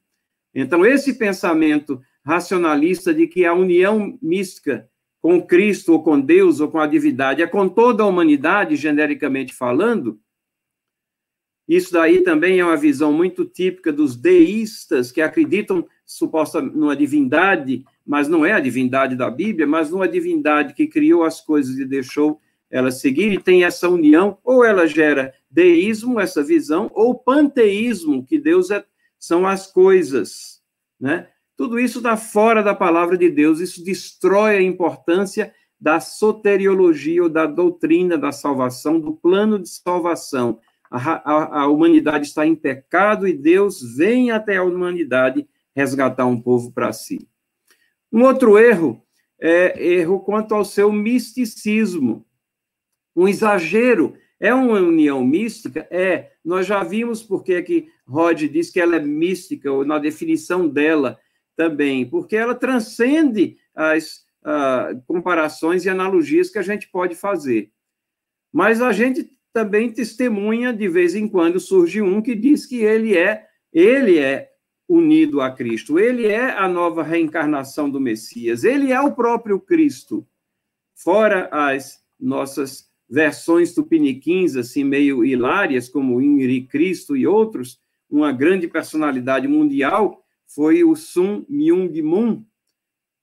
Então, 0.54 0.86
esse 0.86 1.14
pensamento 1.14 2.02
racionalista 2.26 3.14
de 3.14 3.26
que 3.26 3.46
a 3.46 3.54
união 3.54 4.20
mística 4.22 4.86
com 5.22 5.42
Cristo, 5.42 5.94
ou 5.94 6.04
com 6.04 6.20
Deus, 6.20 6.60
ou 6.60 6.70
com 6.70 6.78
a 6.78 6.86
divindade, 6.86 7.42
é 7.42 7.48
com 7.48 7.70
toda 7.70 8.04
a 8.04 8.06
humanidade, 8.06 8.76
genericamente 8.76 9.54
falando, 9.54 10.20
isso 11.70 11.94
daí 11.94 12.20
também 12.20 12.60
é 12.60 12.66
uma 12.66 12.76
visão 12.76 13.14
muito 13.14 13.46
típica 13.46 13.94
dos 13.94 14.18
deístas, 14.18 15.10
que 15.10 15.22
acreditam 15.22 15.88
supostamente 16.06 16.76
numa 16.76 16.98
divindade, 16.98 17.86
mas 18.06 18.28
não 18.28 18.46
é 18.46 18.52
a 18.52 18.60
divindade 18.60 19.16
da 19.16 19.32
Bíblia, 19.32 19.66
mas 19.66 19.90
numa 19.90 20.06
divindade 20.06 20.74
que 20.74 20.86
criou 20.86 21.24
as 21.24 21.40
coisas 21.40 21.80
e 21.80 21.86
deixou 21.86 22.42
elas 22.74 23.00
seguirem, 23.00 23.36
e 23.36 23.42
tem 23.42 23.64
essa 23.64 23.88
união, 23.88 24.40
ou 24.44 24.66
ela 24.66 24.88
gera 24.88 25.32
deísmo, 25.50 26.20
essa 26.20 26.44
visão, 26.44 26.90
ou 26.96 27.14
panteísmo, 27.14 28.26
que 28.26 28.40
Deus 28.40 28.72
é, 28.72 28.84
são 29.20 29.46
as 29.46 29.72
coisas, 29.72 30.60
né? 31.00 31.28
Tudo 31.56 31.80
isso 31.80 32.00
está 32.00 32.18
fora 32.18 32.64
da 32.64 32.74
palavra 32.74 33.16
de 33.16 33.30
Deus, 33.30 33.60
isso 33.60 33.84
destrói 33.84 34.58
a 34.58 34.62
importância 34.62 35.54
da 35.80 36.00
soteriologia 36.00 37.22
ou 37.22 37.30
da 37.30 37.46
doutrina 37.46 38.18
da 38.18 38.32
salvação, 38.32 39.00
do 39.00 39.14
plano 39.14 39.60
de 39.60 39.70
salvação. 39.70 40.60
A, 40.90 40.98
a, 40.98 41.62
a, 41.62 41.68
humanidade 41.68 42.26
está 42.26 42.48
em 42.48 42.56
pecado 42.56 43.28
e 43.28 43.34
Deus 43.34 43.84
vem 43.96 44.32
até 44.32 44.58
a 44.58 44.64
humanidade 44.64 45.48
resgatar 45.76 46.26
um 46.26 46.42
povo 46.42 46.72
para 46.72 46.92
si. 46.92 47.28
Um 48.12 48.24
outro 48.24 48.58
erro 48.58 49.00
é 49.40 49.80
erro 49.80 50.22
quanto 50.22 50.56
ao 50.56 50.66
seu 50.66 50.92
misticismo. 50.92 52.26
Um 53.16 53.28
exagero 53.28 54.16
é 54.40 54.54
uma 54.54 54.80
união 54.80 55.24
mística? 55.24 55.88
É. 55.90 56.32
Nós 56.44 56.66
já 56.66 56.84
vimos 56.84 57.24
porque 57.24 57.62
que 57.62 57.88
Rod 58.06 58.42
diz 58.44 58.70
que 58.70 58.80
ela 58.80 58.96
é 58.96 59.00
mística, 59.00 59.72
ou 59.72 59.86
na 59.86 59.98
definição 59.98 60.68
dela 60.68 61.20
também, 61.56 62.06
porque 62.06 62.36
ela 62.36 62.56
transcende 62.56 63.58
as 63.76 64.26
uh, 64.42 65.02
comparações 65.08 65.86
e 65.86 65.90
analogias 65.90 66.50
que 66.50 66.60
a 66.60 66.64
gente 66.64 66.90
pode 66.90 67.16
fazer. 67.16 67.72
Mas 68.52 68.82
a 68.82 68.92
gente 68.92 69.32
também 69.54 69.92
testemunha, 69.92 70.74
de 70.74 70.90
vez 70.90 71.16
em 71.16 71.28
quando, 71.28 71.60
surge 71.60 72.02
um 72.02 72.22
que 72.22 72.36
diz 72.36 72.66
que 72.66 72.78
ele 72.84 73.16
é, 73.16 73.46
ele 73.72 74.18
é 74.18 74.52
unido 74.90 75.42
a 75.42 75.52
Cristo, 75.52 75.98
ele 75.98 76.28
é 76.28 76.52
a 76.52 76.68
nova 76.68 77.04
reencarnação 77.04 77.90
do 77.90 78.00
Messias, 78.00 78.64
ele 78.64 78.92
é 78.92 79.00
o 79.00 79.14
próprio 79.14 79.60
Cristo, 79.60 80.28
fora 80.96 81.50
as 81.52 82.04
nossas 82.20 82.92
versões 83.14 83.76
tupiniquins, 83.76 84.56
assim, 84.56 84.84
meio 84.84 85.24
hilárias, 85.24 85.88
como 85.88 86.20
Inri 86.20 86.64
Cristo 86.64 87.16
e 87.16 87.28
outros, 87.28 87.80
uma 88.10 88.32
grande 88.32 88.68
personalidade 88.68 89.48
mundial 89.48 90.26
foi 90.48 90.84
o 90.84 90.96
Sun 90.96 91.46
Myung 91.48 92.02
Moon, 92.02 92.44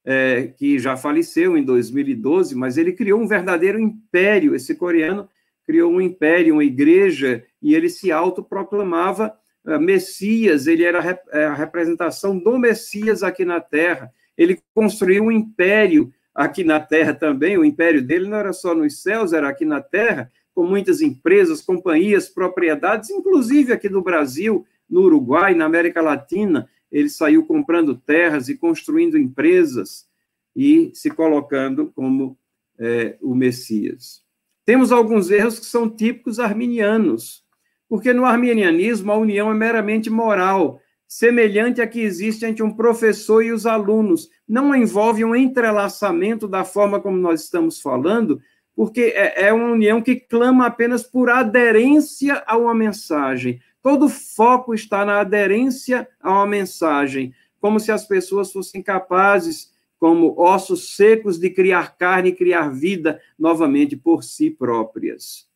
é, 0.04 0.46
que 0.56 0.78
já 0.78 0.96
faleceu 0.96 1.58
em 1.58 1.64
2012, 1.64 2.54
mas 2.54 2.78
ele 2.78 2.92
criou 2.92 3.20
um 3.20 3.26
verdadeiro 3.26 3.80
império. 3.80 4.54
Esse 4.54 4.76
coreano 4.76 5.28
criou 5.66 5.90
um 5.90 6.00
império, 6.00 6.54
uma 6.54 6.64
igreja, 6.64 7.44
e 7.60 7.74
ele 7.74 7.88
se 7.88 8.12
autoproclamava 8.12 9.36
uh, 9.64 9.80
Messias, 9.80 10.68
ele 10.68 10.84
era 10.84 11.00
a, 11.32 11.38
a 11.46 11.54
representação 11.54 12.38
do 12.38 12.56
Messias 12.60 13.24
aqui 13.24 13.44
na 13.44 13.60
Terra. 13.60 14.12
Ele 14.38 14.56
construiu 14.72 15.24
um 15.24 15.32
império 15.32 16.12
aqui 16.34 16.64
na 16.64 16.80
Terra 16.80 17.14
também, 17.14 17.58
o 17.58 17.64
império 17.64 18.02
dele 18.02 18.28
não 18.28 18.36
era 18.36 18.52
só 18.52 18.74
nos 18.74 19.02
céus, 19.02 19.32
era 19.32 19.48
aqui 19.48 19.64
na 19.64 19.80
Terra, 19.80 20.30
com 20.54 20.64
muitas 20.64 21.00
empresas, 21.00 21.60
companhias, 21.60 22.28
propriedades, 22.28 23.10
inclusive 23.10 23.72
aqui 23.72 23.88
no 23.88 24.02
Brasil, 24.02 24.66
no 24.88 25.02
Uruguai, 25.02 25.54
na 25.54 25.64
América 25.64 26.02
Latina, 26.02 26.68
ele 26.90 27.08
saiu 27.08 27.46
comprando 27.46 27.94
terras 27.94 28.48
e 28.48 28.56
construindo 28.56 29.16
empresas 29.16 30.08
e 30.54 30.90
se 30.92 31.10
colocando 31.10 31.92
como 31.94 32.36
é, 32.78 33.16
o 33.22 33.34
Messias. 33.34 34.22
Temos 34.64 34.90
alguns 34.90 35.30
erros 35.30 35.58
que 35.60 35.66
são 35.66 35.88
típicos 35.88 36.40
arminianos, 36.40 37.44
porque 37.88 38.12
no 38.12 38.24
arminianismo 38.24 39.12
a 39.12 39.16
união 39.16 39.50
é 39.50 39.54
meramente 39.54 40.10
moral, 40.10 40.80
semelhante 41.10 41.82
à 41.82 41.88
que 41.88 42.00
existe 42.00 42.46
entre 42.46 42.62
um 42.62 42.72
professor 42.72 43.42
e 43.44 43.50
os 43.50 43.66
alunos. 43.66 44.30
Não 44.46 44.72
envolve 44.72 45.24
um 45.24 45.34
entrelaçamento 45.34 46.46
da 46.46 46.64
forma 46.64 47.00
como 47.00 47.16
nós 47.16 47.42
estamos 47.42 47.80
falando, 47.80 48.40
porque 48.76 49.12
é, 49.16 49.48
é 49.48 49.52
uma 49.52 49.72
união 49.72 50.00
que 50.00 50.14
clama 50.14 50.66
apenas 50.66 51.02
por 51.02 51.28
aderência 51.28 52.44
a 52.46 52.56
uma 52.56 52.72
mensagem. 52.72 53.60
Todo 53.82 54.08
foco 54.08 54.72
está 54.72 55.04
na 55.04 55.18
aderência 55.18 56.08
a 56.20 56.30
uma 56.30 56.46
mensagem, 56.46 57.34
como 57.60 57.80
se 57.80 57.90
as 57.90 58.06
pessoas 58.06 58.52
fossem 58.52 58.80
capazes, 58.80 59.72
como 59.98 60.40
ossos 60.40 60.94
secos, 60.94 61.40
de 61.40 61.50
criar 61.50 61.96
carne 61.96 62.28
e 62.28 62.36
criar 62.36 62.68
vida 62.68 63.20
novamente 63.36 63.96
por 63.96 64.22
si 64.22 64.48
próprias. 64.48 65.48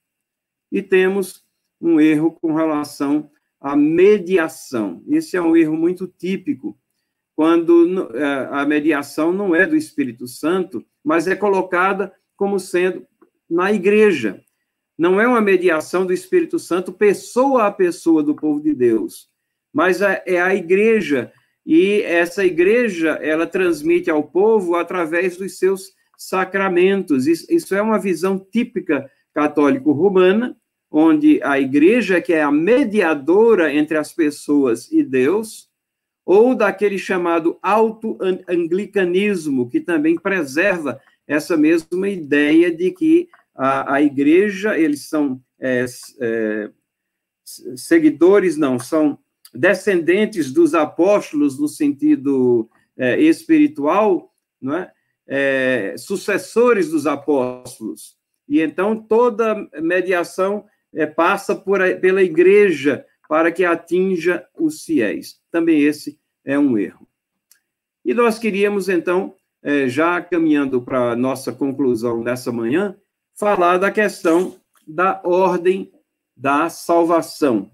E 0.72 0.82
temos 0.82 1.44
um 1.80 2.00
erro 2.00 2.32
com 2.32 2.54
relação 2.54 3.30
a 3.64 3.74
mediação. 3.74 5.02
Esse 5.08 5.38
é 5.38 5.40
um 5.40 5.56
erro 5.56 5.74
muito 5.74 6.06
típico, 6.06 6.78
quando 7.34 8.14
é, 8.14 8.48
a 8.50 8.66
mediação 8.66 9.32
não 9.32 9.54
é 9.54 9.66
do 9.66 9.74
Espírito 9.74 10.28
Santo, 10.28 10.84
mas 11.02 11.26
é 11.26 11.34
colocada 11.34 12.12
como 12.36 12.60
sendo 12.60 13.06
na 13.48 13.72
igreja. 13.72 14.42
Não 14.98 15.18
é 15.18 15.26
uma 15.26 15.40
mediação 15.40 16.04
do 16.04 16.12
Espírito 16.12 16.58
Santo 16.58 16.92
pessoa 16.92 17.66
a 17.66 17.72
pessoa 17.72 18.22
do 18.22 18.34
povo 18.34 18.60
de 18.60 18.74
Deus, 18.74 19.30
mas 19.72 20.02
é, 20.02 20.42
a 20.42 20.54
igreja 20.54 21.32
e 21.64 22.02
essa 22.02 22.44
igreja 22.44 23.12
ela 23.22 23.46
transmite 23.46 24.10
ao 24.10 24.24
povo 24.24 24.76
através 24.76 25.38
dos 25.38 25.58
seus 25.58 25.94
sacramentos. 26.18 27.26
Isso 27.26 27.74
é 27.74 27.80
uma 27.80 27.98
visão 27.98 28.38
típica 28.38 29.10
católico-romana 29.32 30.54
onde 30.96 31.40
a 31.42 31.58
igreja, 31.58 32.20
que 32.20 32.32
é 32.32 32.40
a 32.40 32.52
mediadora 32.52 33.74
entre 33.74 33.98
as 33.98 34.12
pessoas 34.12 34.92
e 34.92 35.02
Deus, 35.02 35.68
ou 36.24 36.54
daquele 36.54 36.98
chamado 36.98 37.58
auto-anglicanismo, 37.60 39.68
que 39.68 39.80
também 39.80 40.16
preserva 40.16 41.00
essa 41.26 41.56
mesma 41.56 42.08
ideia 42.08 42.72
de 42.72 42.92
que 42.92 43.28
a, 43.56 43.94
a 43.94 44.02
igreja, 44.02 44.78
eles 44.78 45.08
são 45.08 45.42
é, 45.58 45.84
é, 46.20 46.70
seguidores, 47.74 48.56
não, 48.56 48.78
são 48.78 49.18
descendentes 49.52 50.52
dos 50.52 50.76
apóstolos 50.76 51.58
no 51.58 51.66
sentido 51.66 52.70
é, 52.96 53.20
espiritual, 53.20 54.32
não 54.62 54.76
é? 54.76 54.92
é 55.26 55.96
sucessores 55.98 56.88
dos 56.88 57.04
apóstolos. 57.04 58.16
e 58.48 58.60
então 58.60 58.96
toda 58.96 59.68
mediação 59.82 60.64
é, 60.94 61.06
passa 61.06 61.54
por, 61.54 61.80
pela 62.00 62.22
igreja 62.22 63.04
para 63.28 63.50
que 63.50 63.64
atinja 63.64 64.46
os 64.58 64.82
fiéis. 64.82 65.40
Também 65.50 65.82
esse 65.82 66.18
é 66.44 66.58
um 66.58 66.76
erro. 66.78 67.06
E 68.04 68.12
nós 68.12 68.38
queríamos, 68.38 68.88
então, 68.88 69.34
é, 69.62 69.88
já 69.88 70.20
caminhando 70.20 70.82
para 70.82 71.12
a 71.12 71.16
nossa 71.16 71.52
conclusão 71.52 72.22
nessa 72.22 72.52
manhã, 72.52 72.96
falar 73.34 73.78
da 73.78 73.90
questão 73.90 74.56
da 74.86 75.20
ordem 75.24 75.90
da 76.36 76.68
salvação, 76.68 77.70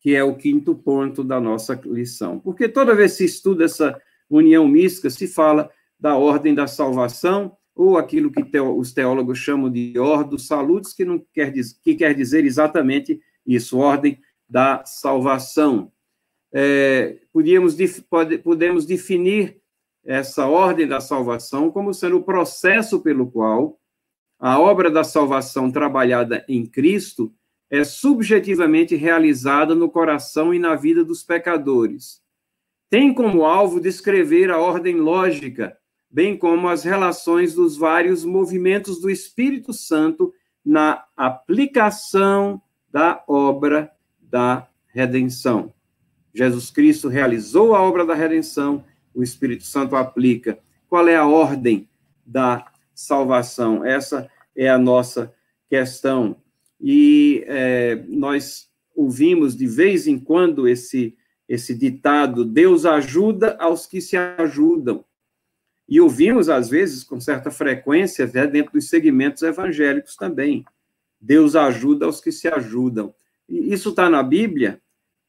que 0.00 0.14
é 0.14 0.24
o 0.24 0.34
quinto 0.34 0.74
ponto 0.74 1.22
da 1.22 1.40
nossa 1.40 1.80
lição. 1.84 2.40
Porque 2.40 2.68
toda 2.68 2.94
vez 2.94 3.12
que 3.12 3.18
se 3.18 3.24
estuda 3.26 3.64
essa 3.64 4.00
união 4.28 4.66
mística, 4.66 5.10
se 5.10 5.28
fala 5.28 5.70
da 5.98 6.16
ordem 6.16 6.54
da 6.54 6.66
salvação, 6.66 7.56
ou 7.80 7.96
aquilo 7.96 8.30
que 8.30 8.44
os 8.60 8.92
teólogos 8.92 9.38
chamam 9.38 9.70
de 9.70 9.98
ordo 9.98 10.38
salutis, 10.38 10.92
que, 10.92 11.02
não 11.02 11.18
quer, 11.32 11.50
que 11.82 11.94
quer 11.94 12.14
dizer 12.14 12.44
exatamente 12.44 13.18
isso, 13.46 13.78
ordem 13.78 14.20
da 14.46 14.84
salvação. 14.84 15.90
É, 16.52 17.20
podíamos, 17.32 17.76
pode, 18.10 18.36
podemos 18.36 18.84
definir 18.84 19.62
essa 20.04 20.46
ordem 20.46 20.86
da 20.86 21.00
salvação 21.00 21.70
como 21.70 21.94
sendo 21.94 22.18
o 22.18 22.22
processo 22.22 23.00
pelo 23.00 23.30
qual 23.30 23.80
a 24.38 24.60
obra 24.60 24.90
da 24.90 25.02
salvação 25.02 25.70
trabalhada 25.70 26.44
em 26.46 26.66
Cristo 26.66 27.32
é 27.70 27.82
subjetivamente 27.82 28.94
realizada 28.94 29.74
no 29.74 29.88
coração 29.88 30.52
e 30.52 30.58
na 30.58 30.74
vida 30.74 31.02
dos 31.02 31.22
pecadores. 31.22 32.20
Tem 32.90 33.14
como 33.14 33.46
alvo 33.46 33.80
descrever 33.80 34.50
a 34.50 34.58
ordem 34.58 34.96
lógica, 34.96 35.79
bem 36.10 36.36
como 36.36 36.68
as 36.68 36.82
relações 36.82 37.54
dos 37.54 37.76
vários 37.76 38.24
movimentos 38.24 39.00
do 39.00 39.08
Espírito 39.08 39.72
Santo 39.72 40.32
na 40.64 41.04
aplicação 41.16 42.60
da 42.90 43.22
obra 43.28 43.90
da 44.20 44.68
redenção. 44.88 45.72
Jesus 46.34 46.70
Cristo 46.70 47.08
realizou 47.08 47.74
a 47.74 47.82
obra 47.82 48.04
da 48.04 48.14
redenção, 48.14 48.84
o 49.14 49.22
Espírito 49.22 49.64
Santo 49.64 49.96
aplica. 49.96 50.58
Qual 50.88 51.06
é 51.08 51.16
a 51.16 51.26
ordem 51.26 51.88
da 52.24 52.66
salvação? 52.94 53.84
Essa 53.84 54.28
é 54.54 54.68
a 54.68 54.78
nossa 54.78 55.32
questão. 55.68 56.36
E 56.80 57.44
é, 57.46 58.04
nós 58.08 58.68
ouvimos 58.94 59.56
de 59.56 59.66
vez 59.66 60.06
em 60.06 60.18
quando 60.18 60.68
esse, 60.68 61.16
esse 61.48 61.74
ditado: 61.74 62.44
Deus 62.44 62.84
ajuda 62.84 63.56
aos 63.58 63.86
que 63.86 64.00
se 64.00 64.16
ajudam. 64.16 65.04
E 65.90 66.00
ouvimos, 66.00 66.48
às 66.48 66.68
vezes, 66.68 67.02
com 67.02 67.18
certa 67.18 67.50
frequência, 67.50 68.24
até 68.24 68.46
dentro 68.46 68.72
dos 68.74 68.88
segmentos 68.88 69.42
evangélicos 69.42 70.14
também. 70.14 70.64
Deus 71.20 71.56
ajuda 71.56 72.06
aos 72.06 72.20
que 72.20 72.30
se 72.30 72.46
ajudam. 72.46 73.12
E 73.48 73.74
isso 73.74 73.90
está 73.90 74.08
na 74.08 74.22
Bíblia? 74.22 74.80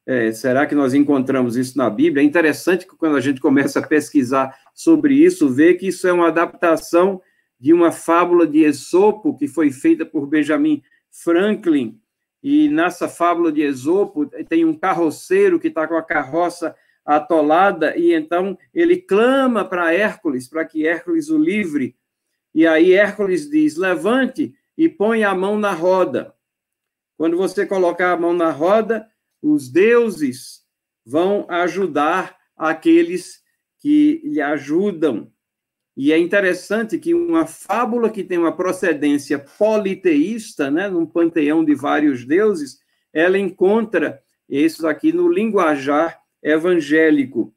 É, 0.05 0.31
será 0.31 0.67
que 0.67 0.75
nós 0.75 0.93
encontramos 0.93 1.57
isso 1.57 1.75
na 1.77 1.89
Bíblia? 1.89 2.21
É 2.21 2.25
interessante 2.25 2.85
que 2.85 2.95
quando 2.95 3.17
a 3.17 3.19
gente 3.19 3.41
começa 3.41 3.79
a 3.79 3.87
pesquisar 3.87 4.55
sobre 4.71 5.15
isso, 5.15 5.49
vê 5.49 5.73
que 5.73 5.87
isso 5.87 6.07
é 6.07 6.13
uma 6.13 6.27
adaptação 6.27 7.19
de 7.59 7.73
uma 7.73 7.91
fábula 7.91 8.45
de 8.45 8.63
Esopo 8.63 9.35
que 9.35 9.47
foi 9.47 9.71
feita 9.71 10.05
por 10.05 10.27
Benjamin 10.27 10.83
Franklin. 11.09 11.99
E 12.43 12.69
nessa 12.69 13.07
fábula 13.07 13.51
de 13.51 13.61
Esopo 13.61 14.27
tem 14.47 14.63
um 14.63 14.75
carroceiro 14.75 15.59
que 15.59 15.67
está 15.67 15.87
com 15.87 15.95
a 15.95 16.03
carroça 16.03 16.75
atolada 17.05 17.97
e 17.97 18.13
então 18.13 18.57
ele 18.73 18.97
clama 18.97 19.65
para 19.65 19.93
Hércules, 19.93 20.47
para 20.47 20.65
que 20.65 20.85
Hércules 20.85 21.29
o 21.29 21.37
livre. 21.37 21.95
E 22.53 22.67
aí 22.67 22.93
Hércules 22.93 23.49
diz: 23.49 23.75
levante 23.75 24.53
e 24.77 24.89
põe 24.89 25.23
a 25.23 25.33
mão 25.33 25.57
na 25.57 25.71
roda. 25.71 26.33
Quando 27.17 27.37
você 27.37 27.65
colocar 27.65 28.11
a 28.11 28.17
mão 28.17 28.33
na 28.33 28.51
roda, 28.51 29.07
os 29.41 29.69
deuses 29.69 30.61
vão 31.05 31.45
ajudar 31.49 32.37
aqueles 32.55 33.41
que 33.79 34.21
lhe 34.23 34.41
ajudam. 34.41 35.31
E 35.95 36.13
é 36.13 36.17
interessante 36.17 36.97
que 36.97 37.13
uma 37.13 37.45
fábula 37.45 38.09
que 38.09 38.23
tem 38.23 38.37
uma 38.37 38.55
procedência 38.55 39.37
politeísta, 39.37 40.71
né, 40.71 40.87
num 40.87 41.05
panteão 41.05 41.65
de 41.65 41.75
vários 41.75 42.25
deuses, 42.25 42.79
ela 43.11 43.37
encontra 43.37 44.21
isso 44.47 44.87
aqui 44.87 45.11
no 45.11 45.27
linguajar 45.27 46.20
evangélico. 46.43 47.53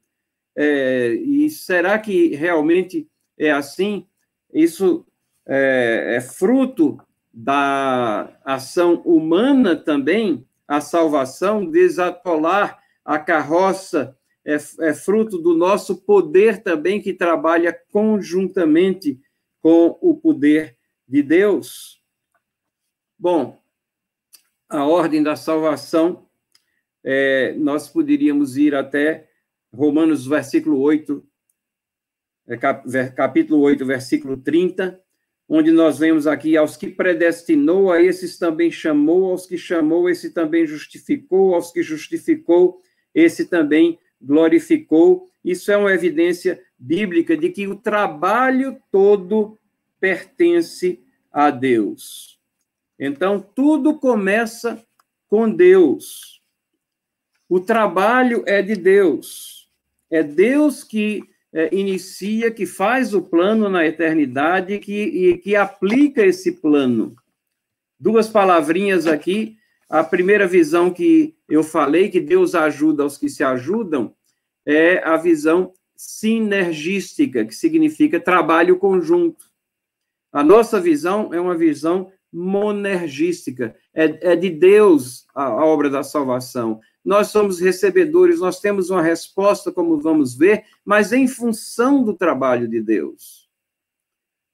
É, 0.55 1.09
e 1.13 1.49
será 1.49 1.99
que 1.99 2.35
realmente 2.35 3.07
é 3.37 3.51
assim? 3.51 4.07
Isso 4.53 5.05
é, 5.45 6.15
é 6.17 6.21
fruto 6.21 6.99
da 7.33 8.37
ação 8.45 9.01
humana 9.03 9.75
também? 9.75 10.45
a 10.67 10.81
salvação, 10.81 11.69
desatolar 11.69 12.81
a 13.03 13.19
carroça, 13.19 14.17
é, 14.43 14.55
é 14.55 14.93
fruto 14.93 15.37
do 15.37 15.55
nosso 15.55 15.97
poder 15.97 16.61
também, 16.63 17.01
que 17.01 17.13
trabalha 17.13 17.73
conjuntamente 17.91 19.19
com 19.61 19.97
o 20.01 20.15
poder 20.15 20.77
de 21.07 21.21
Deus. 21.21 22.01
Bom, 23.17 23.61
a 24.69 24.85
ordem 24.85 25.21
da 25.21 25.35
salvação, 25.35 26.24
é, 27.07 27.53
nós 27.53 27.87
poderíamos 27.87 28.57
ir 28.57 28.73
até 28.73 29.29
Romanos, 29.71 30.25
versículo 30.25 30.79
8, 30.79 31.23
é, 32.47 32.57
capítulo 33.09 33.61
8, 33.61 33.85
versículo 33.85 34.37
30, 34.37 34.99
onde 35.47 35.71
nós 35.71 35.99
vemos 35.99 36.25
aqui, 36.25 36.57
aos 36.57 36.75
que 36.75 36.87
predestinou, 36.87 37.91
a 37.91 38.01
esses 38.01 38.39
também 38.39 38.71
chamou, 38.71 39.29
aos 39.29 39.45
que 39.45 39.55
chamou, 39.55 40.09
esse 40.09 40.31
também 40.31 40.65
justificou, 40.65 41.53
aos 41.53 41.71
que 41.71 41.83
justificou, 41.83 42.81
esse 43.13 43.45
também 43.45 43.99
glorificou. 44.19 45.29
Isso 45.43 45.71
é 45.71 45.77
uma 45.77 45.93
evidência 45.93 46.59
bíblica 46.79 47.37
de 47.37 47.49
que 47.49 47.67
o 47.67 47.75
trabalho 47.75 48.81
todo 48.91 49.59
pertence 49.99 50.99
a 51.31 51.51
Deus. 51.51 52.39
Então, 52.97 53.39
tudo 53.39 53.99
começa 53.99 54.83
com 55.27 55.47
Deus. 55.47 56.34
O 57.47 57.59
trabalho 57.59 58.43
é 58.45 58.61
de 58.61 58.75
Deus. 58.75 59.69
É 60.09 60.23
Deus 60.23 60.83
que 60.83 61.23
é, 61.53 61.73
inicia, 61.73 62.51
que 62.51 62.65
faz 62.65 63.13
o 63.13 63.21
plano 63.21 63.69
na 63.69 63.85
eternidade 63.85 64.79
que, 64.79 64.93
e 64.93 65.37
que 65.37 65.55
aplica 65.55 66.25
esse 66.25 66.53
plano. 66.53 67.15
Duas 67.99 68.27
palavrinhas 68.27 69.07
aqui. 69.07 69.57
A 69.87 70.03
primeira 70.03 70.47
visão 70.47 70.91
que 70.91 71.35
eu 71.47 71.63
falei, 71.63 72.09
que 72.09 72.19
Deus 72.19 72.55
ajuda 72.55 73.03
aos 73.03 73.17
que 73.17 73.29
se 73.29 73.43
ajudam, 73.43 74.13
é 74.65 74.97
a 75.03 75.15
visão 75.15 75.71
sinergística, 75.95 77.45
que 77.45 77.55
significa 77.55 78.19
trabalho 78.19 78.77
conjunto. 78.77 79.45
A 80.31 80.43
nossa 80.43 80.81
visão 80.81 81.33
é 81.33 81.39
uma 81.39 81.55
visão 81.55 82.11
monergística, 82.35 83.75
é, 83.93 84.33
é 84.33 84.35
de 84.35 84.49
Deus 84.49 85.25
a, 85.33 85.45
a 85.45 85.65
obra 85.65 85.89
da 85.89 86.03
salvação 86.03 86.81
nós 87.05 87.27
somos 87.27 87.59
recebedores, 87.59 88.39
nós 88.39 88.59
temos 88.59 88.89
uma 88.89 89.01
resposta, 89.01 89.71
como 89.71 90.01
vamos 90.01 90.35
ver, 90.35 90.65
mas 90.83 91.13
em 91.13 91.27
função 91.27 92.03
do 92.03 92.15
trabalho 92.15 92.67
de 92.67 92.81
Deus. 92.81 93.47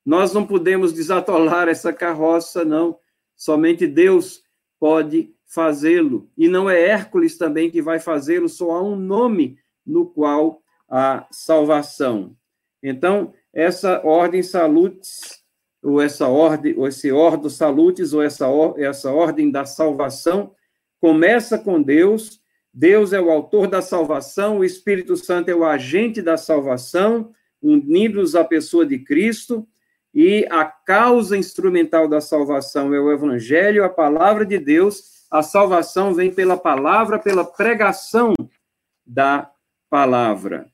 Nós 0.05 0.33
não 0.33 0.45
podemos 0.45 0.91
desatolar 0.91 1.69
essa 1.69 1.93
carroça, 1.93 2.65
não. 2.65 2.99
Somente 3.37 3.87
Deus 3.87 4.43
pode 4.77 5.33
fazê-lo. 5.45 6.29
E 6.37 6.49
não 6.49 6.69
é 6.69 6.81
Hércules 6.81 7.37
também 7.37 7.71
que 7.71 7.81
vai 7.81 7.99
fazê-lo, 7.99 8.49
só 8.49 8.71
há 8.71 8.83
um 8.83 8.97
nome 8.97 9.57
no 9.85 10.05
qual 10.05 10.61
há 10.89 11.25
salvação. 11.31 12.35
Então, 12.83 13.33
essa 13.53 14.05
ordem 14.05 14.43
salutis, 14.43 15.40
ou 15.81 16.01
essa 16.01 16.27
ordem, 16.27 16.75
ou 16.77 16.87
esse 16.87 17.11
ordo 17.11 17.49
salutis, 17.49 18.13
ou 18.13 18.21
essa, 18.21 18.47
essa 18.77 19.11
ordem 19.11 19.49
da 19.49 19.65
salvação, 19.65 20.53
começa 20.99 21.57
com 21.57 21.81
Deus 21.81 22.41
Deus 22.73 23.11
é 23.11 23.19
o 23.19 23.29
autor 23.29 23.67
da 23.67 23.81
salvação, 23.81 24.59
o 24.59 24.65
Espírito 24.65 25.17
Santo 25.17 25.49
é 25.49 25.55
o 25.55 25.65
agente 25.65 26.21
da 26.21 26.37
salvação, 26.37 27.33
unidos 27.61 28.33
à 28.33 28.45
pessoa 28.45 28.85
de 28.85 28.97
Cristo, 28.99 29.67
e 30.13 30.47
a 30.49 30.63
causa 30.63 31.37
instrumental 31.37 32.07
da 32.07 32.21
salvação 32.21 32.93
é 32.93 32.99
o 32.99 33.11
Evangelho, 33.11 33.83
a 33.83 33.89
palavra 33.89 34.45
de 34.45 34.57
Deus. 34.57 35.25
A 35.29 35.41
salvação 35.41 36.13
vem 36.13 36.33
pela 36.33 36.57
palavra, 36.57 37.17
pela 37.17 37.45
pregação 37.45 38.33
da 39.05 39.49
palavra. 39.89 40.67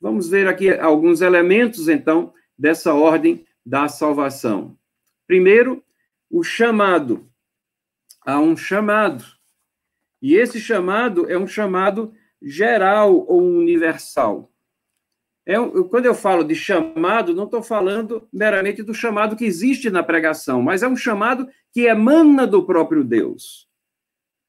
Vamos 0.00 0.28
ver 0.28 0.48
aqui 0.48 0.70
alguns 0.70 1.20
elementos, 1.20 1.88
então, 1.88 2.32
dessa 2.58 2.94
ordem 2.94 3.44
da 3.70 3.86
salvação. 3.86 4.76
Primeiro, 5.28 5.80
o 6.28 6.42
chamado. 6.42 7.30
Há 8.26 8.40
um 8.40 8.56
chamado. 8.56 9.24
E 10.20 10.34
esse 10.34 10.60
chamado 10.60 11.30
é 11.30 11.38
um 11.38 11.46
chamado 11.46 12.12
geral 12.42 13.24
ou 13.28 13.40
universal. 13.40 14.50
É, 15.46 15.54
quando 15.88 16.06
eu 16.06 16.14
falo 16.16 16.42
de 16.42 16.56
chamado, 16.56 17.32
não 17.32 17.44
estou 17.44 17.62
falando 17.62 18.28
meramente 18.32 18.82
do 18.82 18.92
chamado 18.92 19.36
que 19.36 19.44
existe 19.44 19.88
na 19.88 20.02
pregação, 20.02 20.60
mas 20.60 20.82
é 20.82 20.88
um 20.88 20.96
chamado 20.96 21.48
que 21.72 21.86
emana 21.86 22.48
do 22.48 22.66
próprio 22.66 23.04
Deus. 23.04 23.68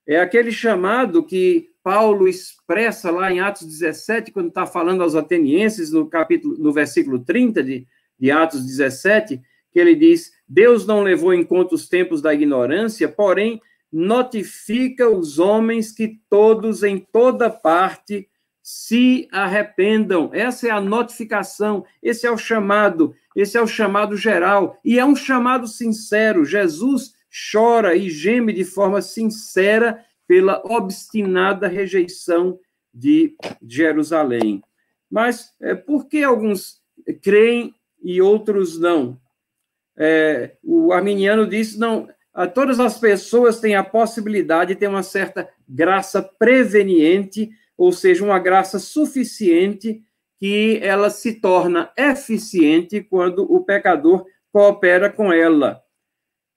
É 0.07 0.19
aquele 0.19 0.51
chamado 0.51 1.24
que 1.24 1.69
Paulo 1.84 2.28
expressa 2.28 3.11
lá 3.11 3.32
em 3.32 3.39
Atos 3.39 3.67
17, 3.67 4.32
quando 4.32 4.47
está 4.47 4.65
falando 4.65 5.03
aos 5.03 5.15
atenienses, 5.15 5.91
no 5.91 6.09
capítulo, 6.09 6.57
no 6.57 6.74
versículo 6.74 7.19
30 7.19 7.63
de, 7.63 7.88
de 8.22 8.30
Atos 8.30 8.63
17, 8.63 9.41
que 9.72 9.80
ele 9.80 9.95
diz: 9.95 10.32
Deus 10.47 10.86
não 10.86 11.01
levou 11.01 11.34
em 11.34 11.43
conta 11.43 11.74
os 11.74 11.89
tempos 11.89 12.22
da 12.22 12.34
ignorância, 12.34 13.09
porém 13.09 13.59
notifica 13.91 15.09
os 15.09 15.39
homens 15.39 15.91
que 15.91 16.19
todos 16.30 16.84
em 16.84 16.99
toda 16.99 17.49
parte 17.49 18.30
se 18.61 19.28
arrependam. 19.32 20.30
Essa 20.32 20.67
é 20.67 20.72
a 20.72 20.80
notificação, 20.80 21.84
esse 22.01 22.28
é 22.28 22.32
o 22.32 22.38
chamado, 22.38 23.13
esse 23.36 23.57
é 23.57 23.61
o 23.61 23.67
chamado 23.67 24.15
geral, 24.15 24.80
e 24.86 24.99
é 24.99 25.03
um 25.03 25.15
chamado 25.15 25.67
sincero. 25.67 26.45
Jesus 26.45 27.13
chora 27.51 27.95
e 27.95 28.09
geme 28.09 28.53
de 28.53 28.63
forma 28.63 29.01
sincera 29.01 30.05
pela 30.28 30.61
obstinada 30.65 31.67
rejeição 31.67 32.59
de 32.93 33.36
Jerusalém. 33.67 34.61
Mas 35.09 35.53
é, 35.59 35.74
por 35.76 36.07
que 36.07 36.24
alguns 36.24 36.82
creem 37.22 37.74
e 38.04 38.22
outros 38.22 38.80
não? 38.80 39.20
É, 39.97 40.56
o 40.64 40.91
arminiano 40.91 41.47
diz, 41.47 41.78
não, 41.78 42.08
todas 42.54 42.80
as 42.80 42.97
pessoas 42.97 43.60
têm 43.60 43.76
a 43.76 43.84
possibilidade 43.84 44.74
de 44.74 44.80
ter 44.80 44.88
uma 44.88 45.04
certa 45.04 45.49
graça 45.68 46.22
preveniente 46.22 47.52
ou 47.82 47.91
seja, 47.91 48.24
uma 48.24 48.38
graça 48.38 48.78
suficiente 48.78 50.04
que 50.39 50.80
ela 50.84 51.10
se 51.10 51.41
torna 51.41 51.91
eficiente 51.97 53.02
quando 53.02 53.39
o 53.52 53.64
pecador 53.64 54.24
coopera 54.52 55.10
com 55.10 55.34
ela. 55.34 55.82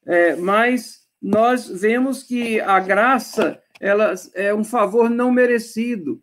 É, 0.05 0.37
mas 0.37 1.07
nós 1.23 1.67
vemos 1.67 2.23
que 2.23 2.61
a 2.61 2.79
graça 2.79 3.59
ela 3.81 4.13
é 4.35 4.55
um 4.55 4.65
favor 4.65 5.09
não 5.09 5.33
merecido. 5.33 6.23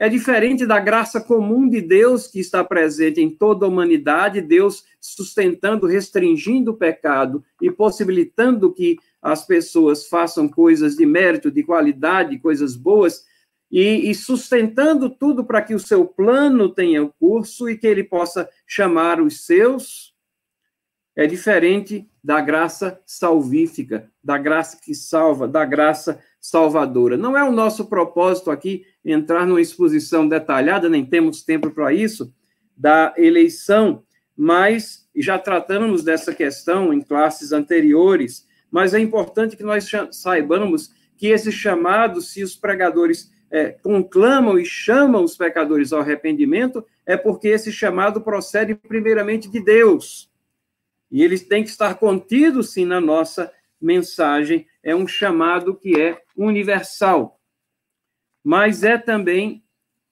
É 0.00 0.08
diferente 0.08 0.64
da 0.64 0.80
graça 0.80 1.20
comum 1.20 1.68
de 1.68 1.82
Deus 1.82 2.26
que 2.26 2.40
está 2.40 2.64
presente 2.64 3.20
em 3.20 3.28
toda 3.28 3.66
a 3.66 3.68
humanidade, 3.68 4.40
Deus 4.40 4.82
sustentando, 4.98 5.86
restringindo 5.86 6.70
o 6.70 6.76
pecado 6.76 7.44
e 7.60 7.70
possibilitando 7.70 8.72
que 8.72 8.96
as 9.20 9.46
pessoas 9.46 10.06
façam 10.06 10.48
coisas 10.48 10.96
de 10.96 11.04
mérito, 11.04 11.50
de 11.50 11.62
qualidade, 11.62 12.38
coisas 12.38 12.74
boas, 12.76 13.26
e, 13.70 14.10
e 14.10 14.14
sustentando 14.14 15.10
tudo 15.10 15.44
para 15.44 15.60
que 15.60 15.74
o 15.74 15.78
seu 15.78 16.06
plano 16.06 16.70
tenha 16.70 17.06
curso 17.20 17.68
e 17.68 17.76
que 17.76 17.86
ele 17.86 18.02
possa 18.02 18.48
chamar 18.66 19.20
os 19.20 19.44
seus, 19.44 20.14
é 21.14 21.26
diferente 21.26 22.08
da 22.24 22.40
graça 22.40 22.98
salvífica, 23.04 24.10
da 24.24 24.38
graça 24.38 24.78
que 24.82 24.94
salva, 24.94 25.46
da 25.46 25.62
graça 25.66 26.22
salvadora. 26.40 27.18
Não 27.18 27.36
é 27.36 27.44
o 27.44 27.52
nosso 27.52 27.84
propósito 27.84 28.50
aqui 28.50 28.86
entrar 29.04 29.46
numa 29.46 29.60
exposição 29.60 30.28
detalhada, 30.28 30.88
nem 30.88 31.04
temos 31.04 31.42
tempo 31.42 31.70
para 31.70 31.92
isso, 31.92 32.32
da 32.76 33.14
eleição, 33.16 34.02
mas 34.36 35.08
já 35.14 35.38
tratamos 35.38 36.02
dessa 36.02 36.34
questão 36.34 36.92
em 36.92 37.00
classes 37.00 37.52
anteriores, 37.52 38.46
mas 38.70 38.94
é 38.94 38.98
importante 38.98 39.56
que 39.56 39.62
nós 39.62 39.90
saibamos 40.12 40.90
que 41.16 41.28
esse 41.28 41.50
chamado, 41.50 42.20
se 42.20 42.42
os 42.42 42.56
pregadores 42.56 43.30
é, 43.50 43.70
conclamam 43.70 44.58
e 44.58 44.64
chamam 44.64 45.24
os 45.24 45.36
pecadores 45.36 45.92
ao 45.92 46.00
arrependimento, 46.00 46.84
é 47.04 47.16
porque 47.16 47.48
esse 47.48 47.72
chamado 47.72 48.20
procede 48.20 48.74
primeiramente 48.74 49.50
de 49.50 49.62
Deus. 49.62 50.30
E 51.10 51.24
eles 51.24 51.42
têm 51.42 51.64
que 51.64 51.70
estar 51.70 51.94
contidos, 51.96 52.72
sim, 52.72 52.84
na 52.84 53.00
nossa 53.00 53.52
mensagem. 53.80 54.66
É 54.82 54.94
um 54.94 55.06
chamado 55.08 55.74
que 55.74 56.00
é 56.00 56.22
universal. 56.36 57.39
Mas 58.42 58.82
é 58.82 58.96
também, 58.96 59.62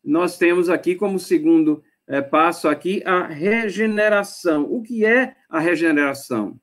nós 0.04 0.36
temos 0.38 0.68
aqui 0.68 0.94
como 0.94 1.18
segundo 1.18 1.82
é, 2.06 2.22
passo 2.22 2.68
aqui, 2.68 3.02
a 3.04 3.26
regeneração. 3.26 4.64
O 4.64 4.82
que 4.82 5.04
é 5.04 5.36
a 5.48 5.58
regeneração? 5.58 6.58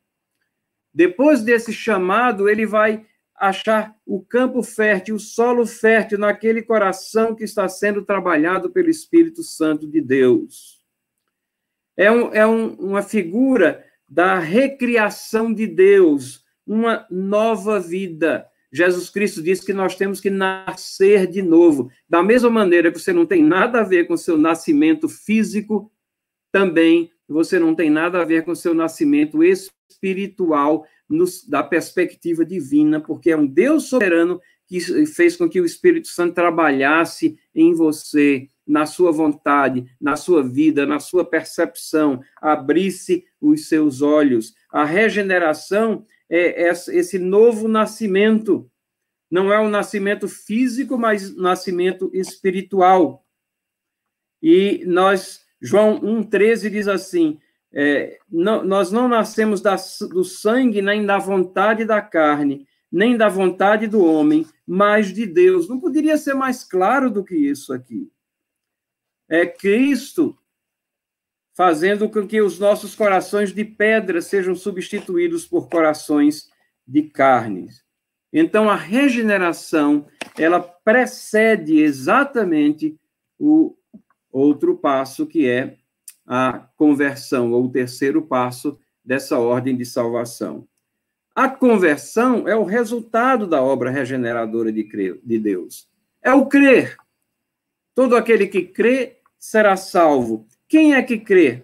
Depois 0.94 1.42
desse 1.42 1.74
chamado, 1.74 2.50
ele 2.50 2.66
vai 2.66 3.06
achar 3.36 3.96
o 4.06 4.24
campo 4.24 4.64
fértil, 4.64 5.16
o 5.16 5.20
solo 5.20 5.66
fértil 5.66 6.18
naquele 6.18 6.62
coração 6.62 7.36
que 7.36 7.44
está 7.44 7.68
sendo 7.68 8.04
trabalhado 8.04 8.70
pelo 8.70 8.90
Espírito 8.90 9.44
Santo 9.44 9.88
de 9.88 10.02
Deus. 10.02 10.84
É, 11.98 12.12
um, 12.12 12.34
é 12.34 12.48
um, 12.48 12.74
uma 12.76 13.02
figura 13.02 13.86
da 14.08 14.40
recriação 14.40 15.54
de 15.54 15.68
Deus, 15.68 16.44
uma 16.66 17.06
nova 17.10 17.80
vida. 17.80 18.48
Jesus 18.76 19.10
Cristo 19.10 19.42
disse 19.42 19.66
que 19.66 19.72
nós 19.72 19.96
temos 19.96 20.20
que 20.20 20.30
nascer 20.30 21.28
de 21.28 21.42
novo. 21.42 21.90
Da 22.10 22.22
mesma 22.22 22.50
maneira 22.50 22.92
que 22.92 23.00
você 23.00 23.14
não 23.14 23.26
tem 23.26 23.42
nada 23.42 23.80
a 23.80 23.84
ver 23.84 24.06
com 24.06 24.18
seu 24.18 24.38
nascimento 24.38 25.08
físico, 25.08 25.90
também 26.52 27.10
você 27.26 27.58
não 27.58 27.74
tem 27.74 27.90
nada 27.90 28.22
a 28.22 28.26
ver 28.26 28.44
com 28.44 28.54
seu 28.54 28.74
nascimento 28.74 29.42
espiritual 29.42 30.86
da 31.48 31.64
perspectiva 31.64 32.44
divina, 32.44 33.00
porque 33.00 33.32
é 33.32 33.38
um 33.38 33.48
Deus 33.48 33.86
soberano 33.86 34.42
que 34.68 34.82
fez 35.06 35.38
com 35.38 35.48
que 35.48 35.62
o 35.62 35.66
Espírito 35.66 36.10
Santo 36.10 36.34
trabalhasse 36.34 37.40
em 37.54 37.74
você, 37.74 38.50
na 38.68 38.86
sua 38.86 39.12
vontade, 39.12 39.86
na 40.02 40.18
sua 40.18 40.44
vida, 40.44 40.86
na 40.86 41.00
sua 41.00 41.24
percepção, 41.24 42.20
abrisse 42.42 43.24
os 43.40 43.70
seus 43.70 44.02
olhos. 44.02 44.54
A 44.70 44.84
regeneração 44.84 46.06
é 46.30 46.70
esse 46.70 47.20
novo 47.20 47.68
nascimento. 47.68 48.70
Não 49.30 49.52
é 49.52 49.60
um 49.60 49.70
nascimento 49.70 50.28
físico, 50.28 50.98
mas 50.98 51.36
nascimento 51.36 52.10
espiritual. 52.14 53.26
E 54.42 54.84
nós, 54.86 55.46
João 55.62 56.00
1,13 56.02 56.70
diz 56.70 56.88
assim: 56.88 57.40
é, 57.74 58.18
não, 58.32 58.64
nós 58.64 58.90
não 58.90 59.10
nascemos 59.10 59.60
da, 59.60 59.76
do 60.10 60.24
sangue, 60.24 60.82
nem 60.82 61.06
da 61.06 61.18
vontade 61.18 61.84
da 61.84 62.02
carne, 62.02 62.66
nem 62.90 63.18
da 63.18 63.28
vontade 63.28 63.86
do 63.86 64.02
homem, 64.06 64.46
mas 64.66 65.14
de 65.14 65.26
Deus. 65.26 65.68
Não 65.68 65.80
poderia 65.80 66.18
ser 66.18 66.34
mais 66.34 66.64
claro 66.64 67.12
do 67.12 67.24
que 67.24 67.36
isso 67.36 67.74
aqui. 67.74 68.10
É 69.28 69.46
Cristo 69.46 70.38
fazendo 71.56 72.10
com 72.10 72.28
que 72.28 72.42
os 72.42 72.60
nossos 72.60 72.94
corações 72.94 73.54
de 73.54 73.64
pedra 73.64 74.22
sejam 74.22 74.54
substituídos 74.54 75.48
por 75.48 75.70
corações 75.70 76.50
de 76.86 77.04
carne. 77.04 77.70
Então, 78.32 78.70
a 78.70 78.76
regeneração, 78.76 80.06
ela 80.38 80.60
precede 80.60 81.80
exatamente 81.80 83.00
o 83.40 83.76
outro 84.30 84.76
passo, 84.76 85.26
que 85.26 85.48
é 85.48 85.78
a 86.28 86.68
conversão, 86.76 87.54
ou 87.54 87.66
o 87.66 87.72
terceiro 87.72 88.22
passo 88.22 88.78
dessa 89.04 89.40
ordem 89.40 89.78
de 89.78 89.86
salvação. 89.86 90.68
A 91.34 91.48
conversão 91.48 92.48
é 92.48 92.56
o 92.56 92.66
resultado 92.66 93.48
da 93.48 93.62
obra 93.62 93.90
regeneradora 93.90 94.72
de, 94.72 95.40
Deus. 95.40 95.88
É 96.22 96.34
o 96.34 96.48
crer. 96.48 96.98
Todo 97.94 98.16
aquele 98.16 98.48
que 98.48 98.64
crê 98.64 99.18
será 99.40 99.78
salvo. 99.78 100.46
Quem 100.68 100.96
é 100.96 101.02
que 101.02 101.18
crê? 101.18 101.64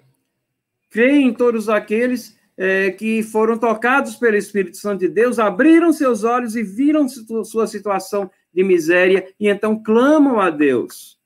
Crê 0.90 1.18
em 1.20 1.34
todos 1.34 1.70
aqueles 1.70 2.38
é, 2.58 2.92
que 2.92 3.24
foram 3.24 3.58
tocados 3.58 4.16
pelo 4.16 4.36
Espírito 4.36 4.78
Santo 4.78 5.00
de 5.00 5.08
Deus, 5.08 5.40
abriram 5.40 5.94
seus 5.94 6.24
olhos 6.24 6.56
e 6.56 6.64
viram 6.64 7.08
sua 7.10 7.66
situação 7.68 8.30
de 8.54 8.64
miséria 8.64 9.34
e 9.40 9.48
então 9.48 9.82
clamam 9.82 10.40
a 10.40 10.50
Deus 10.50 11.22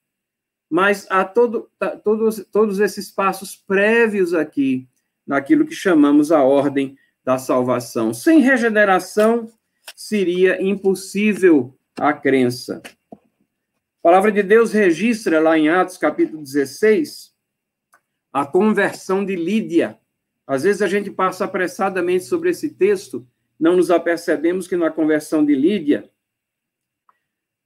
mas 0.69 1.07
há 1.09 1.23
todo, 1.23 1.69
tá, 1.77 1.95
todos, 1.95 2.45
todos 2.51 2.79
esses 2.79 3.11
passos 3.11 3.55
prévios 3.55 4.33
aqui, 4.33 4.87
naquilo 5.25 5.65
que 5.65 5.75
chamamos 5.75 6.31
a 6.31 6.43
ordem 6.43 6.97
da 7.23 7.37
salvação. 7.37 8.13
Sem 8.13 8.39
regeneração, 8.39 9.51
seria 9.95 10.61
impossível 10.61 11.73
a 11.97 12.13
crença. 12.13 12.81
A 13.11 13.17
palavra 14.01 14.31
de 14.31 14.43
Deus 14.43 14.71
registra 14.71 15.39
lá 15.39 15.57
em 15.57 15.69
Atos, 15.69 15.97
capítulo 15.97 16.43
16, 16.43 17.33
a 18.35 18.45
conversão 18.45 19.23
de 19.23 19.33
Lídia. 19.33 19.97
Às 20.45 20.63
vezes 20.63 20.81
a 20.81 20.89
gente 20.89 21.09
passa 21.09 21.45
apressadamente 21.45 22.25
sobre 22.25 22.49
esse 22.49 22.69
texto, 22.69 23.25
não 23.57 23.77
nos 23.77 23.89
apercebemos 23.89 24.67
que 24.67 24.75
na 24.75 24.91
conversão 24.91 25.45
de 25.45 25.55
Lídia, 25.55 26.11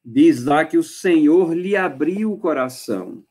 diz 0.05 0.45
lá 0.45 0.63
que 0.63 0.77
o 0.77 0.83
Senhor 0.83 1.55
lhe 1.55 1.75
abriu 1.75 2.31
o 2.31 2.37
coração. 2.37 3.23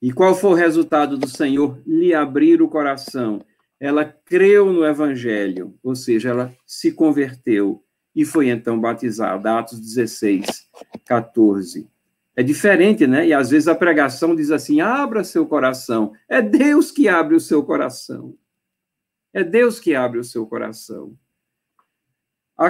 E 0.00 0.12
qual 0.12 0.36
foi 0.36 0.50
o 0.50 0.54
resultado 0.54 1.18
do 1.18 1.26
Senhor 1.26 1.82
lhe 1.84 2.14
abrir 2.14 2.62
o 2.62 2.68
coração? 2.68 3.44
Ela 3.80 4.04
creu 4.04 4.72
no 4.72 4.86
Evangelho, 4.86 5.76
ou 5.82 5.96
seja, 5.96 6.28
ela 6.28 6.54
se 6.64 6.92
converteu 6.92 7.82
e 8.14 8.24
foi 8.24 8.50
então 8.50 8.80
batizada. 8.80 9.58
Atos 9.58 9.80
16, 9.80 10.46
14. 11.04 11.88
É 12.36 12.42
diferente, 12.42 13.06
né? 13.06 13.28
E 13.28 13.32
às 13.32 13.50
vezes 13.50 13.68
a 13.68 13.74
pregação 13.74 14.34
diz 14.34 14.50
assim: 14.50 14.80
abra 14.80 15.22
seu 15.22 15.46
coração. 15.46 16.12
É 16.28 16.42
Deus 16.42 16.90
que 16.90 17.08
abre 17.08 17.36
o 17.36 17.40
seu 17.40 17.62
coração. 17.62 18.36
É 19.32 19.44
Deus 19.44 19.78
que 19.78 19.94
abre 19.94 20.18
o 20.18 20.24
seu 20.24 20.46
coração. 20.46 21.16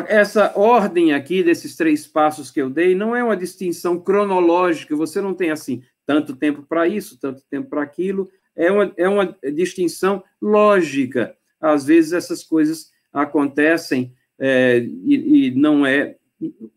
Essa 0.09 0.53
ordem 0.59 1.12
aqui 1.12 1.43
desses 1.43 1.77
três 1.77 2.07
passos 2.07 2.51
que 2.51 2.61
eu 2.61 2.71
dei 2.71 2.95
não 2.95 3.15
é 3.15 3.23
uma 3.23 3.37
distinção 3.37 4.01
cronológica, 4.01 4.97
você 4.97 5.21
não 5.21 5.35
tem 5.35 5.51
assim, 5.51 5.83
tanto 6.07 6.35
tempo 6.35 6.62
para 6.62 6.89
isso, 6.89 7.21
tanto 7.21 7.43
tempo 7.51 7.69
para 7.69 7.83
aquilo, 7.83 8.31
é 8.57 8.71
uma, 8.71 8.93
é 8.97 9.07
uma 9.07 9.37
distinção 9.53 10.25
lógica. 10.41 11.37
Às 11.61 11.85
vezes 11.85 12.15
essas 12.15 12.43
coisas 12.43 12.91
acontecem 13.12 14.15
é, 14.39 14.79
e, 14.79 15.49
e 15.49 15.51
não 15.51 15.85
é, 15.85 16.17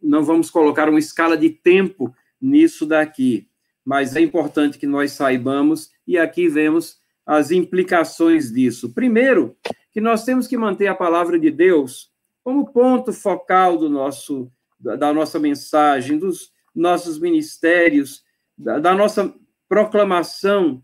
não 0.01 0.23
vamos 0.23 0.49
colocar 0.49 0.89
uma 0.89 0.99
escala 0.99 1.37
de 1.37 1.49
tempo 1.49 2.13
nisso 2.41 2.85
daqui, 2.85 3.47
mas 3.83 4.15
é 4.15 4.21
importante 4.21 4.77
que 4.77 4.87
nós 4.87 5.13
saibamos, 5.13 5.91
e 6.05 6.17
aqui 6.17 6.47
vemos 6.47 6.97
as 7.25 7.51
implicações 7.51 8.51
disso. 8.51 8.93
Primeiro, 8.93 9.57
que 9.91 10.01
nós 10.01 10.23
temos 10.23 10.47
que 10.47 10.57
manter 10.57 10.87
a 10.87 10.95
palavra 10.95 11.39
de 11.39 11.49
Deus 11.49 12.11
como 12.43 12.71
ponto 12.71 13.11
focal 13.11 13.77
do 13.77 13.89
nosso, 13.89 14.51
da 14.79 15.11
nossa 15.13 15.37
mensagem, 15.39 16.17
dos 16.17 16.51
nossos 16.73 17.19
ministérios, 17.19 18.23
da, 18.57 18.79
da 18.79 18.95
nossa 18.95 19.33
proclamação, 19.67 20.81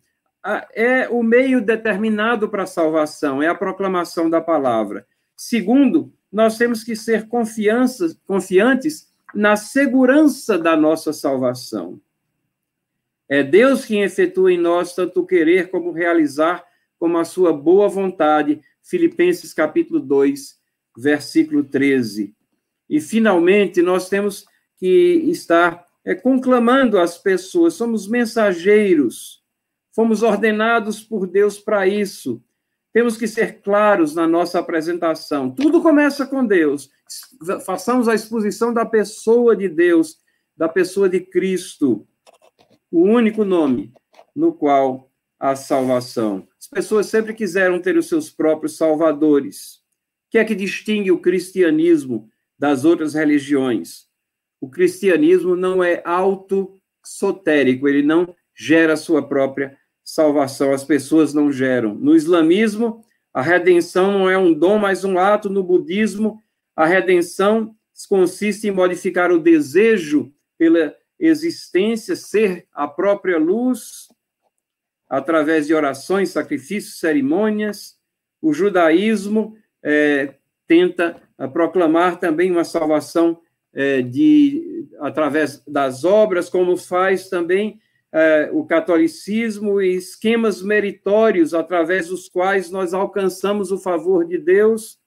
é 0.74 1.08
o 1.08 1.24
meio 1.24 1.62
determinado 1.62 2.50
para 2.50 2.64
a 2.64 2.68
salvação, 2.68 3.42
é 3.42 3.48
a 3.48 3.56
proclamação 3.56 4.30
da 4.30 4.42
palavra. 4.42 5.08
Segundo, 5.38 6.14
nós 6.32 6.58
temos 6.58 6.84
que 6.84 6.96
ser 6.96 7.28
confiantes 7.28 9.13
na 9.34 9.56
segurança 9.56 10.58
da 10.58 10.76
nossa 10.76 11.12
salvação. 11.12 12.00
É 13.28 13.42
Deus 13.42 13.86
quem 13.86 14.04
efetua 14.04 14.52
em 14.52 14.58
nós 14.58 14.94
tanto 14.94 15.22
o 15.22 15.26
querer 15.26 15.70
como 15.70 15.92
realizar, 15.92 16.64
como 17.00 17.18
a 17.18 17.26
sua 17.26 17.52
boa 17.52 17.88
vontade. 17.88 18.62
Filipenses 18.82 19.54
capítulo 19.54 20.00
2, 20.00 20.60
versículo 20.98 21.64
13. 21.64 22.36
E, 22.90 23.00
finalmente, 23.00 23.82
nós 23.82 24.10
temos 24.10 24.46
que 24.78 25.24
estar 25.30 25.88
é, 26.06 26.14
conclamando 26.14 27.00
as 27.00 27.18
pessoas, 27.18 27.74
somos 27.74 28.08
mensageiros, 28.08 29.42
fomos 29.94 30.22
ordenados 30.22 31.02
por 31.02 31.26
Deus 31.26 31.58
para 31.58 31.88
isso. 31.88 32.44
Temos 32.94 33.18
que 33.18 33.28
ser 33.28 33.62
claros 33.62 34.14
na 34.14 34.28
nossa 34.28 34.60
apresentação. 34.60 35.50
Tudo 35.50 35.82
começa 35.82 36.26
com 36.26 36.46
Deus. 36.46 36.92
Façamos 37.66 38.08
a 38.08 38.14
exposição 38.14 38.74
da 38.74 38.86
pessoa 38.86 39.56
de 39.56 39.68
Deus, 39.68 40.20
da 40.56 40.70
pessoa 40.70 41.10
de 41.10 41.20
Cristo, 41.20 42.08
o 42.92 43.02
único 43.02 43.44
nome 43.44 43.92
no 44.36 44.54
qual 44.54 45.12
há 45.40 45.56
salvação. 45.56 46.48
As 46.60 46.68
pessoas 46.68 47.08
sempre 47.08 47.34
quiseram 47.34 47.80
ter 47.80 47.98
os 47.98 48.08
seus 48.08 48.30
próprios 48.30 48.78
salvadores 48.78 49.84
que 50.34 50.40
é 50.40 50.44
que 50.44 50.56
distingue 50.56 51.12
o 51.12 51.20
cristianismo 51.20 52.28
das 52.58 52.86
outras 52.86 53.14
religiões? 53.14 54.08
O 54.60 54.68
cristianismo 54.68 55.56
não 55.56 55.84
é 55.84 56.02
autossotérico, 56.04 57.88
ele 57.88 58.02
não 58.02 58.36
gera 58.56 58.98
sua 58.98 59.22
própria 59.22 59.78
salvação, 60.04 60.74
as 60.74 60.84
pessoas 60.84 61.34
não 61.34 61.52
geram. 61.52 61.96
No 61.96 62.16
islamismo, 62.16 63.04
a 63.34 63.42
redenção 63.42 64.12
não 64.12 64.30
é 64.30 64.38
um 64.38 64.54
dom, 64.54 64.78
mas 64.78 65.04
um 65.04 65.18
ato. 65.18 65.50
No 65.50 65.64
budismo, 65.64 66.42
a 66.76 66.86
redenção 66.86 67.76
consiste 68.10 68.68
em 68.68 68.72
modificar 68.72 69.32
o 69.32 69.40
desejo 69.40 70.32
pela 70.58 70.96
existência, 71.20 72.16
ser 72.16 72.68
a 72.74 72.88
própria 72.88 73.38
luz, 73.38 74.08
através 75.10 75.68
de 75.68 75.74
orações, 75.74 76.30
sacrifícios, 76.30 77.00
cerimônias. 77.00 77.98
O 78.42 78.54
judaísmo 78.54 79.56
é, 79.82 80.36
tenta 80.68 81.22
é, 81.38 81.48
proclamar 81.48 82.20
também 82.20 82.52
uma 82.52 82.64
salvação 82.64 83.40
é, 83.74 84.02
de 84.02 84.88
através 85.00 85.64
das 85.68 86.04
obras, 86.04 86.50
como 86.50 86.78
faz 86.78 87.30
também 87.30 87.80
é, 88.14 88.50
o 88.54 88.64
catolicismo 88.64 89.82
e 89.82 89.96
esquemas 89.96 90.62
meritórios 90.62 91.52
através 91.56 92.10
dos 92.10 92.30
quais 92.30 92.70
nós 92.70 92.94
alcançamos 92.94 93.72
o 93.72 93.80
favor 93.80 94.24
de 94.28 94.38
Deus 94.38 95.00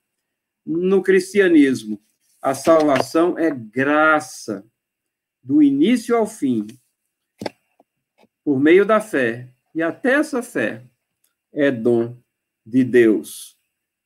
no 0.66 1.00
cristianismo. 1.00 2.02
A 2.42 2.52
salvação 2.52 3.38
é 3.38 3.48
graça, 3.50 4.66
do 5.40 5.62
início 5.62 6.16
ao 6.16 6.26
fim, 6.26 6.66
por 8.44 8.58
meio 8.58 8.84
da 8.84 9.00
fé. 9.00 9.48
E 9.72 9.80
até 9.80 10.14
essa 10.14 10.42
fé 10.42 10.82
é 11.52 11.70
dom 11.70 12.16
de 12.64 12.82
Deus. 12.82 13.56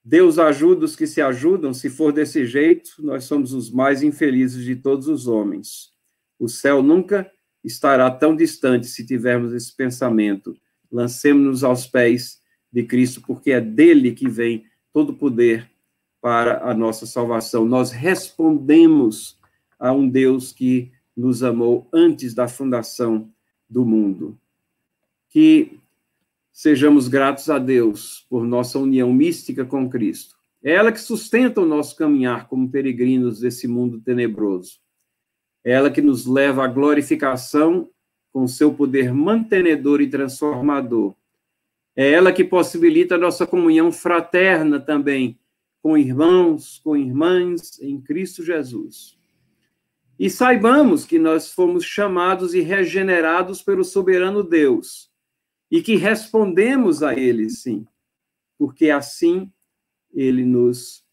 Deus 0.04 0.38
ajuda 0.38 0.84
os 0.84 0.94
que 0.94 1.06
se 1.06 1.22
ajudam, 1.22 1.72
se 1.72 1.88
for 1.88 2.12
desse 2.12 2.44
jeito, 2.44 2.96
nós 2.98 3.24
somos 3.24 3.54
os 3.54 3.70
mais 3.70 4.02
infelizes 4.02 4.62
de 4.62 4.76
todos 4.76 5.08
os 5.08 5.26
homens. 5.26 5.92
O 6.38 6.48
céu 6.48 6.82
nunca 6.82 7.30
estará 7.64 8.10
tão 8.10 8.34
distante 8.34 8.86
se 8.86 9.06
tivermos 9.06 9.52
esse 9.52 9.74
pensamento. 9.74 10.56
Lancemos-nos 10.90 11.62
aos 11.62 11.86
pés 11.86 12.40
de 12.72 12.82
Cristo, 12.82 13.22
porque 13.26 13.52
é 13.52 13.60
dele 13.60 14.12
que 14.12 14.28
vem 14.28 14.64
todo 14.92 15.10
o 15.10 15.16
poder 15.16 15.70
para 16.20 16.68
a 16.68 16.74
nossa 16.74 17.06
salvação. 17.06 17.64
Nós 17.64 17.90
respondemos 17.90 19.38
a 19.78 19.92
um 19.92 20.08
Deus 20.08 20.52
que 20.52 20.92
nos 21.16 21.42
amou 21.42 21.88
antes 21.92 22.34
da 22.34 22.48
fundação 22.48 23.30
do 23.68 23.84
mundo. 23.84 24.38
Que 25.28 25.80
Sejamos 26.62 27.08
gratos 27.08 27.48
a 27.48 27.58
Deus 27.58 28.26
por 28.28 28.44
nossa 28.44 28.78
união 28.78 29.10
mística 29.12 29.64
com 29.64 29.88
Cristo. 29.88 30.36
É 30.62 30.72
ela 30.72 30.92
que 30.92 31.00
sustenta 31.00 31.58
o 31.58 31.64
nosso 31.64 31.96
caminhar 31.96 32.48
como 32.48 32.70
peregrinos 32.70 33.40
desse 33.40 33.66
mundo 33.66 33.98
tenebroso. 33.98 34.78
Ela 35.64 35.90
que 35.90 36.00
nos 36.00 36.26
leva 36.26 36.64
à 36.64 36.66
glorificação 36.66 37.88
com 38.32 38.46
seu 38.46 38.72
poder 38.72 39.12
mantenedor 39.12 40.00
e 40.00 40.08
transformador. 40.08 41.14
É 41.96 42.10
ela 42.10 42.32
que 42.32 42.44
possibilita 42.44 43.16
a 43.16 43.18
nossa 43.18 43.46
comunhão 43.46 43.90
fraterna 43.90 44.78
também 44.78 45.38
com 45.82 45.96
irmãos, 45.96 46.78
com 46.78 46.96
irmãs 46.96 47.80
em 47.80 48.00
Cristo 48.00 48.44
Jesus. 48.44 49.18
E 50.18 50.28
saibamos 50.28 51.04
que 51.04 51.18
nós 51.18 51.50
fomos 51.50 51.84
chamados 51.84 52.54
e 52.54 52.60
regenerados 52.60 53.62
pelo 53.62 53.82
soberano 53.82 54.42
Deus 54.42 55.10
e 55.70 55.80
que 55.82 55.96
respondemos 55.96 57.02
a 57.02 57.14
Ele, 57.14 57.48
sim, 57.48 57.86
porque 58.58 58.90
assim 58.90 59.50
Ele 60.12 60.44
nos 60.44 61.04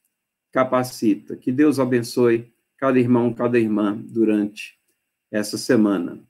capacita. 0.51 1.37
Que 1.37 1.51
Deus 1.51 1.79
abençoe 1.79 2.51
cada 2.77 2.99
irmão, 2.99 3.33
cada 3.33 3.59
irmã 3.59 3.97
durante 3.97 4.77
essa 5.31 5.57
semana. 5.57 6.23